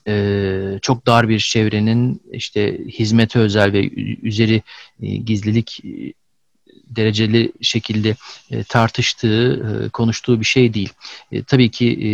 e, 0.09 0.79
çok 0.83 1.07
dar 1.07 1.29
bir 1.29 1.39
çevrenin 1.39 2.21
işte 2.33 2.79
hizmete 2.89 3.39
özel 3.39 3.73
ve 3.73 3.91
üzeri 4.23 4.63
e, 5.03 5.17
gizlilik 5.17 5.85
e, 5.85 6.13
dereceli 6.97 7.53
şekilde 7.61 8.17
e, 8.51 8.65
tartıştığı, 8.65 9.85
e, 9.87 9.89
konuştuğu 9.89 10.41
bir 10.41 10.45
şey 10.45 10.75
değil. 10.75 10.93
E, 11.33 11.43
tabii 11.43 11.71
ki 11.71 11.89
e, 11.89 12.11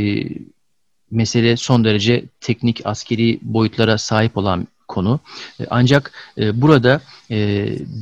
mesele 1.10 1.56
son 1.56 1.84
derece 1.84 2.24
teknik 2.40 2.80
askeri 2.84 3.38
boyutlara 3.42 3.98
sahip 3.98 4.36
olan 4.36 4.68
konu. 4.88 5.20
E, 5.60 5.66
ancak 5.70 6.12
e, 6.38 6.62
burada 6.62 7.00
e, 7.30 7.36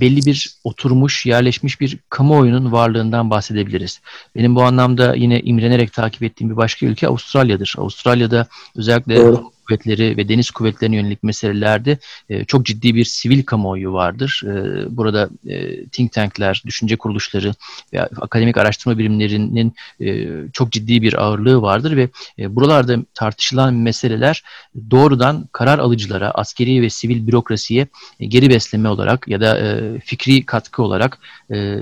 belli 0.01 0.27
bir 0.27 0.55
oturmuş, 0.65 1.27
yerleşmiş 1.27 1.81
bir 1.81 1.99
kamuoyunun 2.11 2.73
varlığından 2.73 3.31
bahsedebiliriz. 3.31 4.01
Benim 4.37 4.55
bu 4.55 4.63
anlamda 4.63 5.15
yine 5.15 5.41
imrenerek 5.41 5.93
takip 5.93 6.23
ettiğim 6.23 6.51
bir 6.51 6.57
başka 6.57 6.87
ülke 6.87 7.09
Avustralya'dır. 7.09 7.75
Avustralya'da 7.79 8.47
özellikle 8.77 9.17
Doğru 9.17 9.56
kuvvetleri 9.67 10.17
ve 10.17 10.29
deniz 10.29 10.51
kuvvetlerine 10.51 10.97
yönelik 10.97 11.23
meselelerde 11.23 11.99
e, 12.29 12.45
çok 12.45 12.67
ciddi 12.67 12.95
bir 12.95 13.05
sivil 13.05 13.43
kamuoyu 13.43 13.93
vardır. 13.93 14.43
E, 14.47 14.97
burada 14.97 15.29
e, 15.47 15.87
think 15.87 16.13
tankler, 16.13 16.63
düşünce 16.67 16.97
kuruluşları 16.97 17.55
ve 17.93 18.03
akademik 18.03 18.57
araştırma 18.57 18.99
birimlerinin 18.99 19.75
e, 20.01 20.29
çok 20.53 20.73
ciddi 20.73 21.03
bir 21.03 21.23
ağırlığı 21.23 21.63
vardır 21.63 21.97
ve 21.97 22.09
e, 22.39 22.57
buralarda 22.57 22.97
tartışılan 23.15 23.75
meseleler 23.75 24.43
doğrudan 24.91 25.49
karar 25.53 25.79
alıcılara, 25.79 26.31
askeri 26.31 26.83
ve 26.83 26.91
sivil 26.91 27.27
bürokrasiye 27.27 27.87
e, 28.21 28.27
geri 28.27 28.51
besleme 28.51 28.89
olarak 28.89 29.29
ya 29.29 29.41
da 29.41 29.59
e, 29.59 30.01
fikri 30.01 30.47
katkı 30.47 30.83
olarak 30.83 31.19
e, 31.53 31.79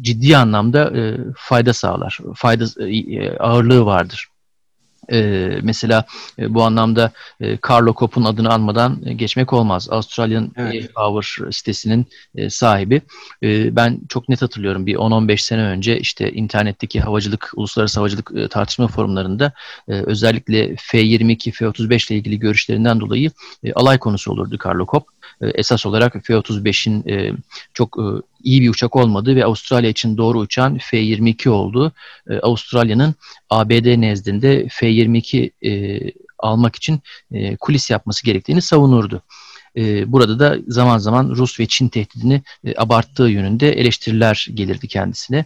ciddi 0.00 0.36
anlamda 0.36 0.98
e, 0.98 1.16
fayda 1.36 1.72
sağlar. 1.72 2.18
Fayda 2.34 2.88
e, 2.88 3.38
ağırlığı 3.38 3.84
vardır. 3.84 4.28
E, 5.12 5.50
mesela 5.62 6.04
e, 6.38 6.54
bu 6.54 6.62
anlamda 6.62 7.12
e, 7.40 7.58
Carlo 7.70 7.92
Kopp'un 7.92 8.24
adını 8.24 8.52
anmadan 8.52 9.02
e, 9.06 9.12
geçmek 9.12 9.52
olmaz. 9.52 9.88
Australian 9.90 10.52
evet. 10.56 10.94
Power 10.94 11.50
sitesinin 11.50 12.06
e, 12.34 12.50
sahibi. 12.50 13.02
E, 13.42 13.76
ben 13.76 14.00
çok 14.08 14.28
net 14.28 14.42
hatırlıyorum 14.42 14.86
bir 14.86 14.94
10-15 14.94 15.38
sene 15.38 15.62
önce 15.62 16.00
işte 16.00 16.32
internetteki 16.32 17.00
havacılık, 17.00 17.52
uluslararası 17.56 18.00
havacılık 18.00 18.32
e, 18.36 18.48
tartışma 18.48 18.88
forumlarında 18.88 19.52
e, 19.88 19.92
özellikle 19.92 20.76
F-22, 20.76 21.50
F-35 21.50 22.12
ile 22.12 22.18
ilgili 22.18 22.38
görüşlerinden 22.38 23.00
dolayı 23.00 23.30
e, 23.64 23.72
alay 23.72 23.98
konusu 23.98 24.32
olurdu 24.32 24.58
Carlo 24.66 24.86
Kopp. 24.86 25.08
E, 25.40 25.46
esas 25.48 25.86
olarak 25.86 26.12
F-35'in 26.12 27.08
e, 27.08 27.32
çok 27.74 27.96
e, 27.98 28.29
iyi 28.44 28.60
bir 28.60 28.68
uçak 28.68 28.96
olmadığı 28.96 29.36
ve 29.36 29.44
Avustralya 29.44 29.90
için 29.90 30.16
doğru 30.16 30.38
uçan 30.38 30.78
F-22 30.78 31.48
oldu. 31.48 31.92
E, 32.30 32.38
Avustralya'nın 32.38 33.14
ABD 33.50 34.00
nezdinde 34.00 34.68
F-22 34.70 35.50
e, 35.62 36.00
almak 36.38 36.76
için 36.76 37.00
e, 37.32 37.56
kulis 37.56 37.90
yapması 37.90 38.24
gerektiğini 38.24 38.62
savunurdu. 38.62 39.22
E, 39.76 40.12
burada 40.12 40.38
da 40.38 40.56
zaman 40.68 40.98
zaman 40.98 41.30
Rus 41.30 41.60
ve 41.60 41.66
Çin 41.66 41.88
tehdidini 41.88 42.42
e, 42.64 42.74
abarttığı 42.76 43.22
yönünde 43.22 43.72
eleştiriler 43.72 44.46
gelirdi 44.54 44.88
kendisine. 44.88 45.44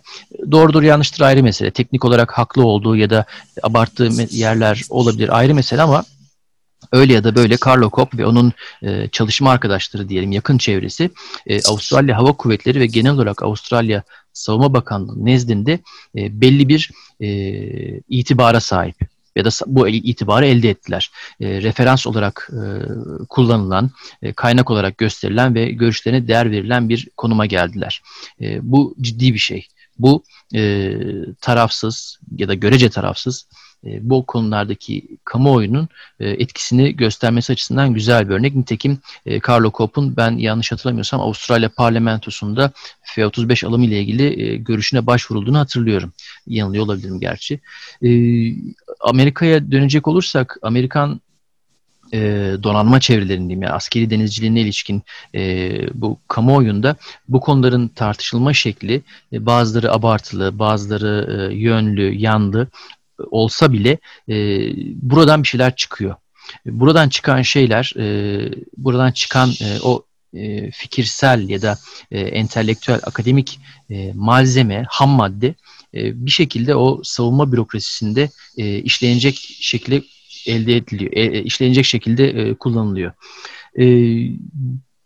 Doğrudur 0.50 0.82
yanlıştır 0.82 1.24
ayrı 1.24 1.42
mesele. 1.42 1.70
Teknik 1.70 2.04
olarak 2.04 2.38
haklı 2.38 2.66
olduğu 2.66 2.96
ya 2.96 3.10
da 3.10 3.24
abarttığı 3.62 4.08
yerler 4.30 4.82
olabilir 4.90 5.38
ayrı 5.38 5.54
mesele 5.54 5.82
ama 5.82 6.04
öyle 6.92 7.12
ya 7.12 7.24
da 7.24 7.36
böyle 7.36 7.56
Carlo 7.66 7.90
Kopp 7.90 8.18
ve 8.18 8.26
onun 8.26 8.52
e, 8.82 9.08
çalışma 9.08 9.50
arkadaşları 9.50 10.08
diyelim 10.08 10.32
yakın 10.32 10.58
çevresi 10.58 11.10
e, 11.46 11.62
Avustralya 11.62 12.18
Hava 12.18 12.32
Kuvvetleri 12.32 12.80
ve 12.80 12.86
genel 12.86 13.12
olarak 13.12 13.42
Avustralya 13.42 14.02
Savunma 14.32 14.74
Bakanlığı 14.74 15.24
nezdinde 15.24 15.78
e, 16.16 16.40
belli 16.40 16.68
bir 16.68 16.90
e, 17.20 17.28
itibara 18.08 18.60
sahip 18.60 18.96
ya 19.36 19.44
da 19.44 19.48
bu 19.66 19.88
itibarı 19.88 20.46
elde 20.46 20.70
ettiler. 20.70 21.10
E, 21.40 21.62
referans 21.62 22.06
olarak 22.06 22.50
e, 22.52 22.62
kullanılan, 23.28 23.90
e, 24.22 24.32
kaynak 24.32 24.70
olarak 24.70 24.98
gösterilen 24.98 25.54
ve 25.54 25.70
görüşlerine 25.70 26.28
değer 26.28 26.50
verilen 26.50 26.88
bir 26.88 27.08
konuma 27.16 27.46
geldiler. 27.46 28.02
E, 28.40 28.58
bu 28.62 28.94
ciddi 29.00 29.34
bir 29.34 29.38
şey. 29.38 29.66
Bu 29.98 30.24
e, 30.54 30.94
tarafsız 31.40 32.18
ya 32.36 32.48
da 32.48 32.54
görece 32.54 32.90
tarafsız 32.90 33.46
bu 34.00 34.26
konulardaki 34.26 35.02
kamuoyunun 35.24 35.88
e, 36.20 36.30
etkisini 36.30 36.96
göstermesi 36.96 37.52
açısından 37.52 37.94
güzel 37.94 38.28
bir 38.28 38.34
örnek. 38.34 38.54
Nitekim 38.54 38.98
e, 39.26 39.40
Carlo 39.48 39.70
Kopp'un 39.70 40.16
ben 40.16 40.30
yanlış 40.30 40.72
hatırlamıyorsam 40.72 41.20
Avustralya 41.20 41.68
parlamentosunda 41.68 42.72
F-35 43.02 43.66
alımı 43.66 43.84
ile 43.84 44.00
ilgili 44.00 44.42
e, 44.42 44.56
görüşüne 44.56 45.06
başvurulduğunu 45.06 45.58
hatırlıyorum. 45.58 46.12
Yanılıyor 46.46 46.84
olabilirim 46.84 47.20
gerçi. 47.20 47.60
E, 48.02 48.08
Amerika'ya 49.00 49.70
dönecek 49.70 50.08
olursak 50.08 50.58
Amerikan 50.62 51.20
e, 52.12 52.18
donanma 52.62 53.00
çevrelerinin 53.00 53.48
diyeyim, 53.48 53.62
yani 53.62 53.72
askeri 53.72 54.10
denizciliğine 54.10 54.60
ilişkin 54.60 55.02
e, 55.34 55.70
bu 55.94 56.18
kamuoyunda 56.28 56.96
bu 57.28 57.40
konuların 57.40 57.88
tartışılma 57.88 58.52
şekli 58.52 59.02
e, 59.32 59.46
bazıları 59.46 59.92
abartılı, 59.92 60.58
bazıları 60.58 61.48
e, 61.50 61.54
yönlü, 61.54 62.14
yanlı 62.14 62.68
olsa 63.30 63.72
bile 63.72 63.98
e, 64.28 64.34
buradan 65.02 65.42
bir 65.42 65.48
şeyler 65.48 65.76
çıkıyor. 65.76 66.14
Buradan 66.66 67.08
çıkan 67.08 67.42
şeyler, 67.42 67.92
e, 67.98 68.04
buradan 68.76 69.12
çıkan 69.12 69.50
e, 69.50 69.80
o 69.82 70.04
e, 70.34 70.70
fikirsel 70.70 71.48
ya 71.48 71.62
da 71.62 71.78
e, 72.10 72.20
entelektüel, 72.20 73.00
akademik 73.02 73.60
e, 73.90 74.12
malzeme, 74.14 74.84
ham 74.88 75.10
madde 75.10 75.54
e, 75.94 76.26
bir 76.26 76.30
şekilde 76.30 76.74
o 76.74 77.00
savunma 77.04 77.52
bürokrasisinde 77.52 78.30
e, 78.58 78.78
işlenecek 78.78 79.36
şekilde 79.60 80.02
elde 80.46 80.76
ediliyor, 80.76 81.12
e, 81.12 81.38
e, 81.38 81.42
işlenecek 81.42 81.84
şekilde 81.84 82.28
e, 82.28 82.54
kullanılıyor. 82.54 83.12
E, 83.78 83.84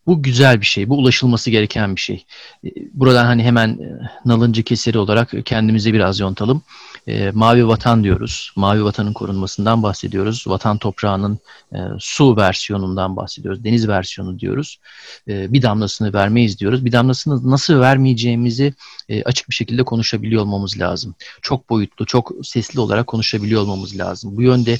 bu 0.08 0.22
güzel 0.22 0.60
bir 0.60 0.66
şey, 0.66 0.88
bu 0.88 0.98
ulaşılması 0.98 1.50
gereken 1.50 1.96
bir 1.96 2.00
şey. 2.00 2.24
E, 2.64 2.68
buradan 2.92 3.24
hani 3.24 3.42
hemen 3.42 3.68
e, 3.68 4.10
nalıncı 4.24 4.62
keseri 4.62 4.98
olarak 4.98 5.32
kendimize 5.44 5.92
biraz 5.92 6.20
yontalım 6.20 6.62
e, 7.08 7.30
mavi 7.34 7.68
vatan 7.68 8.04
diyoruz. 8.04 8.52
Mavi 8.56 8.84
vatanın 8.84 9.12
korunmasından 9.12 9.82
bahsediyoruz. 9.82 10.44
Vatan 10.46 10.78
toprağının 10.78 11.38
e, 11.72 11.78
su 11.98 12.36
versiyonundan 12.36 13.16
bahsediyoruz. 13.16 13.64
Deniz 13.64 13.88
versiyonu 13.88 14.38
diyoruz. 14.38 14.80
E, 15.28 15.52
bir 15.52 15.62
damlasını 15.62 16.12
vermeyiz 16.12 16.58
diyoruz. 16.58 16.84
Bir 16.84 16.92
damlasını 16.92 17.50
nasıl 17.50 17.80
vermeyeceğimizi 17.80 18.74
e, 19.08 19.22
açık 19.22 19.48
bir 19.48 19.54
şekilde 19.54 19.82
konuşabiliyor 19.82 20.42
olmamız 20.42 20.78
lazım. 20.80 21.14
Çok 21.42 21.70
boyutlu, 21.70 22.06
çok 22.06 22.32
sesli 22.42 22.80
olarak 22.80 23.06
konuşabiliyor 23.06 23.62
olmamız 23.62 23.98
lazım. 23.98 24.36
Bu 24.36 24.42
yönde 24.42 24.78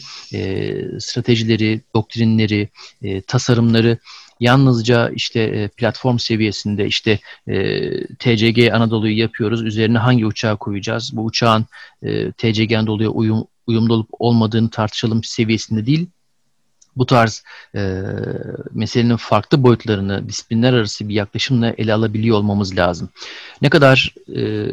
stratejileri, 1.00 1.80
doktrinleri, 1.94 2.68
tasarımları 3.26 3.98
yalnızca 4.40 5.08
işte 5.08 5.40
e, 5.40 5.68
platform 5.68 6.18
seviyesinde 6.18 6.86
işte 6.86 7.18
e, 7.48 7.90
TCG 8.06 8.72
Anadolu'yu 8.72 9.18
yapıyoruz. 9.18 9.62
Üzerine 9.62 9.98
hangi 9.98 10.26
uçağı 10.26 10.56
koyacağız? 10.56 11.16
Bu 11.16 11.24
uçağın 11.24 11.66
e, 12.02 12.32
TCG 12.32 12.72
Anadolu'ya 12.72 13.08
uyum, 13.08 13.44
uyumlu 13.66 13.94
olup 13.94 14.08
olmadığını 14.18 14.70
tartışalım 14.70 15.24
seviyesinde 15.24 15.86
değil 15.86 16.06
bu 16.98 17.06
tarz 17.06 17.42
e, 17.74 18.02
meselenin 18.72 19.16
farklı 19.16 19.62
boyutlarını 19.62 20.28
disiplinler 20.28 20.72
arası 20.72 21.08
bir 21.08 21.14
yaklaşımla 21.14 21.74
ele 21.78 21.94
alabiliyor 21.94 22.36
olmamız 22.36 22.76
lazım. 22.76 23.08
Ne 23.62 23.70
kadar 23.70 24.14
e, 24.36 24.68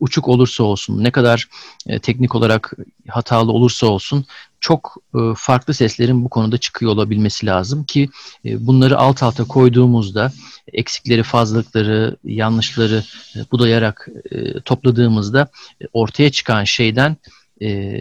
uçuk 0.00 0.28
olursa 0.28 0.64
olsun, 0.64 1.04
ne 1.04 1.10
kadar 1.10 1.48
e, 1.86 1.98
teknik 1.98 2.34
olarak 2.34 2.72
hatalı 3.08 3.52
olursa 3.52 3.86
olsun 3.86 4.24
çok 4.60 4.96
e, 5.14 5.18
farklı 5.36 5.74
seslerin 5.74 6.24
bu 6.24 6.28
konuda 6.28 6.58
çıkıyor 6.58 6.92
olabilmesi 6.92 7.46
lazım 7.46 7.84
ki 7.84 8.08
e, 8.44 8.66
bunları 8.66 8.98
alt 8.98 9.22
alta 9.22 9.44
koyduğumuzda 9.44 10.32
eksikleri, 10.72 11.22
fazlalıkları, 11.22 12.16
yanlışları 12.24 13.02
e, 13.36 13.38
budayarak 13.52 14.08
e, 14.30 14.60
topladığımızda 14.60 15.48
e, 15.82 15.84
ortaya 15.92 16.30
çıkan 16.30 16.64
şeyden 16.64 17.16
e, 17.62 18.00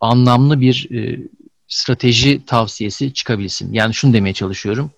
anlamlı 0.00 0.60
bir 0.60 0.88
e, 0.90 1.20
strateji 1.70 2.46
tavsiyesi 2.46 3.14
çıkabilsin. 3.14 3.72
Yani 3.72 3.94
şunu 3.94 4.12
demeye 4.12 4.34
çalışıyorum. 4.34 4.90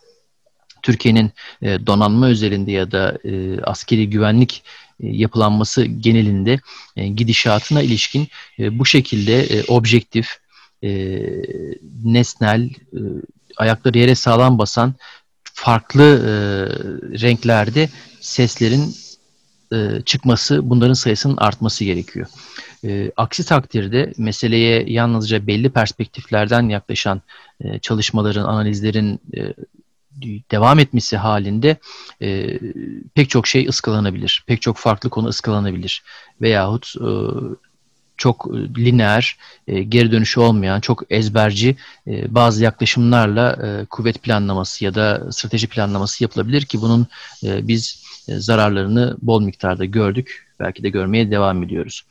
Türkiye'nin 0.83 1.33
e, 1.63 1.87
donanma 1.87 2.27
özelinde 2.27 2.73
ya 2.73 2.93
da 2.93 3.19
e, 3.25 3.61
askeri 3.61 4.11
güvenlik 4.11 4.63
e, 5.01 5.07
yapılanması 5.07 5.85
genelinde 5.85 6.61
gidişatına 6.97 7.83
ilişkin 7.83 8.29
bu 8.59 8.87
şekilde 8.87 9.65
objektif, 9.69 10.29
nesnel, 12.05 12.71
ayakları 13.57 13.99
yere 13.99 14.15
sağlam 14.15 14.59
basan 14.59 14.95
farklı 15.45 16.21
renklerde 17.21 17.89
seslerin 18.21 18.95
çıkması, 20.05 20.71
bunların 20.71 20.95
sayısının 20.95 21.37
artması 21.37 21.85
gerekiyor. 21.85 22.27
E, 22.85 23.13
aksi 23.17 23.47
takdirde 23.47 24.13
meseleye 24.19 24.85
yalnızca 24.93 25.47
belli 25.47 25.71
perspektiflerden 25.71 26.69
yaklaşan 26.69 27.23
e, 27.61 27.79
çalışmaların, 27.79 28.45
analizlerin 28.45 29.21
e, 29.37 29.55
devam 30.51 30.79
etmesi 30.79 31.17
halinde 31.17 31.77
e, 32.23 32.59
pek 33.15 33.31
çok 33.31 33.47
şey 33.47 33.67
ıskalanabilir. 33.67 34.45
Pek 34.47 34.63
çok 34.63 34.77
farklı 34.77 35.11
konu 35.11 35.29
ıskalanabilir. 35.29 36.03
Veyahut 36.41 36.95
e, 37.01 37.11
çok 38.17 38.47
lineer, 38.79 39.37
e, 39.69 39.83
geri 39.83 40.13
dönüşü 40.13 40.41
olmayan, 40.41 40.81
çok 40.81 41.03
ezberci 41.11 41.77
e, 42.07 42.35
bazı 42.35 42.65
yaklaşımlarla 42.65 43.59
e, 43.67 43.85
kuvvet 43.85 44.23
planlaması 44.23 44.85
ya 44.85 44.95
da 44.95 45.33
strateji 45.33 45.67
planlaması 45.67 46.25
yapılabilir 46.25 46.63
ki 46.63 46.81
bunun 46.81 47.07
e, 47.45 47.69
biz 47.69 48.02
zararlarını 48.29 49.17
bol 49.23 49.43
miktarda 49.43 49.85
gördük. 49.85 50.49
Belki 50.61 50.83
de 50.83 50.89
görmeye 50.89 51.31
devam 51.31 51.63
ediyoruz. 51.63 52.03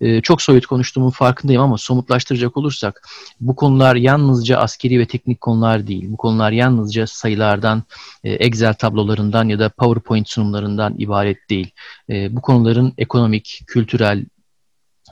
E, 0.00 0.20
çok 0.20 0.42
soyut 0.42 0.66
konuştuğumun 0.66 1.10
farkındayım 1.10 1.62
ama 1.62 1.78
somutlaştıracak 1.78 2.56
olursak 2.56 3.08
bu 3.40 3.56
konular 3.56 3.96
yalnızca 3.96 4.58
askeri 4.58 4.98
ve 4.98 5.06
teknik 5.06 5.40
konular 5.40 5.86
değil. 5.86 6.04
Bu 6.08 6.16
konular 6.16 6.52
yalnızca 6.52 7.06
sayılardan, 7.06 7.82
e, 8.24 8.32
Excel 8.32 8.74
tablolarından 8.74 9.48
ya 9.48 9.58
da 9.58 9.68
PowerPoint 9.68 10.28
sunumlarından 10.28 10.94
ibaret 10.98 11.50
değil. 11.50 11.70
bu 12.08 12.40
konuların 12.40 12.92
ekonomik, 12.98 13.62
kültürel, 13.66 14.24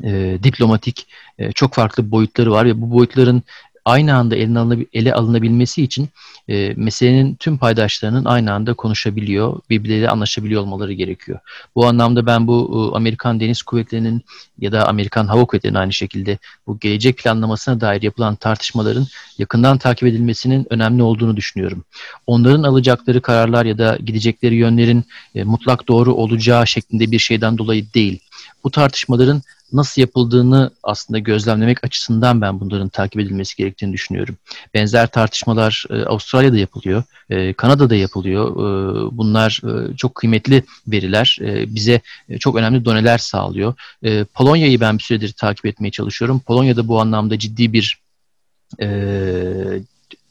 e, 0.05 0.39
diplomatik 0.43 1.07
e, 1.39 1.53
çok 1.53 1.75
farklı 1.75 2.11
boyutları 2.11 2.53
var 2.53 2.67
ve 2.67 2.81
bu 2.81 2.91
boyutların 2.91 3.43
aynı 3.89 4.17
anda 4.17 4.37
ele, 4.37 4.59
alınab 4.59 4.81
ele 4.93 5.15
alınabilmesi 5.15 5.83
için 5.83 6.09
e, 6.49 6.73
meselenin 6.77 7.35
tüm 7.35 7.59
paydaşlarının 7.59 8.25
aynı 8.25 8.53
anda 8.53 8.75
konuşabiliyor, 8.75 9.61
birbirleriyle 9.71 10.09
anlaşabiliyor 10.09 10.63
olmaları 10.63 10.93
gerekiyor. 10.93 11.39
Bu 11.75 11.87
anlamda 11.87 12.27
ben 12.27 12.47
bu 12.47 12.57
e, 12.93 12.97
Amerikan 12.97 13.41
Deniz 13.41 13.63
Kuvvetleri'nin 13.63 14.23
ya 14.59 14.73
da 14.73 14.89
Amerikan 14.89 15.27
Hava 15.27 15.45
Kuvvetleri'nin 15.45 15.79
aynı 15.79 15.93
şekilde 15.93 16.39
bu 16.67 16.79
gelecek 16.79 17.19
planlamasına 17.19 17.81
dair 17.81 18.03
yapılan 18.03 18.37
tartışmaların 18.37 19.07
yakından 19.39 19.79
takip 19.79 20.09
edilmesinin 20.09 20.67
önemli 20.71 21.03
olduğunu 21.03 21.37
düşünüyorum. 21.37 21.85
Onların 22.27 22.63
alacakları 22.63 23.21
kararlar 23.21 23.65
ya 23.67 23.79
da 23.79 23.99
gidecekleri 24.07 24.55
yönlerin 24.55 25.05
e, 25.35 25.45
mutlak 25.45 25.89
doğru 25.89 26.15
olacağı 26.15 26.67
şeklinde 26.67 27.11
bir 27.11 27.19
şeyden 27.19 27.59
dolayı 27.59 27.93
değil. 27.95 28.28
Bu 28.65 28.71
tartışmaların 28.71 29.43
nasıl 29.73 30.01
yapıldığını 30.01 30.71
aslında 30.83 31.19
gözlemlemek 31.19 31.85
açısından 31.85 32.41
ben 32.41 32.61
bunların 32.61 32.89
takip 32.89 33.21
edilmesi 33.21 33.57
gerektiğini 33.57 33.93
düşünüyorum. 33.93 34.37
Benzer 34.75 35.07
tartışmalar 35.07 35.85
e, 35.91 36.05
Avustralya'da 36.05 36.59
yapılıyor, 36.59 37.03
e, 37.31 37.53
Kanada'da 37.53 37.95
yapılıyor. 37.95 38.51
E, 38.51 39.17
bunlar 39.17 39.61
e, 39.65 39.97
çok 39.97 40.15
kıymetli 40.15 40.63
veriler, 40.87 41.39
e, 41.41 41.75
bize 41.75 42.01
e, 42.29 42.39
çok 42.39 42.57
önemli 42.57 42.85
doneler 42.85 43.19
sağlıyor. 43.19 43.75
E, 44.03 44.25
Polonya'yı 44.25 44.81
ben 44.81 44.99
bir 44.99 45.03
süredir 45.03 45.33
takip 45.33 45.67
etmeye 45.67 45.91
çalışıyorum. 45.91 46.41
Polonya'da 46.41 46.89
bu 46.89 47.01
anlamda 47.01 47.39
ciddi 47.39 47.73
bir 47.73 47.99
e, 48.81 48.89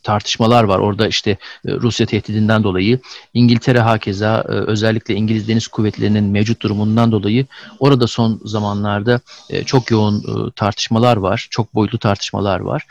tartışmalar 0.08 0.64
var. 0.64 0.80
Orada 0.80 1.08
işte 1.08 1.32
e, 1.32 1.38
Rusya 1.66 2.06
tehdidinden 2.06 2.64
dolayı 2.64 3.00
İngiltere 3.34 3.80
hakeza 3.80 4.46
e, 4.50 4.52
özellikle 4.52 5.16
İngiliz 5.16 5.48
Deniz 5.48 5.68
Kuvvetleri'nin 5.68 6.24
mevcut 6.24 6.62
durumundan 6.62 7.12
dolayı 7.12 7.46
orada 7.80 8.08
son 8.08 8.42
zamanlarda 8.46 9.20
e, 9.50 9.64
çok 9.64 9.92
yoğun 9.92 10.50
tartışmalar 10.56 11.18
var. 11.18 11.48
Çok 11.50 11.76
boyutlu 11.76 11.98
tartışmalar 11.98 12.60
var. 12.60 12.86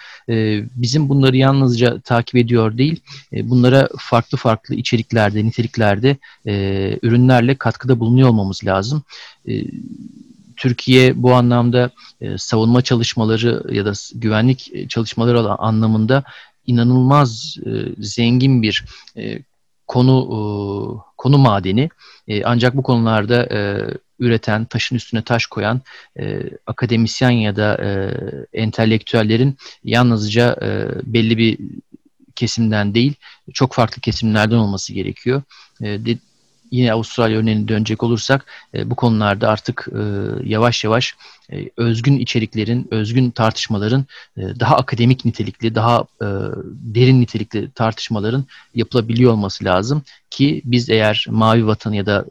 Bizim 0.76 1.08
bunları 1.08 1.36
yalnızca 1.36 2.00
takip 2.00 2.36
ediyor 2.36 2.78
değil, 2.78 3.00
bunlara 3.32 3.88
farklı 3.98 4.38
farklı 4.38 4.74
içeriklerde, 4.74 5.44
niteliklerde 5.44 6.16
ürünlerle 7.02 7.54
katkıda 7.54 8.00
bulunuyor 8.00 8.28
olmamız 8.28 8.60
lazım. 8.64 9.02
Türkiye 10.56 11.22
bu 11.22 11.34
anlamda 11.34 11.90
savunma 12.36 12.82
çalışmaları 12.82 13.74
ya 13.74 13.84
da 13.84 13.92
güvenlik 14.14 14.90
çalışmaları 14.90 15.48
anlamında 15.48 16.22
inanılmaz 16.66 17.56
e, 17.66 17.70
zengin 17.98 18.62
bir 18.62 18.84
e, 19.16 19.38
konu 19.86 20.16
e, 20.32 20.38
konu 21.16 21.38
madeni. 21.38 21.88
E, 22.28 22.44
ancak 22.44 22.76
bu 22.76 22.82
konularda 22.82 23.46
e, 23.52 23.90
üreten, 24.18 24.64
taşın 24.64 24.96
üstüne 24.96 25.22
taş 25.22 25.46
koyan 25.46 25.80
e, 26.18 26.42
akademisyen 26.66 27.30
ya 27.30 27.56
da 27.56 27.84
e, 27.84 27.90
entelektüellerin 28.52 29.56
yalnızca 29.84 30.56
e, 30.62 30.88
belli 31.12 31.38
bir 31.38 31.58
kesimden 32.36 32.94
değil, 32.94 33.14
çok 33.52 33.72
farklı 33.72 34.00
kesimlerden 34.02 34.56
olması 34.56 34.92
gerekiyor. 34.92 35.42
E, 35.80 35.84
de, 36.06 36.18
yine 36.70 36.92
Avustralya 36.92 37.38
örneğine 37.38 37.68
dönecek 37.68 38.02
olursak 38.02 38.46
e, 38.74 38.90
bu 38.90 38.94
konularda 38.94 39.48
artık 39.48 39.88
e, 39.92 40.00
yavaş 40.48 40.84
yavaş 40.84 41.16
e, 41.52 41.70
özgün 41.76 42.18
içeriklerin, 42.18 42.88
özgün 42.90 43.30
tartışmaların 43.30 44.04
e, 44.36 44.42
daha 44.60 44.76
akademik 44.76 45.24
nitelikli, 45.24 45.74
daha 45.74 46.00
e, 46.00 46.26
derin 46.66 47.20
nitelikli 47.20 47.70
tartışmaların 47.70 48.44
yapılabiliyor 48.74 49.32
olması 49.32 49.64
lazım 49.64 50.02
ki 50.30 50.62
biz 50.64 50.90
eğer 50.90 51.26
Mavi 51.28 51.66
Vatan 51.66 51.92
ya 51.92 52.06
da 52.06 52.24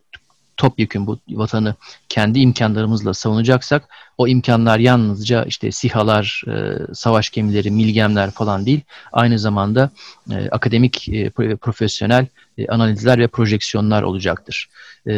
topyekun 0.57 1.07
bu 1.07 1.19
vatanı 1.29 1.75
kendi 2.09 2.39
imkanlarımızla 2.39 3.13
savunacaksak 3.13 3.89
o 4.17 4.27
imkanlar 4.27 4.79
yalnızca 4.79 5.43
işte 5.43 5.71
sihalar, 5.71 6.43
e, 6.47 6.77
savaş 6.93 7.29
gemileri, 7.29 7.71
milgemler 7.71 8.31
falan 8.31 8.65
değil. 8.65 8.81
Aynı 9.11 9.39
zamanda 9.39 9.89
e, 10.31 10.49
akademik, 10.49 11.09
e, 11.09 11.29
profesyonel 11.55 12.27
e, 12.57 12.67
analizler 12.67 13.19
ve 13.19 13.27
projeksiyonlar 13.27 14.03
olacaktır. 14.03 14.69
E, 15.07 15.13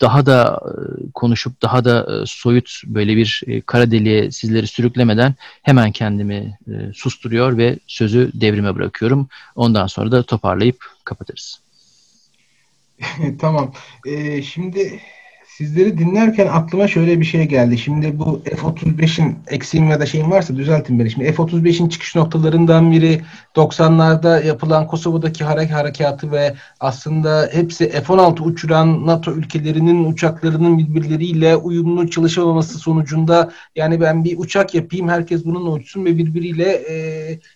daha 0.00 0.26
da 0.26 0.60
e, 0.64 1.10
konuşup 1.14 1.62
daha 1.62 1.84
da 1.84 2.22
e, 2.22 2.26
soyut 2.26 2.82
böyle 2.86 3.16
bir 3.16 3.42
e, 3.46 3.60
kara 3.60 3.90
deliğe 3.90 4.30
sizleri 4.30 4.66
sürüklemeden 4.66 5.34
hemen 5.62 5.92
kendimi 5.92 6.58
e, 6.68 6.92
susturuyor 6.94 7.58
ve 7.58 7.78
sözü 7.86 8.30
devrime 8.34 8.74
bırakıyorum. 8.74 9.28
Ondan 9.56 9.86
sonra 9.86 10.12
da 10.12 10.22
toparlayıp 10.22 10.86
kapatırız. 11.04 11.60
tamam. 13.40 13.72
Ee, 14.06 14.42
şimdi 14.42 15.00
sizleri 15.60 15.98
dinlerken 15.98 16.46
aklıma 16.46 16.88
şöyle 16.88 17.20
bir 17.20 17.24
şey 17.24 17.44
geldi. 17.44 17.78
Şimdi 17.78 18.18
bu 18.18 18.42
F-35'in 18.44 19.38
eksiğim 19.46 19.90
ya 19.90 20.00
da 20.00 20.06
şeyim 20.06 20.30
varsa 20.30 20.56
düzeltin 20.56 20.98
beni. 20.98 21.10
Şimdi 21.10 21.32
F-35'in 21.32 21.88
çıkış 21.88 22.16
noktalarından 22.16 22.92
biri 22.92 23.20
90'larda 23.56 24.46
yapılan 24.46 24.86
Kosova'daki 24.86 25.44
harek 25.44 25.70
harekatı 25.70 26.32
ve 26.32 26.54
aslında 26.80 27.50
hepsi 27.52 27.90
F-16 27.90 28.42
uçuran 28.42 29.06
NATO 29.06 29.32
ülkelerinin 29.32 30.12
uçaklarının 30.12 30.78
birbirleriyle 30.78 31.56
uyumlu 31.56 32.10
çalışamaması 32.10 32.78
sonucunda 32.78 33.52
yani 33.76 34.00
ben 34.00 34.24
bir 34.24 34.38
uçak 34.38 34.74
yapayım 34.74 35.08
herkes 35.08 35.44
bununla 35.44 35.70
uçsun 35.70 36.04
ve 36.04 36.18
birbiriyle 36.18 36.72
e, 36.72 36.94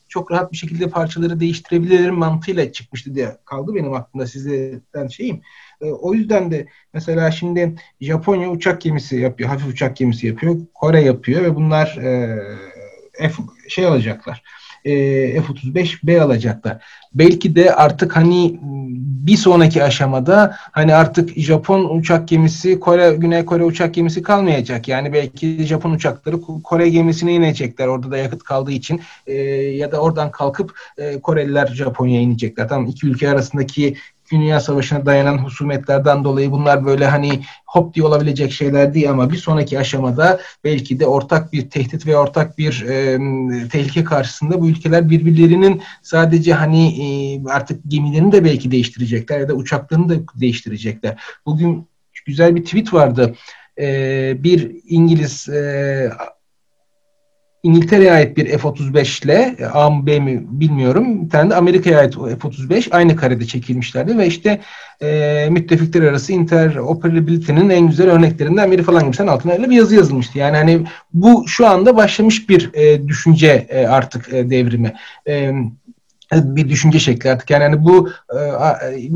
çok 0.08 0.30
rahat 0.30 0.52
bir 0.52 0.56
şekilde 0.56 0.88
parçaları 0.90 1.40
değiştirebilirim 1.40 2.14
mantığıyla 2.14 2.72
çıkmıştı 2.72 3.14
diye 3.14 3.36
kaldı 3.44 3.74
benim 3.74 3.94
aklımda 3.94 4.26
sizden 4.26 5.08
şeyim. 5.08 5.40
E, 5.84 5.92
o 5.92 6.14
yüzden 6.14 6.50
de 6.50 6.66
mesela 6.94 7.30
şimdi 7.30 7.74
Japonya 8.00 8.50
uçak 8.50 8.80
gemisi 8.80 9.16
yapıyor, 9.16 9.48
hafif 9.48 9.68
uçak 9.68 9.96
gemisi 9.96 10.26
yapıyor, 10.26 10.56
Kore 10.74 11.00
yapıyor 11.00 11.42
ve 11.42 11.54
bunlar 11.54 11.96
e, 11.96 13.28
F 13.28 13.42
şey 13.68 13.86
alacaklar. 13.86 14.42
E, 14.84 14.92
F-35B 15.42 16.20
alacaklar. 16.20 16.84
Belki 17.14 17.56
de 17.56 17.74
artık 17.74 18.16
hani 18.16 18.60
bir 19.26 19.36
sonraki 19.36 19.84
aşamada 19.84 20.56
hani 20.72 20.94
artık 20.94 21.38
Japon 21.38 21.98
uçak 21.98 22.28
gemisi, 22.28 22.80
Kore 22.80 23.14
Güney 23.16 23.44
Kore 23.44 23.64
uçak 23.64 23.94
gemisi 23.94 24.22
kalmayacak. 24.22 24.88
Yani 24.88 25.12
belki 25.12 25.64
Japon 25.64 25.90
uçakları 25.90 26.40
Kore 26.40 26.88
gemisine 26.88 27.34
inecekler 27.34 27.86
orada 27.86 28.10
da 28.10 28.16
yakıt 28.16 28.42
kaldığı 28.42 28.72
için 28.72 29.00
e, 29.26 29.34
ya 29.52 29.92
da 29.92 30.00
oradan 30.00 30.30
kalkıp 30.30 30.78
e, 30.98 31.20
Koreliler 31.20 31.66
Japonya'ya 31.66 32.22
inecekler. 32.22 32.68
Tamam 32.68 32.86
iki 32.86 33.06
ülke 33.06 33.30
arasındaki 33.30 33.96
Dünya 34.32 34.60
Savaşı'na 34.60 35.06
dayanan 35.06 35.38
husumetlerden 35.38 36.24
dolayı 36.24 36.50
bunlar 36.50 36.86
böyle 36.86 37.06
hani 37.06 37.40
hop 37.66 37.94
diye 37.94 38.06
olabilecek 38.06 38.52
şeyler 38.52 38.94
değil 38.94 39.10
ama 39.10 39.30
bir 39.30 39.36
sonraki 39.36 39.78
aşamada 39.78 40.40
belki 40.64 41.00
de 41.00 41.06
ortak 41.06 41.52
bir 41.52 41.70
tehdit 41.70 42.06
ve 42.06 42.16
ortak 42.16 42.58
bir 42.58 42.82
e, 42.88 43.18
tehlike 43.68 44.04
karşısında 44.04 44.60
bu 44.60 44.68
ülkeler 44.68 45.10
birbirlerinin 45.10 45.82
sadece 46.02 46.52
hani 46.52 46.86
e, 46.86 47.06
artık 47.48 47.80
gemilerini 47.88 48.32
de 48.32 48.44
belki 48.44 48.70
değiştirecekler 48.70 49.40
ya 49.40 49.48
da 49.48 49.54
uçaklarını 49.54 50.08
da 50.08 50.14
değiştirecekler. 50.40 51.22
Bugün 51.46 51.88
güzel 52.26 52.56
bir 52.56 52.64
tweet 52.64 52.94
vardı. 52.94 53.34
E, 53.78 53.86
bir 54.44 54.76
İngiliz 54.88 55.48
e, 55.48 56.10
İngiltere'ye 57.64 58.12
ait 58.12 58.36
bir 58.36 58.58
F-35 58.58 59.24
ile 59.24 59.56
A 59.72 59.90
mı 59.90 60.06
B 60.06 60.20
mi 60.20 60.44
bilmiyorum. 60.48 61.24
Bir 61.24 61.30
tane 61.30 61.50
de 61.50 61.54
Amerika'ya 61.54 61.98
ait 61.98 62.14
F-35 62.14 62.90
aynı 62.90 63.16
karede 63.16 63.46
çekilmişlerdi 63.46 64.18
ve 64.18 64.26
işte 64.26 64.60
e, 65.02 65.48
müttefikler 65.50 66.02
arası 66.02 66.32
interoperability'nin 66.32 67.70
en 67.70 67.86
güzel 67.88 68.10
örneklerinden 68.10 68.72
biri 68.72 68.82
falan 68.82 69.04
gibi 69.04 69.16
sen 69.16 69.26
altına 69.26 69.52
öyle 69.52 69.70
bir 69.70 69.76
yazı 69.76 69.96
yazılmıştı. 69.96 70.38
Yani 70.38 70.56
hani 70.56 70.86
bu 71.12 71.44
şu 71.48 71.66
anda 71.66 71.96
başlamış 71.96 72.48
bir 72.48 72.70
e, 72.74 73.08
düşünce 73.08 73.66
e, 73.68 73.86
artık 73.86 74.32
e, 74.32 74.50
devrimi. 74.50 74.92
E, 75.28 75.52
bir 76.36 76.68
düşünce 76.68 76.98
şekli 76.98 77.30
artık 77.30 77.50
yani 77.50 77.64
hani 77.64 77.84
bu 77.84 78.10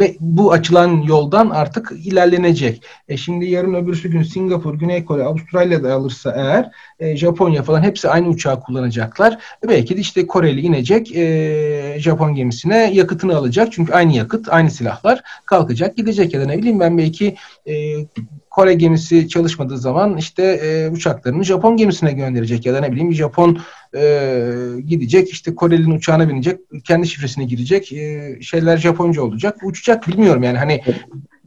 e, 0.01 0.17
bu 0.21 0.53
açılan 0.53 1.03
yoldan 1.03 1.51
artık 1.51 1.93
ilerlenecek. 2.05 2.83
E 3.09 3.17
şimdi 3.17 3.47
yarın 3.47 3.75
öbürsü 3.75 4.09
gün 4.11 4.23
Singapur, 4.23 4.75
Güney 4.75 5.05
Kore, 5.05 5.23
Avustralya'da 5.23 5.95
alırsa 5.95 6.35
eğer 6.37 6.71
e, 7.01 7.17
Japonya 7.17 7.63
falan 7.63 7.83
hepsi 7.83 8.09
aynı 8.09 8.29
uçağı 8.29 8.61
kullanacaklar. 8.61 9.39
E 9.65 9.69
belki 9.69 9.97
de 9.97 10.01
işte 10.01 10.27
Koreli 10.27 10.61
inecek 10.61 11.17
e, 11.17 11.97
Japon 11.99 12.35
gemisine 12.35 12.91
yakıtını 12.95 13.37
alacak. 13.37 13.73
Çünkü 13.73 13.93
aynı 13.93 14.13
yakıt, 14.13 14.49
aynı 14.49 14.71
silahlar 14.71 15.23
kalkacak 15.47 15.97
gidecek 15.97 16.35
ya 16.35 16.41
da 16.41 16.47
ne 16.47 16.59
bileyim 16.59 16.81
ben 16.81 16.99
belki 16.99 17.37
e, 17.67 17.75
Kore 18.59 18.75
gemisi 18.75 19.29
çalışmadığı 19.29 19.79
zaman 19.79 20.17
işte 20.17 20.43
e, 20.43 20.89
uçaklarını 20.89 21.45
Japon 21.45 21.77
gemisine 21.77 22.13
gönderecek 22.13 22.67
ya 22.67 22.75
da 22.75 22.81
ne 22.81 22.93
bileyim 22.93 23.15
Japon 23.15 23.59
e, 23.97 24.51
gidecek 24.87 25.31
işte 25.31 25.55
Koreli'nin 25.55 25.97
uçağına 25.97 26.29
binecek 26.29 26.61
kendi 26.85 27.07
şifresine 27.07 27.45
girecek 27.45 27.93
e, 27.93 28.37
şeyler 28.43 28.77
Japonca 28.77 29.23
olacak. 29.23 29.57
Uçacak 29.63 30.09
bilmiyorum 30.09 30.43
yani 30.43 30.59
hani 30.59 30.83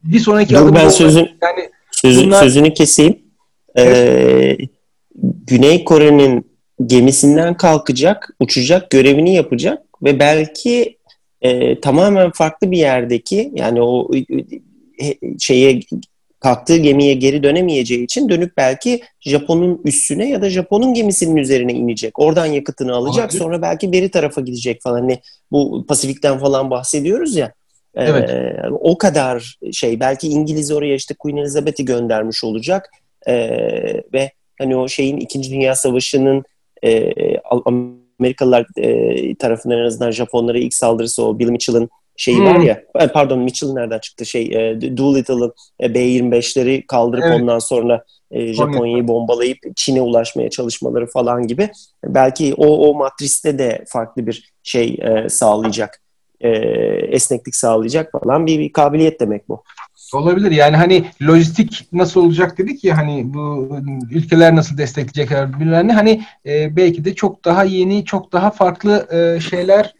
bir 0.03 0.19
sonraki 0.19 0.55
Dur 0.55 0.75
ben 0.75 0.89
sözün, 0.89 1.19
yani 1.19 1.69
sözü, 1.91 2.25
bunlar... 2.25 2.39
sözünü 2.43 2.73
keseyim. 2.73 3.17
Ee, 3.77 4.57
Güney 5.47 5.83
Kore'nin 5.83 6.51
gemisinden 6.85 7.57
kalkacak, 7.57 8.29
uçacak, 8.39 8.89
görevini 8.89 9.35
yapacak 9.35 9.83
ve 10.03 10.19
belki 10.19 10.97
e, 11.41 11.79
tamamen 11.79 12.31
farklı 12.31 12.71
bir 12.71 12.77
yerdeki 12.77 13.51
yani 13.55 13.81
o 13.81 14.11
e, 15.01 15.15
şeye 15.39 15.79
kalktığı 16.41 16.77
gemiye 16.77 17.13
geri 17.13 17.43
dönemeyeceği 17.43 18.03
için 18.03 18.29
dönüp 18.29 18.57
belki 18.57 19.01
Japon'un 19.19 19.81
üstüne 19.85 20.29
ya 20.29 20.41
da 20.41 20.49
Japon'un 20.49 20.93
gemisinin 20.93 21.35
üzerine 21.35 21.73
inecek. 21.73 22.19
Oradan 22.19 22.45
yakıtını 22.45 22.95
alacak. 22.95 23.31
Abi. 23.31 23.37
Sonra 23.37 23.61
belki 23.61 23.91
beri 23.91 24.11
tarafa 24.11 24.41
gidecek 24.41 24.81
falan. 24.81 24.99
Hani 24.99 25.19
bu 25.51 25.85
Pasifik'ten 25.87 26.39
falan 26.39 26.69
bahsediyoruz 26.69 27.35
ya. 27.35 27.53
E, 27.95 28.03
evet. 28.03 28.29
Ee, 28.29 28.61
o 28.71 28.97
kadar 28.97 29.57
şey. 29.71 29.99
Belki 29.99 30.27
İngiliz 30.27 30.71
oraya 30.71 30.95
işte 30.95 31.13
Queen 31.19 31.37
Elizabeth'i 31.37 31.85
göndermiş 31.85 32.43
olacak. 32.43 32.89
Ee, 33.27 34.03
ve 34.13 34.31
hani 34.59 34.75
o 34.75 34.87
şeyin 34.87 35.17
İkinci 35.17 35.51
Dünya 35.51 35.75
Savaşı'nın 35.75 36.43
e, 36.83 37.13
Amerikalılar 38.19 38.65
e, 38.77 39.35
tarafından 39.35 39.79
en 39.79 39.85
azından 39.85 40.11
Japonlara 40.11 40.57
ilk 40.57 40.73
saldırısı 40.73 41.25
o 41.25 41.39
Bill 41.39 41.49
Mitchell'ın 41.49 41.89
şeyi 42.15 42.37
hmm. 42.37 42.45
var 42.45 42.59
ya 42.59 42.83
pardon 43.13 43.39
Mitchell 43.39 43.73
nereden 43.73 43.99
çıktı 43.99 44.25
şey 44.25 44.43
e, 44.43 44.97
Doolittle'ın 44.97 45.53
e, 45.83 45.93
B-25'leri 45.93 46.85
kaldırıp 46.85 47.23
evet. 47.25 47.41
ondan 47.41 47.59
sonra 47.59 48.03
e, 48.31 48.53
Japonya'yı 48.53 49.07
bombalayıp 49.07 49.57
Çin'e 49.75 50.01
ulaşmaya 50.01 50.49
çalışmaları 50.49 51.07
falan 51.07 51.47
gibi 51.47 51.69
belki 52.03 52.53
o 52.57 52.89
o 52.89 52.93
matriste 52.93 53.59
de 53.59 53.83
farklı 53.87 54.27
bir 54.27 54.53
şey 54.63 54.97
e, 55.01 55.29
sağlayacak 55.29 56.01
e, 56.41 56.49
esneklik 57.11 57.55
sağlayacak 57.55 58.11
falan 58.11 58.45
bir, 58.45 58.59
bir 58.59 58.73
kabiliyet 58.73 59.19
demek 59.19 59.49
bu. 59.49 59.63
Olabilir 60.13 60.51
yani 60.51 60.75
hani 60.77 61.05
lojistik 61.21 61.87
nasıl 61.91 62.21
olacak 62.21 62.57
dedik 62.57 62.83
ya 62.83 62.97
hani 62.97 63.33
bu 63.33 63.69
ülkeler 64.11 64.55
nasıl 64.55 64.77
destekleyecekler 64.77 65.53
birbirlerini 65.53 65.93
hani 65.93 66.23
e, 66.45 66.75
belki 66.75 67.05
de 67.05 67.15
çok 67.15 67.45
daha 67.45 67.63
yeni 67.63 68.05
çok 68.05 68.33
daha 68.33 68.51
farklı 68.51 69.07
e, 69.11 69.39
şeyler 69.39 69.93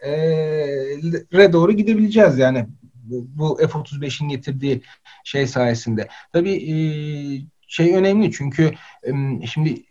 e, 1.32 1.52
doğru 1.52 1.72
gidebileceğiz 1.72 2.38
yani 2.38 2.66
bu 3.10 3.56
F-35'in 3.56 4.28
getirdiği 4.28 4.82
şey 5.24 5.46
sayesinde. 5.46 6.08
Tabii 6.32 6.54
e, 6.54 6.74
şey 7.72 7.94
önemli 7.94 8.32
çünkü 8.32 8.72
şimdi 9.46 9.82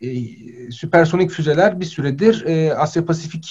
süpersonik 0.72 1.30
füzeler 1.30 1.80
bir 1.80 1.84
süredir 1.84 2.44
Asya 2.82 3.04
Pasifik 3.04 3.44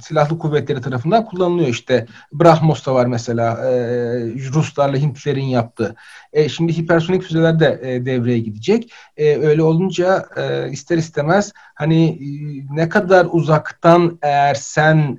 silahlı 0.00 0.38
kuvvetleri 0.38 0.80
tarafından 0.80 1.24
kullanılıyor. 1.24 1.68
İşte 1.68 2.06
Brahmos 2.32 2.86
da 2.86 2.94
var 2.94 3.06
mesela 3.06 3.56
Ruslarla 4.54 4.96
Hintlilerin 4.96 5.44
yaptığı. 5.44 5.96
E, 6.32 6.48
şimdi 6.48 6.76
hipersonik 6.76 7.22
füzeler 7.22 7.60
de 7.60 8.02
devreye 8.06 8.38
gidecek. 8.38 8.92
E, 9.16 9.36
öyle 9.36 9.62
olunca 9.62 10.26
ister 10.70 10.98
istemez 10.98 11.52
hani 11.74 12.18
ne 12.70 12.88
kadar 12.88 13.26
uzaktan 13.30 14.18
eğer 14.22 14.54
sen 14.54 15.18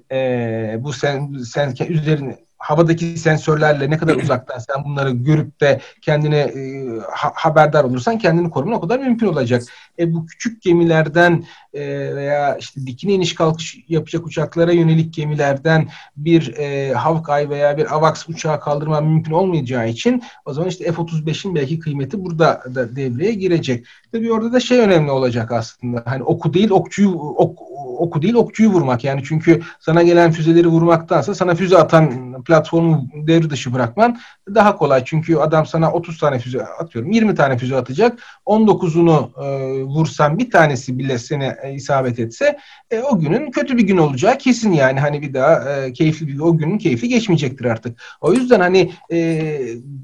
bu 0.84 0.94
sen, 0.94 1.34
sen 1.34 1.76
üzerine 1.90 2.38
havadaki 2.62 3.18
sensörlerle 3.18 3.90
ne 3.90 3.98
kadar 3.98 4.16
uzaktan 4.24 4.60
sen 4.60 4.86
bunları 4.86 5.12
görüp 5.12 5.62
de 5.62 5.82
kendine 6.02 6.40
e, 6.40 6.86
ha, 7.12 7.32
haberdar 7.36 7.84
olursan 7.84 8.18
kendini 8.18 8.50
koruman 8.50 8.78
o 8.78 8.82
kadar 8.82 9.00
mümkün 9.00 9.28
olacak. 9.28 9.64
E, 10.00 10.14
bu 10.14 10.26
küçük 10.26 10.62
gemilerden 10.62 11.46
e, 11.74 11.82
veya 12.16 12.58
işte 12.58 12.86
dikine 12.86 13.14
iniş 13.14 13.36
kalkış 13.36 13.78
yapacak 13.88 14.26
uçaklara 14.26 14.72
yönelik 14.72 15.14
gemilerden 15.14 15.90
bir 16.18 16.58
e, 16.58 16.94
Hawkeye 16.94 17.50
veya 17.50 17.78
bir 17.78 17.96
AVAX 17.96 18.30
uçağı 18.30 18.60
kaldırma 18.60 19.02
mümkün 19.02 19.32
olmayacağı 19.32 19.90
için 19.90 20.24
o 20.46 20.54
zaman 20.54 20.70
işte 20.70 20.92
F-35'in 20.92 21.56
belki 21.56 21.80
kıymeti 21.80 22.26
burada 22.26 22.64
da 22.76 22.96
devreye 22.96 23.34
girecek. 23.34 23.86
Tabii 24.12 24.34
orada 24.34 24.54
da 24.54 24.60
şey 24.60 24.80
önemli 24.80 25.12
olacak 25.12 25.52
aslında. 25.52 26.04
Hani 26.06 26.24
oku 26.24 26.54
değil 26.54 26.70
okçuyu 26.70 27.12
ok, 27.12 27.60
oku 27.98 28.22
değil 28.22 28.34
okçuyu 28.34 28.70
vurmak. 28.70 29.04
Yani 29.04 29.22
çünkü 29.26 29.62
sana 29.80 30.04
gelen 30.04 30.32
füzeleri 30.32 30.68
vurmaktansa 30.68 31.36
sana 31.36 31.56
füze 31.56 31.78
atan 31.78 32.32
platformu 32.44 33.10
devre 33.28 33.50
dışı 33.50 33.74
bırakman 33.74 34.20
daha 34.56 34.76
kolay. 34.76 35.04
Çünkü 35.06 35.36
adam 35.36 35.66
sana 35.66 35.92
30 35.92 36.18
tane 36.18 36.40
füze 36.40 36.66
atıyorum 36.66 37.12
20 37.12 37.36
tane 37.36 37.58
füze 37.58 37.76
atacak. 37.76 38.20
19'unu 38.46 39.30
e, 39.44 39.84
vursan 39.96 40.40
bir 40.40 40.50
tanesi 40.50 40.98
bile 40.98 41.18
seni 41.18 41.54
e, 41.64 41.74
isabet 41.74 42.20
etse 42.20 42.58
e, 42.92 43.00
o 43.00 43.20
günün 43.20 43.52
kötü 43.52 43.78
bir 43.78 43.84
gün 43.84 43.98
olacağı 43.98 44.38
kesin 44.38 44.72
yani. 44.72 45.00
Hani 45.00 45.22
bir 45.22 45.34
daha 45.34 45.74
e, 45.74 45.94
keyifli 45.94 46.28
bir 46.28 46.40
o 46.40 46.58
günün 46.58 46.78
keyfi 46.78 47.10
geçmeyecektir 47.10 47.66
artık. 47.66 48.02
O 48.22 48.34
yüzden 48.34 48.60
hani 48.60 48.92
e, 49.12 49.52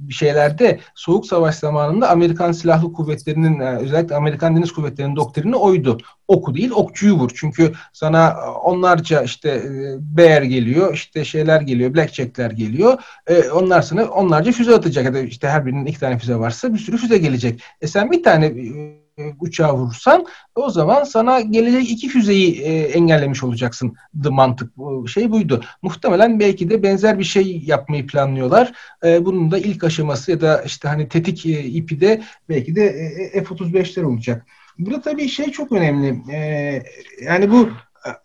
şeylerde 0.09 0.79
soğuk 0.95 1.25
savaş 1.25 1.55
zamanında 1.55 2.09
Amerikan 2.09 2.51
Silahlı 2.51 2.93
Kuvvetleri'nin 2.93 3.59
e, 3.59 3.77
özellikle 3.77 4.15
Amerikan 4.15 4.55
Deniz 4.55 4.71
Kuvvetleri'nin 4.71 5.15
doktrini 5.15 5.55
oydu. 5.55 5.97
Oku 6.27 6.55
değil 6.55 6.71
okçuyu 6.71 7.13
vur. 7.13 7.31
Çünkü 7.35 7.73
sana 7.93 8.35
onlarca 8.63 9.21
işte 9.21 9.49
e, 9.49 9.95
bear 9.99 10.41
geliyor, 10.41 10.93
işte 10.93 11.25
şeyler 11.25 11.61
geliyor, 11.61 11.93
blackjack'ler 11.93 12.51
geliyor. 12.51 13.03
E, 13.27 13.49
onlar 13.49 13.81
sana 13.81 14.05
onlarca 14.05 14.51
füze 14.51 14.75
atacak 14.75 15.05
ya 15.05 15.13
da 15.13 15.19
işte 15.19 15.47
her 15.49 15.65
birinin 15.65 15.85
iki 15.85 15.99
tane 15.99 16.17
füze 16.17 16.35
varsa 16.35 16.73
bir 16.73 16.79
sürü 16.79 16.97
füze 16.97 17.17
gelecek. 17.17 17.61
E 17.81 17.87
sen 17.87 18.11
bir 18.11 18.23
tane 18.23 18.53
e, 19.17 19.33
uçağı 19.39 19.73
vurursan 19.73 20.25
o 20.55 20.69
zaman 20.69 21.03
sana 21.03 21.41
gelecek 21.41 21.91
iki 21.91 22.09
füzeyi 22.09 22.61
e, 22.61 22.83
engellemiş 22.83 23.43
olacaksın. 23.43 23.95
The 24.23 24.29
mantık 24.29 24.73
şey 25.07 25.31
buydu. 25.31 25.63
Muhtemelen 25.81 26.39
belki 26.39 26.69
de 26.69 26.83
benzer 26.83 27.19
bir 27.19 27.23
şey 27.23 27.63
yapmayı 27.65 28.07
planlıyorlar. 28.07 28.73
E, 29.03 29.25
bunun 29.25 29.51
da 29.51 29.57
ilk 29.57 29.83
aşaması 29.83 30.31
ya 30.31 30.41
da 30.41 30.61
işte 30.61 30.87
hani 30.87 31.09
tetik 31.09 31.45
e, 31.45 31.63
ipi 31.63 32.01
de 32.01 32.21
belki 32.49 32.75
de 32.75 32.85
e, 33.33 33.43
F-35'ler 33.43 34.03
olacak. 34.03 34.45
Burada 34.79 35.01
tabii 35.01 35.29
şey 35.29 35.51
çok 35.51 35.71
önemli. 35.71 36.33
E, 36.33 36.83
yani 37.23 37.51
bu 37.51 37.69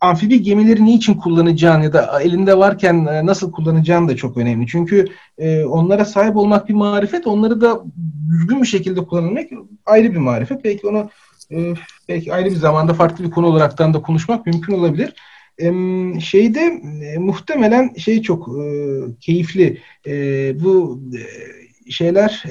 amfibi 0.00 0.42
gemileri 0.42 0.84
niçin 0.84 1.14
kullanacağın 1.14 1.82
ya 1.82 1.92
da 1.92 2.22
elinde 2.22 2.58
varken 2.58 3.06
e, 3.06 3.26
nasıl 3.26 3.52
kullanacağın 3.52 4.08
da 4.08 4.16
çok 4.16 4.36
önemli. 4.36 4.66
Çünkü 4.66 5.06
e, 5.38 5.64
onlara 5.64 6.04
sahip 6.04 6.36
olmak 6.36 6.68
bir 6.68 6.74
marifet, 6.74 7.26
onları 7.26 7.60
da 7.60 7.84
düzgün 8.30 8.62
bir 8.62 8.66
şekilde 8.66 9.04
kullanmak 9.04 9.46
ayrı 9.86 10.12
bir 10.12 10.18
marifet. 10.18 10.64
Belki 10.64 10.86
onu 10.86 11.10
e, 11.50 11.74
belki 12.08 12.34
ayrı 12.34 12.50
bir 12.50 12.56
zamanda 12.56 12.94
farklı 12.94 13.24
bir 13.24 13.30
konu 13.30 13.46
olaraktan 13.46 13.94
da 13.94 14.02
konuşmak 14.02 14.46
mümkün 14.46 14.74
olabilir. 14.74 15.14
Şeyde 16.20 16.80
muhtemelen 17.18 17.94
şey 17.94 18.22
çok 18.22 18.48
keyifli. 19.20 19.78
Bu 20.64 21.00
şeyler 21.90 22.44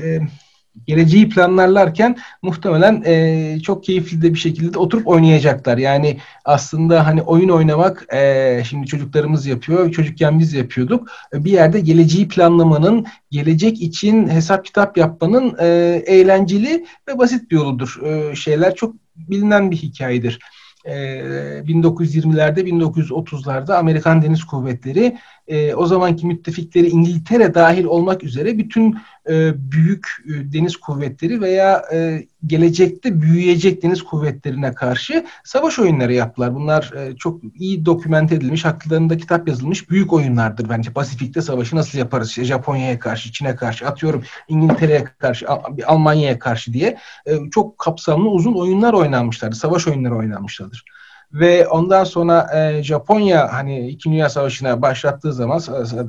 geleceği 0.88 1.30
planlarlarken 1.30 2.18
muhtemelen 2.42 3.04
e, 3.06 3.60
çok 3.64 3.84
keyifli 3.84 4.22
de 4.22 4.34
bir 4.34 4.40
şekilde 4.40 4.74
de 4.74 4.80
oturup 4.80 5.08
oynayacaklar. 5.08 5.78
Yani 5.78 6.18
aslında 6.46 7.08
hani 7.08 7.22
oyun 7.22 7.50
oynamak 7.50 8.14
e, 8.14 8.62
şimdi 8.70 8.88
çocuklarımız 8.88 9.46
yapıyor, 9.46 9.92
çocukken 9.92 10.40
biz 10.40 10.54
yapıyorduk. 10.54 11.12
E, 11.34 11.46
bir 11.46 11.52
yerde 11.52 11.80
geleceği 11.80 12.28
planlamanın, 12.28 13.06
gelecek 13.32 13.82
için 13.82 14.30
hesap 14.30 14.66
kitap 14.66 14.98
yapmanın 14.98 15.56
e, 15.60 15.68
eğlenceli 16.06 16.86
ve 17.08 17.18
basit 17.18 17.52
bir 17.52 17.56
yoludur. 17.56 18.00
E, 18.06 18.36
şeyler 18.36 18.76
çok 18.76 18.96
bilinen 19.16 19.72
bir 19.72 19.78
hikayedir. 19.78 20.40
1920'lerde 20.86 22.60
1930'larda 22.60 23.76
Amerikan 23.76 24.22
Deniz 24.22 24.44
Kuvvetleri 24.44 25.18
e, 25.52 25.76
o 25.76 25.86
zamanki 25.86 26.28
müttefikleri 26.28 26.88
İngiltere 26.88 27.54
dahil 27.54 27.84
olmak 27.84 28.24
üzere 28.24 28.58
bütün 28.58 28.98
e, 29.30 29.54
büyük 29.72 30.08
e, 30.26 30.54
deniz 30.54 30.78
kuvvetleri 30.78 31.42
veya 31.42 31.84
e, 31.94 32.26
gelecekte 32.46 33.22
büyüyecek 33.22 33.84
deniz 33.84 34.04
kuvvetlerine 34.04 34.74
karşı 34.74 35.26
savaş 35.44 35.80
oyunları 35.80 36.14
yaptılar. 36.14 36.56
Bunlar 36.56 36.92
e, 36.94 37.16
çok 37.16 37.42
iyi 37.56 37.86
dokümente 37.86 38.36
edilmiş, 38.36 38.66
haklarında 38.66 39.18
kitap 39.18 39.48
yazılmış 39.48 39.90
büyük 39.90 40.14
oyunlardır 40.14 40.70
bence. 40.70 40.94
Pasifik'te 40.94 41.42
savaşı 41.42 41.76
nasıl 41.76 41.98
yaparız? 41.98 42.30
İşte 42.30 42.46
Japonya'ya 42.46 43.00
karşı, 43.00 43.32
Çin'e 43.32 43.56
karşı, 43.56 43.88
atıyorum 43.88 44.24
İngiltere'ye 44.48 45.04
karşı, 45.04 45.46
Almanya'ya 45.86 46.40
karşı 46.40 46.74
diye 46.74 46.98
e, 47.26 47.50
çok 47.52 47.78
kapsamlı 47.78 48.30
uzun 48.30 48.54
oyunlar 48.54 48.94
oynanmışlardı. 48.94 49.56
Savaş 49.56 49.88
oyunları 49.88 50.16
oynanmışlardır 50.16 50.86
ve 51.34 51.68
ondan 51.68 52.04
sonra 52.04 52.50
e, 52.56 52.84
Japonya 52.84 53.54
hani 53.54 53.88
İkinci 53.90 54.14
Dünya 54.16 54.30
Savaşı'na 54.30 54.82
başlattığı 54.82 55.34
zaman 55.34 55.62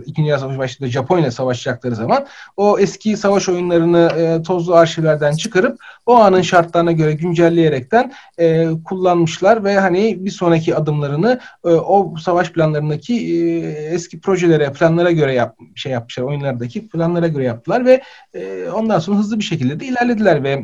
İkinci 0.06 0.26
Dünya 0.26 0.38
Savaşı 0.38 0.58
başladığı 0.58 0.90
Japonya 0.90 1.30
savaşacakları 1.30 1.94
zaman 1.94 2.26
o 2.56 2.78
eski 2.78 3.16
savaş 3.16 3.48
oyunlarını 3.48 4.10
e, 4.16 4.42
tozlu 4.42 4.74
arşivlerden 4.74 5.32
çıkarıp 5.32 5.78
o 6.06 6.14
anın 6.14 6.42
şartlarına 6.42 6.92
göre 6.92 7.12
güncelleyerekten 7.12 8.12
e, 8.38 8.68
kullanmışlar 8.84 9.64
ve 9.64 9.78
hani 9.78 10.24
bir 10.24 10.30
sonraki 10.30 10.76
adımlarını 10.76 11.40
e, 11.64 11.68
o 11.68 12.14
savaş 12.16 12.50
planlarındaki 12.52 13.14
e, 13.14 13.58
eski 13.94 14.20
projelere, 14.20 14.72
planlara 14.72 15.10
göre 15.10 15.34
yap, 15.34 15.56
şey 15.74 15.92
yapmışlar. 15.92 16.24
Oyunlardaki 16.24 16.88
planlara 16.88 17.28
göre 17.28 17.44
yaptılar 17.44 17.84
ve 17.84 18.02
e, 18.34 18.68
ondan 18.68 18.98
sonra 18.98 19.18
hızlı 19.18 19.38
bir 19.38 19.44
şekilde 19.44 19.80
de 19.80 19.86
ilerlediler 19.86 20.44
ve 20.44 20.62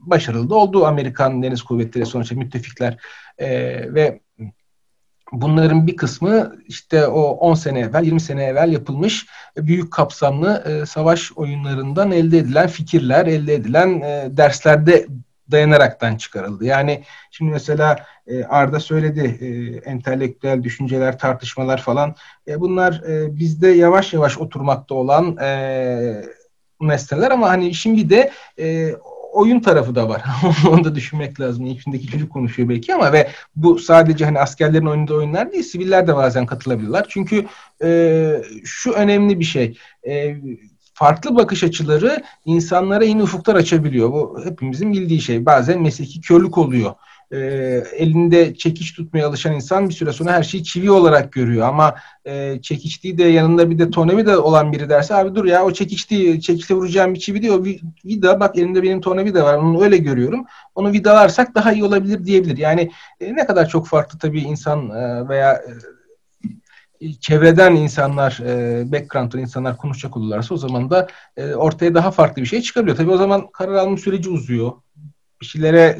başarılı 0.00 0.50
da 0.50 0.54
oldu 0.54 0.86
Amerikan 0.86 1.42
Deniz 1.42 1.62
Kuvvetleri 1.62 2.06
sonuçta 2.06 2.34
müttefikler 2.34 2.96
e, 3.38 3.48
ve 3.94 4.20
Bunların 5.32 5.86
bir 5.86 5.96
kısmı 5.96 6.56
işte 6.66 7.06
o 7.06 7.20
10 7.22 7.54
sene 7.54 7.80
evvel, 7.80 8.04
20 8.04 8.20
sene 8.20 8.44
evvel 8.44 8.72
yapılmış 8.72 9.26
büyük 9.56 9.92
kapsamlı 9.92 10.64
e, 10.66 10.86
savaş 10.86 11.32
oyunlarından 11.32 12.12
elde 12.12 12.38
edilen 12.38 12.66
fikirler, 12.66 13.26
elde 13.26 13.54
edilen 13.54 14.00
e, 14.00 14.28
derslerde 14.36 15.06
dayanaraktan 15.50 16.16
çıkarıldı. 16.16 16.64
Yani 16.64 17.04
şimdi 17.30 17.52
mesela 17.52 17.96
e, 18.26 18.44
Arda 18.44 18.80
söyledi 18.80 19.38
e, 19.40 19.46
entelektüel 19.90 20.62
düşünceler, 20.62 21.18
tartışmalar 21.18 21.78
falan. 21.78 22.14
E, 22.48 22.60
bunlar 22.60 23.02
e, 23.08 23.36
bizde 23.36 23.68
yavaş 23.68 24.12
yavaş 24.12 24.38
oturmakta 24.38 24.94
olan 24.94 25.36
e, 25.36 26.22
nesneler 26.80 27.30
ama 27.30 27.48
hani 27.48 27.74
şimdi 27.74 28.10
de 28.10 28.30
e, 28.58 28.94
oyun 29.36 29.60
tarafı 29.60 29.94
da 29.94 30.08
var. 30.08 30.24
Onu 30.70 30.84
da 30.84 30.94
düşünmek 30.94 31.40
lazım. 31.40 31.66
İçindeki 31.66 32.06
çocuk 32.06 32.32
konuşuyor 32.32 32.68
belki 32.68 32.94
ama 32.94 33.12
ve 33.12 33.28
bu 33.56 33.78
sadece 33.78 34.24
hani 34.24 34.38
askerlerin 34.38 34.86
oynadığı 34.86 35.14
oyunlar 35.14 35.52
değil, 35.52 35.64
siviller 35.64 36.06
de 36.06 36.16
bazen 36.16 36.46
katılabilirler. 36.46 37.06
Çünkü 37.08 37.46
e, 37.82 38.42
şu 38.64 38.92
önemli 38.92 39.40
bir 39.40 39.44
şey. 39.44 39.78
E, 40.08 40.36
farklı 40.94 41.36
bakış 41.36 41.64
açıları 41.64 42.22
insanlara 42.44 43.04
yeni 43.04 43.22
ufuklar 43.22 43.54
açabiliyor. 43.54 44.12
Bu 44.12 44.40
hepimizin 44.44 44.92
bildiği 44.92 45.20
şey. 45.20 45.46
Bazen 45.46 45.82
mesleki 45.82 46.20
körlük 46.20 46.58
oluyor 46.58 46.94
e, 47.30 47.38
elinde 47.96 48.54
çekiç 48.54 48.94
tutmaya 48.94 49.28
alışan 49.28 49.54
insan 49.54 49.88
bir 49.88 49.94
süre 49.94 50.12
sonra 50.12 50.32
her 50.32 50.42
şeyi 50.42 50.64
çivi 50.64 50.90
olarak 50.90 51.32
görüyor. 51.32 51.68
Ama 51.68 51.94
e, 52.24 52.58
çekiç 52.62 53.04
değil 53.04 53.18
de 53.18 53.24
yanında 53.24 53.70
bir 53.70 53.78
de 53.78 53.90
tonevi 53.90 54.26
de 54.26 54.36
olan 54.36 54.72
biri 54.72 54.88
derse 54.88 55.14
abi 55.14 55.34
dur 55.34 55.44
ya 55.44 55.64
o 55.64 55.72
çekiç 55.72 56.10
değil, 56.10 56.40
çekiçle 56.40 56.74
vuracağım 56.74 57.14
bir 57.14 57.18
çivi 57.18 57.52
o 57.52 57.64
vida 58.04 58.40
bak 58.40 58.58
elimde 58.58 58.82
benim 58.82 59.00
tonevi 59.00 59.34
de 59.34 59.42
var 59.42 59.54
onu 59.54 59.84
öyle 59.84 59.96
görüyorum. 59.96 60.44
Onu 60.74 60.92
vidalarsak 60.92 61.54
daha 61.54 61.72
iyi 61.72 61.84
olabilir 61.84 62.24
diyebilir. 62.24 62.56
Yani 62.56 62.90
e, 63.20 63.34
ne 63.34 63.46
kadar 63.46 63.68
çok 63.68 63.86
farklı 63.86 64.18
tabii 64.18 64.40
insan 64.40 64.90
e, 64.90 65.28
veya 65.28 65.62
e, 67.00 67.12
çevreden 67.12 67.74
insanlar, 67.74 68.38
e, 68.46 68.84
background'dan 68.92 69.40
insanlar 69.40 69.76
konuşacak 69.76 70.16
olurlarsa 70.16 70.54
o 70.54 70.58
zaman 70.58 70.90
da 70.90 71.06
e, 71.36 71.54
ortaya 71.54 71.94
daha 71.94 72.10
farklı 72.10 72.42
bir 72.42 72.46
şey 72.46 72.62
çıkabiliyor. 72.62 72.96
Tabii 72.96 73.10
o 73.10 73.16
zaman 73.16 73.50
karar 73.52 73.74
alma 73.74 73.96
süreci 73.96 74.30
uzuyor. 74.30 74.72
Bir 75.40 75.46
şeylere 75.46 75.98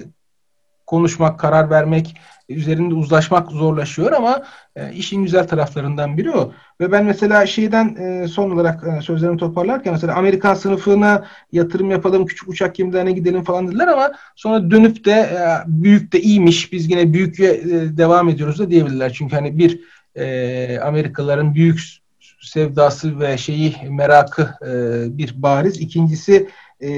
konuşmak, 0.86 1.40
karar 1.40 1.70
vermek, 1.70 2.16
üzerinde 2.48 2.94
uzlaşmak 2.94 3.50
zorlaşıyor 3.50 4.12
ama 4.12 4.42
e, 4.76 4.92
işin 4.92 5.22
güzel 5.22 5.48
taraflarından 5.48 6.18
biri 6.18 6.30
o. 6.30 6.52
Ve 6.80 6.92
ben 6.92 7.04
mesela 7.04 7.46
şeyden 7.46 7.94
e, 7.94 8.28
son 8.28 8.50
olarak 8.50 8.84
e, 8.86 9.02
sözlerimi 9.02 9.36
toparlarken 9.36 9.92
mesela 9.92 10.14
Amerikan 10.14 10.54
sınıfına 10.54 11.24
yatırım 11.52 11.90
yapalım, 11.90 12.26
küçük 12.26 12.48
uçak 12.48 12.74
gemilerine 12.74 13.12
gidelim 13.12 13.44
falan 13.44 13.68
dediler 13.68 13.88
ama 13.88 14.12
sonra 14.36 14.70
dönüp 14.70 15.04
de 15.04 15.12
e, 15.12 15.38
büyük 15.66 16.12
de 16.12 16.20
iyiymiş, 16.20 16.72
biz 16.72 16.90
yine 16.90 17.12
büyük 17.12 17.40
e, 17.40 17.60
devam 17.96 18.28
ediyoruz 18.28 18.58
da 18.58 18.70
diyebilirler. 18.70 19.12
Çünkü 19.12 19.36
hani 19.36 19.58
bir 19.58 19.80
e, 20.14 20.78
Amerikalıların 20.78 21.54
büyük 21.54 21.80
sevdası 22.40 23.20
ve 23.20 23.38
şeyi 23.38 23.76
merakı 23.90 24.42
e, 24.42 24.72
bir 25.18 25.42
bariz. 25.42 25.80
İkincisi 25.80 26.48
e, 26.80 26.90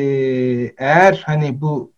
eğer 0.78 1.22
hani 1.26 1.60
bu 1.60 1.92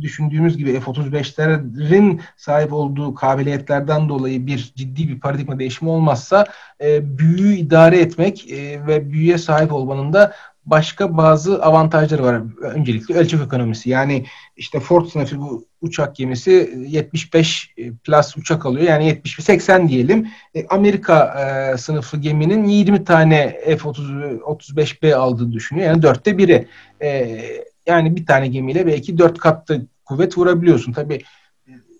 düşündüğümüz 0.00 0.56
gibi 0.56 0.80
F-35'lerin 0.80 2.20
sahip 2.36 2.72
olduğu 2.72 3.14
kabiliyetlerden 3.14 4.08
dolayı 4.08 4.46
bir 4.46 4.72
ciddi 4.76 5.08
bir 5.08 5.20
paradigma 5.20 5.58
değişimi 5.58 5.90
olmazsa 5.90 6.46
e, 6.80 7.18
büyüğü 7.18 7.54
idare 7.54 8.00
etmek 8.00 8.50
e, 8.50 8.86
ve 8.86 9.10
büyüye 9.10 9.38
sahip 9.38 9.72
olmanın 9.72 10.12
da 10.12 10.32
başka 10.66 11.16
bazı 11.16 11.62
avantajları 11.62 12.22
var. 12.22 12.42
Öncelikle 12.60 13.14
ölçek 13.14 13.40
ekonomisi. 13.40 13.90
Yani 13.90 14.24
işte 14.56 14.80
Ford 14.80 15.06
sınıfı 15.06 15.38
bu 15.38 15.66
uçak 15.80 16.16
gemisi 16.16 16.84
75 16.88 17.74
e, 17.76 17.92
plus 17.92 18.36
uçak 18.36 18.66
alıyor. 18.66 18.86
Yani 18.86 19.06
70 19.06 19.36
80 19.44 19.88
diyelim. 19.88 20.28
E, 20.54 20.66
Amerika 20.66 21.40
e, 21.74 21.78
sınıfı 21.78 22.16
geminin 22.16 22.64
20 22.64 23.04
tane 23.04 23.60
F-35B 23.64 25.14
aldığını 25.14 25.52
düşünüyor. 25.52 25.86
Yani 25.86 26.02
dörtte 26.02 26.38
biri. 26.38 26.68
E, 27.02 27.40
yani 27.86 28.16
bir 28.16 28.26
tane 28.26 28.48
gemiyle 28.48 28.86
belki 28.86 29.18
dört 29.18 29.38
katlı 29.38 29.86
kuvvet 30.04 30.38
vurabiliyorsun. 30.38 30.92
Tabii 30.92 31.22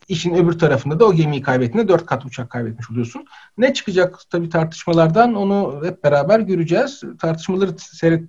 işin 0.09 0.34
öbür 0.34 0.59
tarafında 0.59 1.01
da 1.01 1.07
o 1.07 1.14
gemiyi 1.14 1.43
kaybettiğinde 1.43 1.89
dört 1.89 2.07
kat 2.07 2.24
uçak 2.24 2.51
kaybetmiş 2.51 2.91
oluyorsun. 2.91 3.24
Ne 3.59 3.74
çıkacak 3.74 4.18
tabii 4.30 4.49
tartışmalardan 4.49 5.34
onu 5.34 5.82
hep 5.84 6.05
beraber 6.05 6.41
göreceğiz. 6.41 7.03
Tartışmaları 7.20 7.78
seyret, 7.78 8.22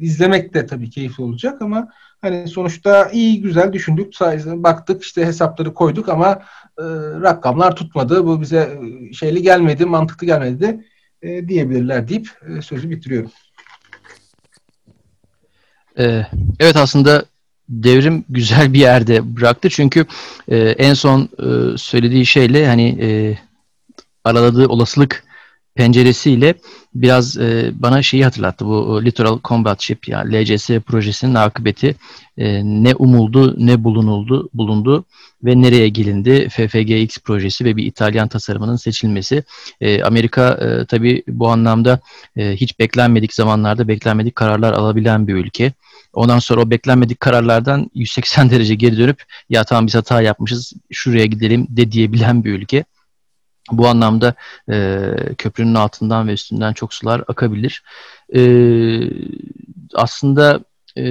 izlemek 0.00 0.54
de 0.54 0.66
tabii 0.66 0.90
keyifli 0.90 1.22
olacak 1.22 1.62
ama 1.62 1.88
hani 2.20 2.48
sonuçta 2.48 3.10
iyi 3.10 3.42
güzel 3.42 3.72
düşündük, 3.72 4.12
baktık 4.46 5.02
işte 5.02 5.26
hesapları 5.26 5.74
koyduk 5.74 6.08
ama 6.08 6.42
e, 6.78 6.84
rakamlar 7.20 7.76
tutmadı. 7.76 8.26
Bu 8.26 8.40
bize 8.40 8.78
şeyli 9.12 9.42
gelmedi, 9.42 9.84
mantıklı 9.84 10.26
gelmedi 10.26 10.84
e, 11.22 11.48
diyebilirler 11.48 12.08
deyip 12.08 12.28
e, 12.48 12.62
sözü 12.62 12.90
bitiriyorum. 12.90 13.30
Ee, 16.00 16.26
evet 16.60 16.76
aslında 16.76 17.24
devrim 17.68 18.24
güzel 18.28 18.72
bir 18.72 18.78
yerde 18.78 19.36
bıraktı. 19.36 19.68
Çünkü 19.70 20.06
e, 20.48 20.58
en 20.58 20.94
son 20.94 21.20
e, 21.22 21.78
söylediği 21.78 22.26
şeyle 22.26 22.66
hani 22.66 22.98
e, 23.00 23.38
araladığı 24.24 24.68
olasılık 24.68 25.24
penceresiyle 25.74 26.54
biraz 26.94 27.38
e, 27.38 27.70
bana 27.74 28.02
şeyi 28.02 28.24
hatırlattı. 28.24 28.66
Bu 28.66 29.04
Littoral 29.04 29.38
Combat 29.44 29.82
Ship 29.82 30.08
yani 30.08 30.34
LCS 30.34 30.70
projesinin 30.86 31.34
akıbeti 31.34 31.96
ne 32.62 32.94
umuldu 32.94 33.66
ne 33.66 33.84
bulunuldu 33.84 34.48
bulundu 34.54 35.04
ve 35.44 35.62
nereye 35.62 35.88
gelindi 35.88 36.48
FFGX 36.48 37.18
projesi 37.18 37.64
ve 37.64 37.76
bir 37.76 37.84
İtalyan 37.84 38.28
tasarımının 38.28 38.76
seçilmesi. 38.76 39.44
Amerika 40.04 40.58
tabii 40.88 41.22
bu 41.28 41.48
anlamda 41.48 42.00
hiç 42.36 42.78
beklenmedik 42.78 43.34
zamanlarda 43.34 43.88
beklenmedik 43.88 44.34
kararlar 44.34 44.72
alabilen 44.72 45.28
bir 45.28 45.34
ülke. 45.34 45.72
Ondan 46.12 46.38
sonra 46.38 46.60
o 46.60 46.70
beklenmedik 46.70 47.20
kararlardan 47.20 47.90
180 47.94 48.50
derece 48.50 48.74
geri 48.74 48.98
dönüp 48.98 49.22
ya 49.48 49.64
tamam 49.64 49.86
biz 49.86 49.94
hata 49.94 50.22
yapmışız 50.22 50.72
şuraya 50.90 51.26
gidelim 51.26 51.66
de 51.70 51.92
diyebilen 51.92 52.44
bir 52.44 52.52
ülke. 52.52 52.84
Bu 53.72 53.88
anlamda 53.88 54.34
e, 54.70 55.10
köprünün 55.38 55.74
altından 55.74 56.28
ve 56.28 56.32
üstünden 56.32 56.72
çok 56.72 56.94
sular 56.94 57.24
akabilir. 57.28 57.82
E, 58.36 58.40
aslında 59.94 60.60
e, 60.96 61.02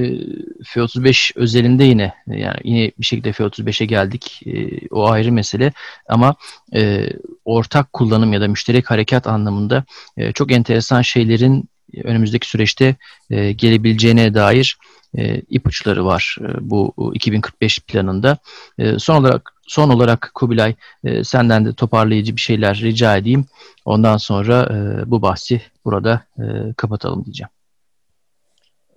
F-35 0.64 1.32
özelinde 1.36 1.84
yine 1.84 2.14
yani 2.28 2.58
yine 2.64 2.92
bir 3.00 3.06
şekilde 3.06 3.32
F-35'e 3.32 3.86
geldik. 3.86 4.42
E, 4.46 4.88
o 4.92 5.10
ayrı 5.10 5.32
mesele 5.32 5.74
ama 6.10 6.36
e, 6.76 7.10
ortak 7.46 7.94
kullanım 7.94 8.34
ya 8.34 8.42
da 8.42 8.48
müşterek 8.48 8.92
harekat 8.92 9.28
anlamında 9.28 9.84
e, 10.18 10.32
çok 10.32 10.52
enteresan 10.52 11.02
şeylerin 11.02 11.70
önümüzdeki 12.04 12.48
süreçte 12.50 12.96
e, 13.30 13.52
gelebileceğine 13.52 14.34
dair 14.34 14.78
e, 15.18 15.42
ipuçları 15.50 16.06
var 16.06 16.38
e, 16.42 16.70
bu 16.70 17.12
2045 17.14 17.80
planında. 17.80 18.38
E, 18.78 19.00
son 19.00 19.16
olarak 19.22 19.54
son 19.68 19.90
olarak 19.90 20.32
Kubilay 20.34 20.76
e, 21.04 21.24
senden 21.24 21.66
de 21.66 21.74
toparlayıcı 21.74 22.36
bir 22.36 22.42
şeyler 22.42 22.78
rica 22.78 23.18
edeyim. 23.18 23.46
Ondan 23.86 24.18
sonra 24.18 24.70
e, 24.72 25.12
bu 25.12 25.22
bahsi 25.22 25.62
burada 25.86 26.22
e, 26.38 26.74
kapatalım 26.78 27.26
diyeceğim. 27.26 27.50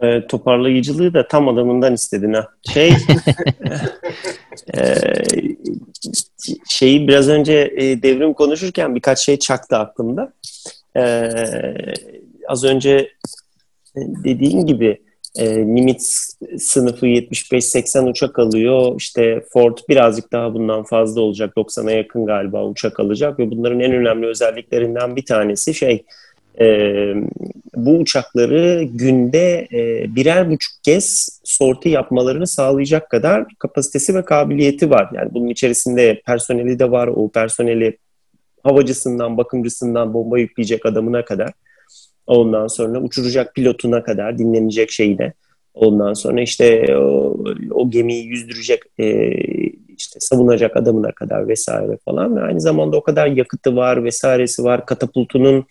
E, 0.01 0.27
toparlayıcılığı 0.27 1.15
da 1.15 1.29
tam 1.29 1.49
adamından 1.49 1.95
istedin 1.95 2.33
ha. 2.33 2.49
Şey 2.73 2.89
e, 4.75 4.95
şeyi 6.69 7.09
biraz 7.09 7.29
önce 7.29 7.75
e, 7.77 8.03
devrim 8.03 8.33
konuşurken 8.33 8.95
birkaç 8.95 9.19
şey 9.19 9.39
çaktı 9.39 9.77
aklımda. 9.77 10.33
E, 10.97 11.03
az 12.53 12.65
önce 12.65 12.91
e, 13.97 14.01
dediğin 14.25 14.67
gibi 14.67 14.99
e, 15.39 15.67
Nimitz 15.75 16.39
sınıfı 16.59 17.07
75-80 17.07 18.11
uçak 18.11 18.39
alıyor. 18.39 18.95
İşte 18.99 19.45
Ford 19.53 19.79
birazcık 19.89 20.33
daha 20.33 20.55
bundan 20.55 20.83
fazla 20.83 21.21
olacak. 21.21 21.57
90'a 21.57 21.93
yakın 21.93 22.27
galiba 22.27 22.65
uçak 22.67 23.01
alacak 23.01 23.39
ve 23.39 23.51
bunların 23.51 23.81
en 23.81 23.93
önemli 23.93 24.27
özelliklerinden 24.27 25.17
bir 25.17 25.25
tanesi 25.25 25.75
şey 25.75 26.05
e, 26.61 26.67
bu 27.77 27.99
uçakları 27.99 28.83
günde 28.83 29.69
e, 29.73 30.07
birer 30.17 30.51
buçuk 30.51 30.73
kez 30.83 31.41
sorti 31.45 31.89
yapmalarını 31.89 32.47
sağlayacak 32.47 33.11
kadar 33.11 33.45
kapasitesi 33.59 34.15
ve 34.15 34.25
kabiliyeti 34.25 34.91
var. 34.91 35.11
Yani 35.15 35.35
bunun 35.35 35.49
içerisinde 35.49 36.23
personeli 36.27 36.79
de 36.79 36.91
var. 36.91 37.07
O 37.07 37.29
personeli 37.29 37.99
havacısından, 38.63 39.37
bakımcısından 39.37 40.15
bomba 40.15 40.39
yükleyecek 40.39 40.87
adamına 40.87 41.25
kadar. 41.25 41.53
Ondan 42.27 42.67
sonra 42.67 43.01
uçuracak 43.01 43.55
pilotuna 43.55 44.03
kadar 44.03 44.39
dinlenecek 44.39 44.91
şeyine. 44.91 45.33
Ondan 45.75 46.13
sonra 46.13 46.41
işte 46.41 46.97
o, 46.97 47.39
o 47.71 47.91
gemiyi 47.91 48.25
yüzdürecek 48.27 48.83
e, 48.99 49.31
işte 49.89 50.21
savunacak 50.21 50.77
adamına 50.77 51.13
kadar 51.13 51.49
vesaire 51.49 51.99
falan 52.05 52.37
ve 52.37 52.41
aynı 52.41 52.61
zamanda 52.61 52.97
o 52.97 53.03
kadar 53.03 53.27
yakıtı 53.27 53.77
var 53.77 54.05
vesairesi 54.05 54.65
var 54.65 54.87
katapultunun 54.87 55.65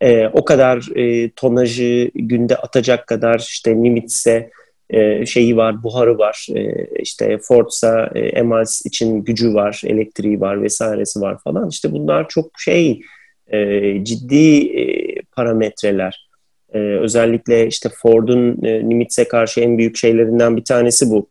e, 0.00 0.28
o 0.28 0.44
kadar 0.44 0.96
e, 0.96 1.30
tonajı 1.30 2.10
günde 2.14 2.56
atacak 2.56 3.06
kadar 3.06 3.38
işte 3.38 3.82
Nimitz'e 3.82 4.50
e, 4.90 5.26
şeyi 5.26 5.56
var, 5.56 5.82
buharı 5.82 6.18
var, 6.18 6.46
e, 6.54 6.86
işte 7.02 7.38
Ford'sa 7.38 8.10
e, 8.14 8.20
Emals 8.20 8.86
için 8.86 9.24
gücü 9.24 9.54
var, 9.54 9.82
elektriği 9.86 10.40
var 10.40 10.62
vesairesi 10.62 11.20
var 11.20 11.38
falan. 11.44 11.68
İşte 11.68 11.92
bunlar 11.92 12.28
çok 12.28 12.50
şey 12.58 13.00
e, 13.46 14.04
ciddi 14.04 14.78
e, 14.80 15.14
parametreler. 15.36 16.28
E, 16.74 16.78
özellikle 16.78 17.66
işte 17.66 17.88
Ford'un 18.02 18.64
e, 18.64 18.88
Nimitz'e 18.88 19.28
karşı 19.28 19.60
en 19.60 19.78
büyük 19.78 19.96
şeylerinden 19.96 20.56
bir 20.56 20.64
tanesi 20.64 21.10
bu. 21.10 21.28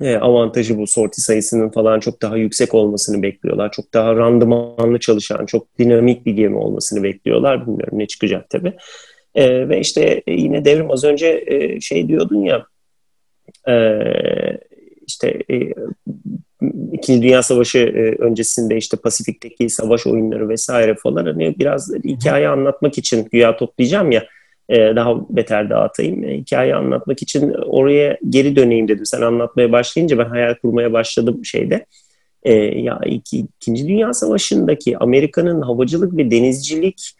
E, 0.00 0.16
avantajı 0.16 0.78
bu. 0.78 0.86
Sorti 0.86 1.20
sayısının 1.20 1.68
falan 1.68 2.00
çok 2.00 2.22
daha 2.22 2.36
yüksek 2.36 2.74
olmasını 2.74 3.22
bekliyorlar. 3.22 3.72
Çok 3.72 3.94
daha 3.94 4.16
randımanlı 4.16 5.00
çalışan, 5.00 5.46
çok 5.46 5.78
dinamik 5.78 6.26
bir 6.26 6.32
gemi 6.32 6.56
olmasını 6.56 7.02
bekliyorlar. 7.02 7.66
Bilmiyorum 7.66 7.98
ne 7.98 8.06
çıkacak 8.06 8.50
tabii. 8.50 8.72
E, 9.34 9.68
ve 9.68 9.80
işte 9.80 10.22
yine 10.28 10.64
devrim 10.64 10.90
az 10.90 11.04
önce 11.04 11.44
e, 11.46 11.80
şey 11.80 12.08
diyordun 12.08 12.44
ya 12.44 12.66
e, 13.68 13.76
işte 15.06 15.42
e, 15.50 15.74
İkinci 16.92 17.22
Dünya 17.22 17.42
Savaşı 17.42 17.78
e, 17.78 18.22
öncesinde 18.22 18.76
işte 18.76 18.96
Pasifik'teki 18.96 19.70
savaş 19.70 20.06
oyunları 20.06 20.48
vesaire 20.48 20.94
falan 20.94 21.26
hani 21.26 21.54
biraz 21.58 21.92
hikaye 22.04 22.48
anlatmak 22.48 22.98
için 22.98 23.28
güya 23.32 23.56
toplayacağım 23.56 24.12
ya 24.12 24.24
e, 24.68 24.76
daha 24.76 25.14
beter 25.30 25.70
dağıtayım. 25.70 26.24
E, 26.24 26.38
hikaye 26.38 26.74
anlatmak 26.74 27.22
için 27.22 27.50
oraya 27.52 28.18
geri 28.28 28.56
döneyim 28.56 28.88
dedim. 28.88 29.06
Sen 29.06 29.20
anlatmaya 29.20 29.72
başlayınca 29.72 30.18
ben 30.18 30.28
hayal 30.28 30.54
kurmaya 30.54 30.92
başladım 30.92 31.44
şeyde. 31.44 31.86
Ya 32.74 33.00
İkinci 33.04 33.88
Dünya 33.88 34.12
Savaşı'ndaki 34.12 34.98
Amerika'nın 34.98 35.62
havacılık 35.62 36.16
ve 36.16 36.30
denizcilik 36.30 37.12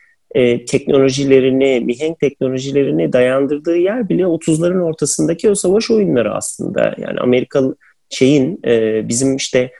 teknolojilerini, 0.66 1.82
mihenk 1.84 2.20
teknolojilerini 2.20 3.12
dayandırdığı 3.12 3.76
yer 3.76 4.08
bile 4.08 4.22
30'ların 4.22 4.80
ortasındaki 4.80 5.50
o 5.50 5.54
savaş 5.54 5.90
oyunları 5.90 6.34
aslında. 6.34 6.94
Yani 6.98 7.20
Amerikalı 7.20 7.76
şeyin 8.10 8.60
e, 8.66 9.08
bizim 9.08 9.36
işte 9.36 9.70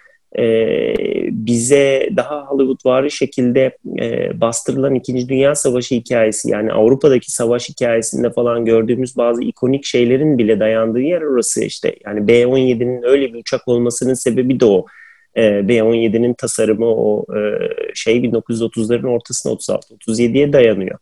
bize 1.31 2.09
daha 2.17 2.47
Hollywoodvari 2.47 3.11
şekilde 3.11 3.77
e, 4.01 4.41
bastırılan 4.41 4.95
İkinci 4.95 5.29
Dünya 5.29 5.55
Savaşı 5.55 5.95
hikayesi 5.95 6.51
yani 6.51 6.73
Avrupa'daki 6.73 7.33
savaş 7.33 7.69
hikayesinde 7.69 8.31
falan 8.31 8.65
gördüğümüz 8.65 9.17
bazı 9.17 9.43
ikonik 9.43 9.85
şeylerin 9.85 10.39
bile 10.39 10.61
dayandığı 10.61 11.01
yer 11.01 11.23
orası 11.23 11.65
işte. 11.65 11.97
Yani 12.07 12.29
B-17'nin 12.29 13.03
öyle 13.03 13.33
bir 13.33 13.39
uçak 13.39 13.69
olmasının 13.69 14.15
sebebi 14.15 14.61
de 14.61 14.65
o. 14.65 14.87
E, 15.37 15.69
B-17'nin 15.69 16.35
tasarımı 16.35 16.87
o 16.87 17.25
e, 17.37 17.41
şey 17.95 18.17
1930'ların 18.17 19.09
ortasına 19.09 19.53
36-37'ye 19.53 20.53
dayanıyor. 20.53 20.99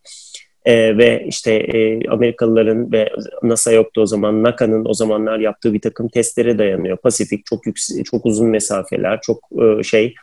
E, 0.64 0.98
ve 0.98 1.24
işte 1.28 1.52
e, 1.52 2.08
Amerikalıların 2.08 2.92
ve 2.92 3.10
NASA 3.42 3.72
yoktu 3.72 4.00
o 4.00 4.06
zaman 4.06 4.42
NACA'nın 4.42 4.84
o 4.84 4.94
zamanlar 4.94 5.38
yaptığı 5.38 5.72
bir 5.72 5.80
takım 5.80 6.08
testlere 6.08 6.58
dayanıyor. 6.58 6.96
Pasifik 6.96 7.46
çok 7.46 7.66
yüksek, 7.66 8.04
çok 8.04 8.26
uzun 8.26 8.48
mesafeler, 8.48 9.20
çok 9.20 9.38
e, 9.62 9.82
şey 9.82 10.14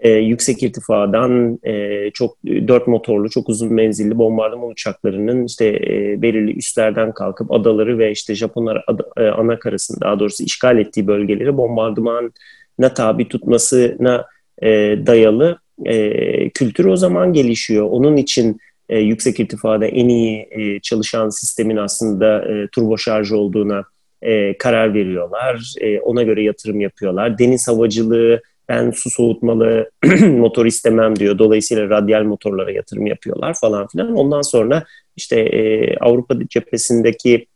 e, 0.00 0.10
yüksek 0.10 0.62
irtifadan 0.62 1.58
e, 1.62 2.10
çok 2.10 2.36
dört 2.44 2.86
motorlu, 2.86 3.30
çok 3.30 3.48
uzun 3.48 3.72
menzilli 3.72 4.18
bombardıman 4.18 4.68
uçaklarının 4.68 5.44
işte 5.44 5.66
e, 5.66 6.22
belirli 6.22 6.58
üslerden 6.58 7.12
kalkıp 7.12 7.52
adaları 7.52 7.98
ve 7.98 8.10
işte 8.10 8.34
Japonlar 8.34 8.84
ada, 8.86 9.04
e, 9.16 9.28
ana 9.28 9.58
karasını 9.58 10.00
daha 10.00 10.20
doğrusu 10.20 10.44
işgal 10.44 10.78
ettiği 10.78 11.06
bölgeleri 11.06 11.56
bombardımana 11.56 12.94
tabi 12.94 13.28
tutmasına 13.28 14.26
e, 14.62 14.68
dayalı 15.06 15.58
e, 15.84 16.50
kültür 16.50 16.84
o 16.84 16.96
zaman 16.96 17.32
gelişiyor. 17.32 17.86
Onun 17.90 18.16
için 18.16 18.60
e, 18.88 18.98
yüksek 18.98 19.40
irtifada 19.40 19.86
en 19.86 20.08
iyi 20.08 20.48
e, 20.50 20.80
çalışan 20.80 21.28
sistemin 21.28 21.76
aslında 21.76 22.52
e, 22.52 22.68
turbo 22.68 22.98
şarj 22.98 23.32
olduğuna 23.32 23.84
e, 24.22 24.58
karar 24.58 24.94
veriyorlar. 24.94 25.74
E, 25.80 26.00
ona 26.00 26.22
göre 26.22 26.42
yatırım 26.42 26.80
yapıyorlar. 26.80 27.38
Deniz 27.38 27.68
havacılığı 27.68 28.40
ben 28.68 28.90
su 28.90 29.10
soğutmalı 29.10 29.90
motor 30.20 30.66
istemem 30.66 31.16
diyor. 31.16 31.38
Dolayısıyla 31.38 31.90
radyal 31.90 32.22
motorlara 32.22 32.70
yatırım 32.70 33.06
yapıyorlar 33.06 33.54
falan 33.60 33.86
filan. 33.86 34.16
Ondan 34.16 34.42
sonra 34.42 34.84
işte 35.16 35.40
e, 35.40 35.96
Avrupa 35.96 36.34
cephesindeki 36.48 37.46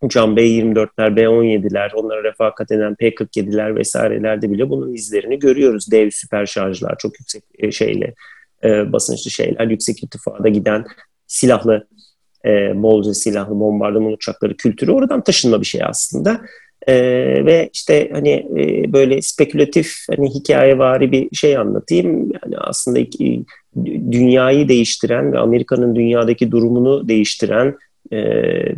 uçan 0.00 0.36
B-24'ler, 0.36 1.16
B-17'ler, 1.16 1.94
onlara 1.94 2.24
refakat 2.24 2.72
eden 2.72 2.94
P-47'ler 2.94 3.76
vesairelerde 3.76 4.50
bile 4.50 4.70
bunun 4.70 4.94
izlerini 4.94 5.38
görüyoruz. 5.38 5.92
Dev 5.92 6.10
süper 6.10 6.46
şarjlar, 6.46 6.98
çok 6.98 7.20
yüksek 7.20 7.42
e, 7.58 7.70
şeyle 7.70 8.14
e, 8.64 8.92
basınçlı 8.92 9.30
şeyler, 9.30 9.66
yüksek 9.66 10.02
irtifada 10.02 10.48
giden 10.48 10.84
silahlı, 11.26 11.86
e, 12.44 12.82
bolca 12.82 13.14
silahlı 13.14 13.60
bombardıman 13.60 14.12
uçakları 14.12 14.56
kültürü 14.56 14.92
oradan 14.92 15.20
taşınma 15.20 15.60
bir 15.60 15.66
şey 15.66 15.80
aslında. 15.84 16.40
E, 16.86 16.94
ve 17.46 17.70
işte 17.72 18.10
hani 18.12 18.30
e, 18.30 18.92
böyle 18.92 19.22
spekülatif 19.22 19.94
hani 20.16 20.34
hikayevari 20.34 21.12
bir 21.12 21.36
şey 21.36 21.56
anlatayım. 21.56 22.32
Yani 22.32 22.58
aslında 22.58 22.98
iki, 22.98 23.44
dünyayı 23.84 24.68
değiştiren 24.68 25.32
ve 25.32 25.38
Amerika'nın 25.38 25.96
dünyadaki 25.96 26.50
durumunu 26.50 27.08
değiştiren 27.08 27.74
e, 28.12 28.18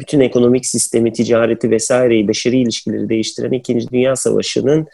bütün 0.00 0.20
ekonomik 0.20 0.66
sistemi, 0.66 1.12
ticareti 1.12 1.70
vesaireyi, 1.70 2.28
beşeri 2.28 2.60
ilişkileri 2.60 3.08
değiştiren 3.08 3.52
İkinci 3.52 3.88
Dünya 3.90 4.16
Savaşı'nın 4.16 4.86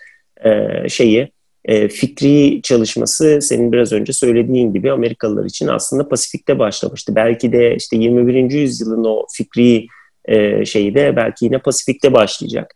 e, 0.44 0.88
şeyi 0.88 1.28
e, 1.66 1.88
fikri 1.88 2.62
çalışması 2.62 3.38
senin 3.42 3.72
biraz 3.72 3.92
önce 3.92 4.12
söylediğin 4.12 4.72
gibi 4.72 4.92
Amerikalılar 4.92 5.44
için 5.44 5.66
aslında 5.66 6.08
Pasifik'te 6.08 6.58
başlamıştı. 6.58 7.14
Belki 7.16 7.52
de 7.52 7.76
işte 7.76 7.96
21. 7.96 8.50
yüzyılın 8.50 9.04
o 9.04 9.26
fikri 9.32 9.86
e, 10.24 10.64
şeyi 10.64 10.94
de 10.94 11.16
belki 11.16 11.44
yine 11.44 11.58
Pasifik'te 11.58 12.12
başlayacak. 12.12 12.74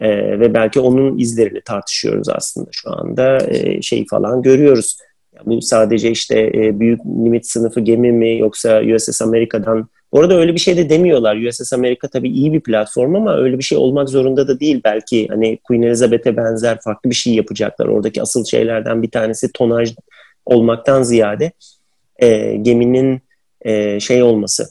E, 0.00 0.40
ve 0.40 0.54
belki 0.54 0.80
onun 0.80 1.18
izlerini 1.18 1.60
tartışıyoruz 1.60 2.28
aslında 2.28 2.68
şu 2.72 2.90
anda. 2.92 3.38
E, 3.48 3.82
şey 3.82 4.06
falan 4.10 4.42
görüyoruz. 4.42 4.96
Yani 5.36 5.46
bu 5.46 5.62
sadece 5.62 6.10
işte 6.10 6.40
e, 6.54 6.80
büyük 6.80 7.00
limit 7.00 7.46
sınıfı 7.46 7.80
gemi 7.80 8.12
mi 8.12 8.38
yoksa 8.38 8.82
USS 8.94 9.22
Amerika'dan 9.22 9.88
Orada 10.12 10.34
öyle 10.34 10.54
bir 10.54 10.60
şey 10.60 10.76
de 10.76 10.90
demiyorlar. 10.90 11.36
USS 11.36 11.72
Amerika 11.72 12.08
tabii 12.08 12.28
iyi 12.28 12.52
bir 12.52 12.60
platform 12.60 13.14
ama 13.14 13.36
öyle 13.36 13.58
bir 13.58 13.62
şey 13.62 13.78
olmak 13.78 14.08
zorunda 14.08 14.48
da 14.48 14.60
değil. 14.60 14.80
Belki 14.84 15.28
hani 15.28 15.58
Queen 15.64 15.82
Elizabeth'e 15.82 16.36
benzer 16.36 16.80
farklı 16.80 17.10
bir 17.10 17.14
şey 17.14 17.34
yapacaklar. 17.34 17.86
Oradaki 17.86 18.22
asıl 18.22 18.44
şeylerden 18.44 19.02
bir 19.02 19.10
tanesi 19.10 19.52
tonaj 19.52 19.94
olmaktan 20.46 21.02
ziyade 21.02 21.52
e, 22.16 22.56
geminin 22.56 23.20
e, 23.62 24.00
şey 24.00 24.22
olması. 24.22 24.68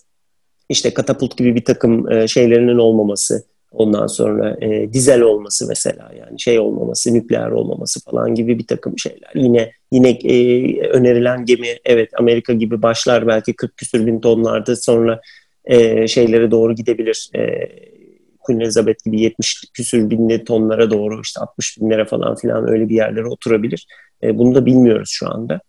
İşte 0.69 0.93
katapult 0.93 1.37
gibi 1.37 1.55
bir 1.55 1.65
takım 1.65 2.11
e, 2.11 2.27
şeylerinin 2.27 2.77
olmaması. 2.77 3.43
Ondan 3.71 4.07
sonra 4.07 4.57
e, 4.61 4.93
dizel 4.93 5.21
olması 5.21 5.67
mesela 5.67 6.11
yani 6.19 6.39
şey 6.39 6.59
olmaması, 6.59 7.13
nükleer 7.13 7.51
olmaması 7.51 8.03
falan 8.03 8.35
gibi 8.35 8.59
bir 8.59 8.67
takım 8.67 8.99
şeyler. 8.99 9.31
Yine 9.35 9.71
yine 9.91 10.09
e, 10.09 10.79
önerilen 10.87 11.45
gemi 11.45 11.67
evet 11.85 12.09
Amerika 12.19 12.53
gibi 12.53 12.81
başlar 12.81 13.27
belki 13.27 13.53
40 13.53 13.77
küsür 13.77 14.07
bin 14.07 14.19
tonlarda 14.19 14.75
sonra 14.75 15.21
e, 15.65 16.07
şeylere 16.07 16.51
doğru 16.51 16.75
gidebilir. 16.75 17.29
E, 17.35 17.69
Queen 18.39 18.59
Elizabeth 18.59 19.05
gibi 19.05 19.21
70 19.21 19.63
küsür 19.73 20.09
binli 20.09 20.43
tonlara 20.43 20.91
doğru 20.91 21.21
işte 21.21 21.41
60 21.41 21.81
binlere 21.81 22.05
falan 22.05 22.35
filan 22.35 22.69
öyle 22.69 22.89
bir 22.89 22.95
yerlere 22.95 23.27
oturabilir. 23.27 23.87
E, 24.23 24.37
bunu 24.37 24.55
da 24.55 24.65
bilmiyoruz 24.65 25.09
şu 25.11 25.29
anda. 25.29 25.59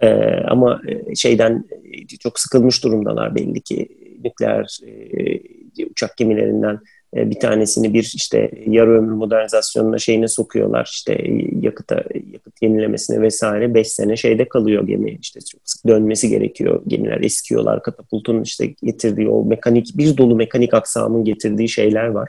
E, 0.00 0.08
ama 0.48 0.80
e, 0.88 1.14
şeyden 1.14 1.64
e, 1.92 2.06
çok 2.06 2.40
sıkılmış 2.40 2.84
durumdalar 2.84 3.34
belli 3.34 3.60
ki 3.60 3.88
nükleer 4.24 4.78
e, 4.86 5.86
uçak 5.90 6.16
gemilerinden 6.16 6.80
bir 7.16 7.40
tanesini 7.40 7.94
bir 7.94 8.12
işte 8.16 8.50
yarı 8.66 8.98
ömür 8.98 9.12
modernizasyonuna 9.12 9.98
şeyine 9.98 10.28
sokuyorlar 10.28 10.90
işte 10.92 11.24
yakıta 11.60 11.94
yakıt 12.32 12.62
yenilemesine 12.62 13.20
vesaire 13.20 13.74
5 13.74 13.88
sene 13.88 14.16
şeyde 14.16 14.48
kalıyor 14.48 14.86
gemi 14.86 15.18
işte 15.22 15.40
çok 15.40 15.60
sık 15.64 15.86
dönmesi 15.86 16.28
gerekiyor 16.28 16.82
gemiler 16.86 17.20
eskiyorlar 17.20 17.82
katapultun 17.82 18.42
işte 18.42 18.66
getirdiği 18.82 19.28
o 19.28 19.44
mekanik 19.44 19.98
bir 19.98 20.16
dolu 20.16 20.36
mekanik 20.36 20.74
aksamın 20.74 21.24
getirdiği 21.24 21.68
şeyler 21.68 22.06
var. 22.06 22.28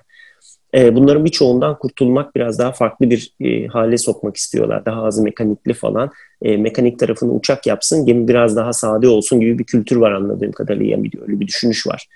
E, 0.75 0.95
bunların 0.95 1.25
birçoğundan 1.25 1.79
kurtulmak 1.79 2.35
biraz 2.35 2.59
daha 2.59 2.71
farklı 2.71 3.09
bir 3.09 3.33
e, 3.39 3.67
hale 3.67 3.97
sokmak 3.97 4.37
istiyorlar. 4.37 4.85
Daha 4.85 5.03
az 5.03 5.19
mekanikli 5.19 5.73
falan. 5.73 6.11
mekanik 6.41 6.99
tarafını 6.99 7.31
uçak 7.31 7.67
yapsın, 7.67 8.05
gemi 8.05 8.27
biraz 8.27 8.55
daha 8.55 8.73
sade 8.73 9.07
olsun 9.07 9.39
gibi 9.39 9.59
bir 9.59 9.63
kültür 9.63 9.95
var 9.95 10.11
anladığım 10.11 10.51
kadarıyla. 10.51 10.91
Yani 10.91 11.09
öyle 11.21 11.39
bir 11.39 11.47
düşünüş 11.47 11.87
var 11.87 12.07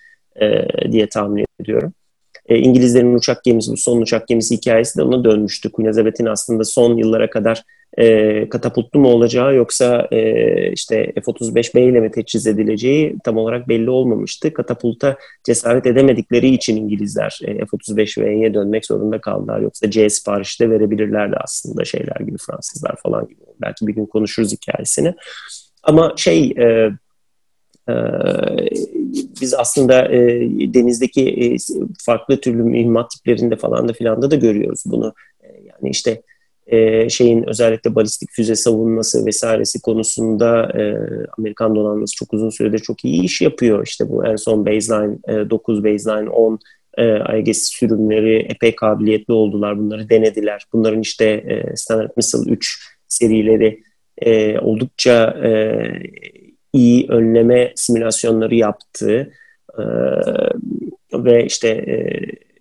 diye 0.91 1.09
tahmin 1.09 1.45
ediyorum 1.59 1.93
e, 2.52 2.58
İngilizlerin 2.58 3.16
uçak 3.16 3.43
gemisi, 3.43 3.72
bu 3.72 3.78
son 3.78 4.02
uçak 4.02 4.28
gemisi 4.28 4.56
hikayesi 4.56 4.97
de 4.99 5.04
ona 5.04 5.24
dönmüştü. 5.24 5.72
Queen 5.72 5.88
Elizabeth'in 5.88 6.26
aslında 6.26 6.64
son 6.64 6.97
yıllara 6.97 7.30
kadar 7.30 7.64
e, 7.97 8.49
katapultlu 8.49 8.99
mu 8.99 9.08
olacağı 9.08 9.56
yoksa 9.56 10.08
e, 10.12 10.72
işte 10.72 11.14
F-35B 11.16 11.89
ile 11.89 11.99
mi 11.99 12.12
teçhiz 12.12 12.47
edileceği 12.47 13.16
tam 13.24 13.38
olarak 13.38 13.70
belli 13.70 13.89
olmamıştı. 13.89 14.54
Katapulta 14.54 15.18
cesaret 15.43 15.86
edemedikleri 15.86 16.49
için 16.49 16.76
İngilizler 16.76 17.39
e, 17.43 17.58
F-35B'ye 17.58 18.54
dönmek 18.54 18.86
zorunda 18.86 19.22
kaldılar. 19.22 19.60
Yoksa 19.60 19.91
C 19.91 20.10
siparişi 20.10 20.64
de 20.64 20.70
verebilirlerdi 20.70 21.36
aslında 21.43 21.86
şeyler 21.86 22.20
gibi 22.26 22.38
Fransızlar 22.47 22.95
falan 23.04 23.28
gibi. 23.28 23.39
Belki 23.62 23.88
bir 23.88 23.93
gün 23.93 24.06
konuşuruz 24.06 24.52
hikayesini. 24.52 25.14
Ama 25.84 26.14
şey 26.18 26.54
e, 26.58 26.91
e, 27.89 27.93
biz 29.41 29.53
aslında 29.53 30.12
e, 30.12 30.20
denizdeki 30.74 31.30
e, 31.30 31.57
farklı 32.05 32.41
türlü 32.41 32.64
mühimmat 32.64 33.12
tiplerinde 33.12 33.55
falan 33.55 33.88
da 33.88 33.93
filan 33.93 34.22
da 34.22 34.32
da 34.32 34.36
görüyoruz 34.36 34.84
bunu. 34.86 35.14
E, 35.43 35.47
yani 35.47 35.89
işte 35.89 36.22
e, 36.68 37.09
şeyin 37.09 37.49
özellikle 37.49 37.95
balistik 37.95 38.32
füze 38.32 38.55
savunması 38.55 39.26
vesairesi 39.26 39.82
konusunda 39.82 40.72
e, 40.80 40.84
Amerikan 41.38 41.76
donanması 41.76 42.16
çok 42.16 42.34
uzun 42.34 42.49
süredir 42.49 42.80
çok 42.80 43.05
iyi 43.05 43.24
iş 43.24 43.41
yapıyor. 43.41 43.88
İşte 43.88 44.09
bu 44.09 44.26
en 44.26 44.36
son 44.36 44.66
baseline 44.66 45.18
e, 45.28 45.49
9, 45.49 45.84
baseline 45.84 46.30
10 46.30 46.59
e, 46.97 47.53
sürümleri 47.53 48.36
epey 48.36 48.76
kabiliyetli 48.76 49.34
oldular. 49.34 49.80
Bunları 49.80 50.09
denediler. 50.09 50.66
Bunların 50.74 51.01
işte 51.01 51.26
e, 51.26 51.76
Standard 51.76 52.12
Missile 52.18 52.51
3 52.51 52.88
serileri 53.07 53.84
e, 54.18 54.59
oldukça 54.59 55.38
e, 55.44 55.49
iyi 56.73 57.07
önleme 57.10 57.73
simülasyonları 57.76 58.56
yaptı. 58.56 59.31
E, 59.80 59.84
ve 61.14 61.45
işte 61.45 61.68
e, 61.68 61.95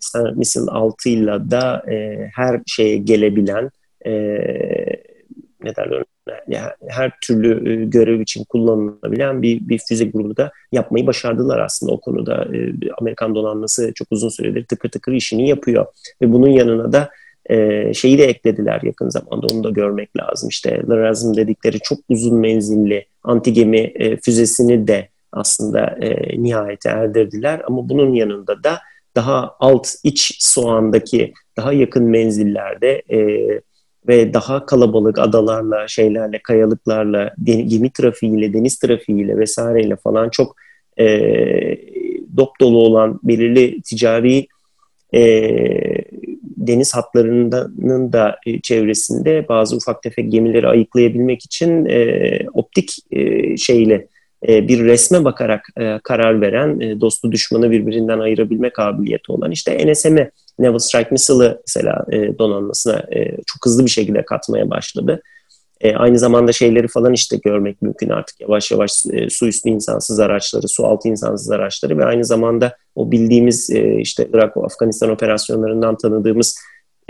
Standard 0.01 0.37
Missile 0.37 0.70
6 0.70 1.09
ile 1.09 1.51
da 1.51 1.82
e, 1.93 2.28
her 2.35 2.61
şeye 2.66 2.97
gelebilen 2.97 3.70
e, 4.07 4.12
ne 5.62 5.77
derler 5.77 6.05
yani 6.49 6.70
her 6.89 7.12
türlü 7.20 7.73
e, 7.73 7.85
görev 7.85 8.20
için 8.20 8.45
kullanılabilen 8.45 9.43
bir, 9.43 9.69
bir 9.69 9.78
füze 9.89 10.05
grubu 10.05 10.37
da 10.37 10.53
yapmayı 10.73 11.07
başardılar 11.07 11.59
aslında 11.59 11.93
o 11.93 12.01
konuda. 12.01 12.45
E, 12.57 12.73
Amerikan 13.01 13.35
donanması 13.35 13.93
çok 13.95 14.09
uzun 14.11 14.28
süredir 14.28 14.65
tıkır 14.65 14.89
tıkır 14.89 15.12
işini 15.12 15.49
yapıyor. 15.49 15.87
Ve 16.23 16.32
bunun 16.32 16.49
yanına 16.49 16.93
da 16.93 17.11
e, 17.47 17.95
şeyi 17.95 18.19
de 18.19 18.25
eklediler 18.25 18.81
yakın 18.83 19.09
zamanda 19.09 19.47
onu 19.53 19.65
da 19.65 19.71
görmek 19.71 20.17
lazım. 20.17 20.49
İşte 20.49 20.83
LRASM 20.89 21.37
dedikleri 21.37 21.81
çok 21.81 21.99
uzun 22.09 22.37
menzilli 22.37 23.07
anti 23.23 23.53
gemi 23.53 23.79
e, 23.79 24.17
füzesini 24.17 24.89
de 24.89 25.09
aslında 25.33 25.81
e, 26.01 26.43
nihayete 26.43 26.89
erdirdiler. 26.89 27.62
Ama 27.67 27.89
bunun 27.89 28.15
yanında 28.15 28.65
da 28.65 28.79
daha 29.17 29.57
alt 29.61 29.89
iç 30.05 30.37
soğandaki 30.39 31.33
daha 31.57 31.73
yakın 31.73 32.05
menzillerde 32.05 33.03
e, 33.11 33.49
ve 34.09 34.35
daha 34.35 34.67
kalabalık 34.67 35.19
adalarla, 35.19 35.89
şeylerle, 35.89 36.39
kayalıklarla, 36.43 37.35
gemi 37.45 37.91
trafiğiyle, 37.93 38.53
deniz 38.53 38.79
trafiğiyle 38.79 39.37
vesaireyle 39.37 39.97
falan 39.97 40.29
çok 40.29 40.57
e, 40.99 41.07
dop 42.37 42.61
dolu 42.61 42.79
olan 42.79 43.21
belirli 43.23 43.83
ticari 43.83 44.47
e, 45.15 45.21
deniz 46.61 46.95
hatlarının 46.95 48.12
da 48.12 48.37
e, 48.47 48.61
çevresinde 48.61 49.49
bazı 49.49 49.77
ufak 49.77 50.03
tefek 50.03 50.32
gemileri 50.32 50.69
ayıklayabilmek 50.69 51.45
için 51.45 51.87
e, 51.87 52.39
optik 52.53 52.97
e, 53.11 53.57
şeyle 53.57 54.07
e, 54.49 54.69
bir 54.69 54.85
resme 54.85 55.24
bakarak 55.24 55.69
karar 56.05 56.41
veren, 56.41 57.01
dostu 57.01 57.32
düşmanı 57.32 57.70
birbirinden 57.70 58.19
ayırabilme 58.19 58.70
kabiliyeti 58.70 59.32
olan 59.32 59.51
işte 59.51 59.93
NSM, 59.93 60.19
Naval 60.59 60.78
Strike 60.78 61.09
Missile'ı 61.11 61.61
mesela 61.69 62.07
donanmasına 62.39 63.05
çok 63.47 63.66
hızlı 63.66 63.85
bir 63.85 63.91
şekilde 63.91 64.24
katmaya 64.24 64.70
başladı. 64.70 65.23
Aynı 65.95 66.19
zamanda 66.19 66.53
şeyleri 66.53 66.89
falan 66.89 67.12
işte 67.12 67.37
görmek 67.45 67.82
mümkün 67.82 68.09
artık 68.09 68.41
yavaş 68.41 68.70
yavaş 68.70 68.93
su 69.28 69.49
üstü 69.49 69.69
insansız 69.69 70.20
araçları, 70.20 70.69
su 70.69 70.87
altı 70.87 71.09
insansız 71.09 71.51
araçları 71.51 71.99
ve 71.99 72.05
aynı 72.05 72.24
zamanda 72.24 72.77
o 72.95 73.11
bildiğimiz 73.11 73.71
e, 73.71 73.97
işte 74.01 74.29
Irak 74.33 74.57
ve 74.57 74.61
Afganistan 74.61 75.11
operasyonlarından 75.11 75.97
tanıdığımız 75.97 76.59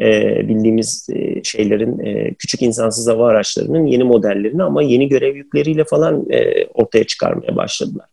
e, 0.01 0.49
bildiğimiz 0.49 1.09
e, 1.13 1.45
şeylerin 1.45 1.99
küçük 2.35 2.63
insansız 2.63 3.09
hava 3.09 3.29
araçlarının 3.29 3.87
yeni 3.87 4.05
modellerini 4.05 4.63
ama 4.63 4.83
yeni 4.83 5.09
görev 5.09 5.37
yükleriyle 5.37 5.85
falan 5.85 6.27
ortaya 6.75 7.05
çıkarmaya 7.05 7.57
başladılar. 7.57 8.07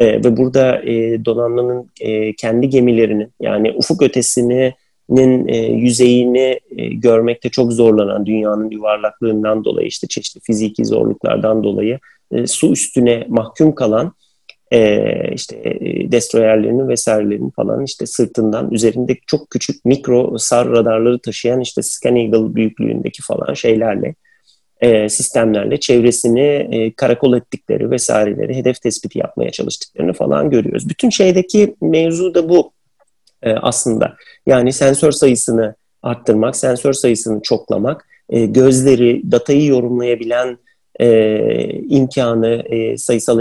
Ve 0.00 0.36
burada 0.36 0.82
donanmanın 1.24 1.90
kendi 2.36 2.68
gemilerinin 2.68 3.32
yani 3.40 3.72
ufuk 3.76 4.02
ötesini 4.02 4.74
e, 5.16 5.56
yüzeyini 5.56 6.60
görmekte 6.92 7.48
çok 7.48 7.72
zorlanan 7.72 8.26
dünyanın 8.26 8.70
yuvarlaklığından 8.70 9.64
dolayı 9.64 9.86
işte 9.86 10.06
çeşitli 10.06 10.40
fiziki 10.40 10.84
zorluklardan 10.84 11.64
dolayı 11.64 11.98
su 12.46 12.72
üstüne 12.72 13.26
mahkum 13.28 13.74
kalan 13.74 14.12
e, 14.72 15.34
işte 15.34 15.78
destroyerlerinin 16.12 16.88
vesairelerinin 16.88 17.50
falan 17.50 17.84
işte 17.84 18.06
sırtından 18.06 18.70
üzerinde 18.72 19.16
çok 19.26 19.50
küçük 19.50 19.84
mikro 19.84 20.38
sar 20.38 20.68
radarları 20.68 21.18
taşıyan 21.18 21.60
işte 21.60 21.82
Scan 21.82 22.16
Eagle 22.16 22.54
büyüklüğündeki 22.54 23.22
falan 23.22 23.54
şeylerle 23.54 24.14
e, 24.80 25.08
sistemlerle 25.08 25.80
çevresini 25.80 26.68
e, 26.70 26.92
karakol 26.92 27.36
ettikleri 27.36 27.90
vesaireleri 27.90 28.54
hedef 28.54 28.82
tespiti 28.82 29.18
yapmaya 29.18 29.50
çalıştıklarını 29.50 30.12
falan 30.12 30.50
görüyoruz. 30.50 30.88
Bütün 30.88 31.10
şeydeki 31.10 31.76
mevzu 31.80 32.34
da 32.34 32.48
bu 32.48 32.72
e, 33.42 33.52
aslında. 33.52 34.16
Yani 34.46 34.72
sensör 34.72 35.12
sayısını 35.12 35.74
arttırmak, 36.02 36.56
sensör 36.56 36.92
sayısını 36.92 37.42
çoklamak, 37.42 38.08
e, 38.30 38.46
gözleri, 38.46 39.22
datayı 39.32 39.66
yorumlayabilen 39.66 40.58
e, 41.00 41.38
imkanı, 41.88 42.62
e, 42.66 42.98
sayısal 42.98 43.40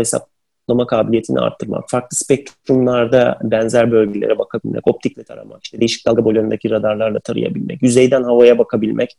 hesaplama 0.68 0.88
kabiliyetini 0.88 1.40
arttırmak, 1.40 1.90
farklı 1.90 2.18
spektrumlarda 2.18 3.40
benzer 3.44 3.92
bölgelere 3.92 4.38
bakabilmek, 4.38 4.88
optikle 4.88 5.24
taramak, 5.24 5.64
işte 5.64 5.80
değişik 5.80 6.06
dalga 6.06 6.26
boylarındaki 6.26 6.70
radarlarla 6.70 7.20
tarayabilmek, 7.20 7.84
yüzeyden 7.84 8.24
havaya 8.24 8.58
bakabilmek, 8.58 9.18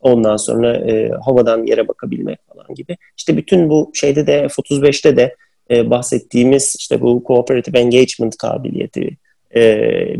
ondan 0.00 0.36
sonra 0.36 0.76
e, 0.76 1.10
havadan 1.24 1.66
yere 1.66 1.88
bakabilmek 1.88 2.38
falan 2.48 2.74
gibi. 2.74 2.96
İşte 3.16 3.36
bütün 3.36 3.70
bu 3.70 3.90
şeyde 3.94 4.26
de 4.26 4.48
F-35'te 4.48 5.16
de 5.16 5.36
e, 5.70 5.90
bahsettiğimiz 5.90 6.76
işte 6.78 7.00
bu 7.00 7.22
cooperative 7.26 7.78
engagement 7.78 8.36
kabiliyeti, 8.36 9.16
e, 9.54 9.60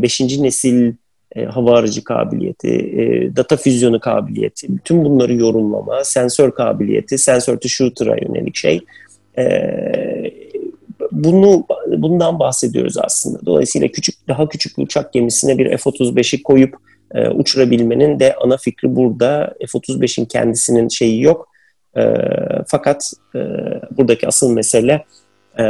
beşinci 0.01 0.43
nesil 0.43 0.93
e, 1.35 1.45
hava 1.45 1.77
aracı 1.77 2.03
kabiliyeti, 2.03 2.69
e, 2.69 3.35
data 3.35 3.57
füzyonu 3.57 3.99
kabiliyeti, 3.99 4.67
bütün 4.69 5.05
bunları 5.05 5.33
yorumlama, 5.33 6.03
sensör 6.03 6.51
kabiliyeti, 6.51 7.17
sensör 7.17 7.57
to 7.57 7.69
shooter'a 7.69 8.15
yönelik 8.17 8.55
şey. 8.55 8.79
E, 9.37 9.43
bunu 11.23 11.65
bundan 11.97 12.39
bahsediyoruz 12.39 12.97
aslında. 12.97 13.45
Dolayısıyla 13.45 13.87
küçük 13.87 14.27
daha 14.27 14.49
küçük 14.49 14.79
uçak 14.79 15.13
gemisine 15.13 15.57
bir 15.57 15.77
F-35'i 15.77 16.43
koyup 16.43 16.75
e, 17.15 17.29
uçurabilmenin 17.29 18.19
de 18.19 18.35
ana 18.35 18.57
fikri 18.57 18.95
burada. 18.95 19.53
F-35'in 19.59 20.25
kendisinin 20.25 20.87
şeyi 20.87 21.21
yok. 21.21 21.49
E, 21.97 22.03
fakat 22.67 23.13
e, 23.35 23.39
buradaki 23.97 24.27
asıl 24.27 24.53
mesele 24.53 25.05
e, 25.59 25.63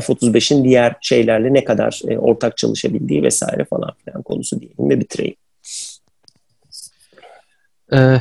F-35'in 0.00 0.64
diğer 0.64 0.96
şeylerle 1.00 1.54
ne 1.54 1.64
kadar 1.64 2.00
e, 2.08 2.18
ortak 2.18 2.56
çalışabildiği 2.56 3.22
vesaire 3.22 3.64
falan 3.64 3.90
filan 4.04 4.22
konusu 4.22 4.60
diyelim 4.60 4.90
ve 4.90 5.00
bitireyim. 5.00 5.36
Ee, 7.92 8.20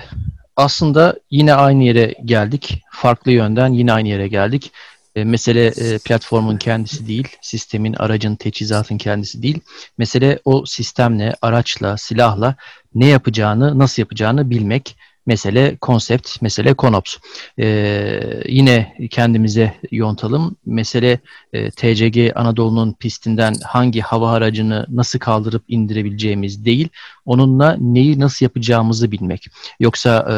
aslında 0.56 1.15
yine 1.31 1.53
aynı 1.53 1.84
yere 1.84 2.15
geldik. 2.26 2.84
Farklı 2.91 3.31
yönden 3.31 3.73
yine 3.73 3.94
aynı 3.94 4.07
yere 4.07 4.27
geldik. 4.27 4.72
E, 5.15 5.23
mesele 5.23 5.65
e, 5.68 5.98
platformun 5.98 6.57
kendisi 6.57 7.07
değil, 7.07 7.27
sistemin, 7.41 7.94
aracın, 7.94 8.35
teçhizatın 8.35 8.98
kendisi 8.98 9.44
değil. 9.44 9.60
Mesele 9.98 10.40
o 10.45 10.65
sistemle, 10.65 11.34
araçla, 11.41 11.98
silahla 11.98 12.56
ne 12.95 13.07
yapacağını, 13.07 13.80
nasıl 13.80 14.02
yapacağını 14.02 14.49
bilmek 14.49 14.95
mesele 15.26 15.76
konsept, 15.76 16.41
mesele 16.41 16.73
konops. 16.73 17.18
Ee, 17.60 18.19
yine 18.48 18.98
kendimize 19.10 19.73
yontalım. 19.91 20.56
Mesele 20.65 21.19
e, 21.53 21.72
TCG 21.72 22.31
Anadolu'nun 22.35 22.94
pistinden 22.94 23.56
hangi 23.64 24.02
hava 24.02 24.31
aracını 24.31 24.85
nasıl 24.90 25.19
kaldırıp 25.19 25.64
indirebileceğimiz 25.68 26.65
değil, 26.65 26.90
onunla 27.26 27.78
neyi 27.80 28.20
nasıl 28.20 28.45
yapacağımızı 28.45 29.12
bilmek. 29.12 29.48
Yoksa 29.80 30.28
e, 30.32 30.36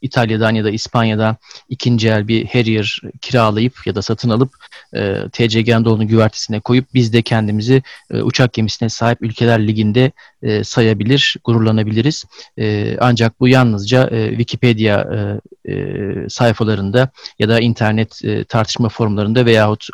İtalya'dan 0.00 0.54
ya 0.54 0.64
da 0.64 0.70
İspanya'dan 0.70 1.36
ikinci 1.68 2.08
el 2.08 2.28
bir 2.28 2.46
Harrier 2.46 3.00
kiralayıp 3.20 3.86
ya 3.86 3.94
da 3.94 4.02
satın 4.02 4.30
alıp 4.30 4.54
e, 4.94 5.28
TCG 5.32 5.68
Anadolu'nun 5.68 6.06
güvertesine 6.06 6.60
koyup 6.60 6.94
biz 6.94 7.12
de 7.12 7.22
kendimizi 7.22 7.82
e, 8.10 8.22
uçak 8.22 8.52
gemisine 8.52 8.88
sahip 8.88 9.22
ülkeler 9.22 9.66
liginde 9.66 10.12
e, 10.42 10.64
sayabilir, 10.64 11.36
gururlanabiliriz. 11.44 12.24
E, 12.58 12.96
ancak 13.00 13.40
bu 13.40 13.48
yalnızca 13.48 14.08
e, 14.08 14.28
Wikipedia 14.28 15.00
e, 15.00 15.40
e, 15.72 16.28
sayfalarında 16.28 17.08
ya 17.38 17.48
da 17.48 17.60
internet 17.60 18.24
e, 18.24 18.44
tartışma 18.44 18.88
forumlarında 18.88 19.46
veyahut 19.46 19.86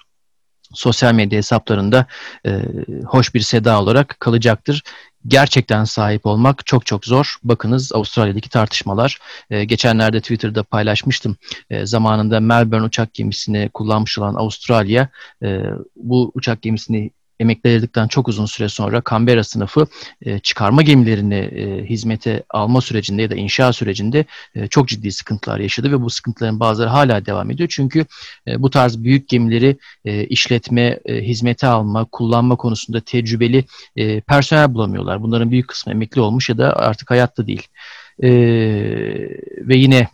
sosyal 0.75 1.15
medya 1.15 1.39
hesaplarında 1.39 2.07
e, 2.47 2.63
hoş 3.07 3.35
bir 3.35 3.41
seda 3.41 3.83
olarak 3.83 4.17
kalacaktır 4.21 4.83
gerçekten 5.29 5.85
sahip 5.85 6.27
olmak 6.27 6.67
çok 6.67 6.87
çok 6.87 7.05
zor. 7.05 7.37
Bakınız 7.45 7.93
Avustralya'daki 7.93 8.49
tartışmalar. 8.49 9.19
E, 9.51 9.65
geçenlerde 9.65 10.21
Twitter'da 10.21 10.63
paylaşmıştım. 10.63 11.37
E, 11.71 11.87
zamanında 11.87 12.41
Melbourne 12.41 12.85
uçak 12.85 13.15
gemisini 13.15 13.71
kullanmış 13.75 14.19
olan 14.19 14.35
Avustralya 14.35 15.09
e, 15.43 15.61
bu 15.97 16.31
uçak 16.35 16.63
gemisini 16.63 17.11
emekli 17.41 17.71
edildikten 17.71 18.09
çok 18.09 18.29
uzun 18.29 18.47
süre 18.47 18.69
sonra 18.69 19.03
Canberra 19.11 19.45
sınıfı 19.45 19.87
e, 20.23 20.39
çıkarma 20.39 20.83
gemilerini 20.83 21.35
e, 21.35 21.85
hizmete 21.85 22.43
alma 22.51 22.81
sürecinde 22.81 23.23
ya 23.23 23.31
da 23.31 23.35
inşa 23.35 23.73
sürecinde 23.73 24.25
e, 24.55 24.69
çok 24.69 24.89
ciddi 24.89 25.13
sıkıntılar 25.13 25.59
yaşadı 25.59 25.93
ve 25.93 26.01
bu 26.01 26.11
sıkıntıların 26.11 26.61
bazıları 26.61 26.91
hala 26.91 27.27
devam 27.27 27.51
ediyor. 27.51 27.69
Çünkü 27.73 28.07
e, 28.49 28.63
bu 28.63 28.71
tarz 28.71 28.99
büyük 29.05 29.29
gemileri 29.29 29.77
e, 30.05 30.25
işletme, 30.25 31.01
e, 31.05 31.15
hizmete 31.23 31.67
alma, 31.67 32.05
kullanma 32.05 32.57
konusunda 32.57 33.01
tecrübeli 33.01 33.65
e, 33.97 34.21
personel 34.21 34.75
bulamıyorlar. 34.75 35.23
Bunların 35.23 35.51
büyük 35.51 35.69
kısmı 35.69 35.93
emekli 35.93 36.21
olmuş 36.21 36.49
ya 36.49 36.59
da 36.59 36.77
artık 36.77 37.11
hayatta 37.11 37.47
değil. 37.47 37.67
E, 38.23 38.31
ve 39.59 39.77
yine 39.77 40.09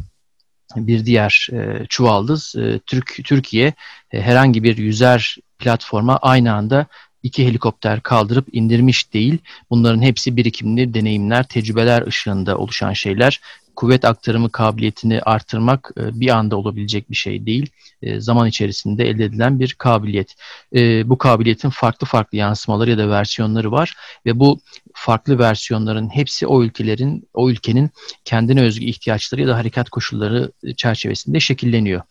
bir 0.77 1.07
diğer 1.07 1.49
e, 1.53 1.87
çuvaldız 1.89 2.55
e, 2.57 2.79
Türk 2.87 3.21
Türkiye 3.25 3.73
e, 4.13 4.21
herhangi 4.21 4.63
bir 4.63 4.77
yüzer 4.77 5.37
platforma 5.59 6.17
aynı 6.17 6.55
anda 6.55 6.87
iki 7.23 7.47
helikopter 7.47 8.01
kaldırıp 8.01 8.47
indirmiş 8.53 9.13
değil. 9.13 9.39
Bunların 9.71 10.03
hepsi 10.03 10.37
birikimli 10.37 10.95
deneyimler, 10.95 11.45
tecrübeler 11.45 12.07
ışığında 12.07 12.59
oluşan 12.59 12.93
şeyler. 12.93 13.41
Kuvvet 13.77 14.05
aktarımı 14.05 14.51
kabiliyetini 14.51 15.21
artırmak 15.23 15.91
e, 15.97 16.21
bir 16.21 16.29
anda 16.29 16.57
olabilecek 16.57 17.11
bir 17.11 17.17
şey 17.17 17.47
değil. 17.47 17.71
E, 18.03 18.21
zaman 18.21 18.49
içerisinde 18.49 19.09
elde 19.09 19.25
edilen 19.25 19.61
bir 19.61 19.75
kabiliyet. 19.75 20.35
E, 20.75 21.09
bu 21.09 21.19
kabiliyetin 21.19 21.71
farklı 21.71 22.07
farklı 22.07 22.39
yansımaları 22.39 22.91
ya 22.91 22.99
da 22.99 23.09
versiyonları 23.09 23.73
var 23.73 23.97
ve 24.27 24.39
bu 24.39 24.61
farklı 24.95 25.39
versiyonların 25.39 26.09
hepsi 26.09 26.47
o 26.47 26.63
ülkelerin, 26.63 27.29
o 27.35 27.51
ülkenin 27.51 27.91
kendine 28.25 28.63
özgü 28.63 28.85
ihtiyaçları 28.85 29.41
ya 29.41 29.49
da 29.49 29.57
harekat 29.57 29.91
koşulları 29.91 30.53
çerçevesinde 30.77 31.41
şekilleniyor. 31.41 32.03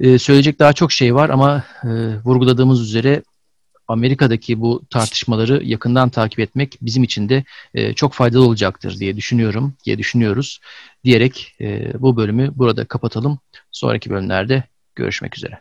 Söyleyecek 0.00 0.58
daha 0.58 0.72
çok 0.72 0.92
şey 0.92 1.14
var 1.14 1.28
ama 1.30 1.64
vurguladığımız 2.24 2.80
üzere 2.80 3.22
Amerika'daki 3.88 4.60
bu 4.60 4.82
tartışmaları 4.90 5.64
yakından 5.64 6.10
takip 6.10 6.38
etmek 6.40 6.78
bizim 6.82 7.02
için 7.02 7.28
de 7.28 7.44
e, 7.74 7.94
çok 7.94 8.12
faydalı 8.12 8.46
olacaktır 8.46 8.98
diye 8.98 9.16
düşünüyorum, 9.16 9.74
diye 9.84 9.98
düşünüyoruz. 9.98 10.60
Diyerek 11.04 11.56
e, 11.60 11.92
bu 12.00 12.16
bölümü 12.16 12.52
burada 12.56 12.84
kapatalım. 12.84 13.38
Sonraki 13.72 14.10
bölümlerde 14.10 14.64
görüşmek 14.94 15.36
üzere. 15.36 15.60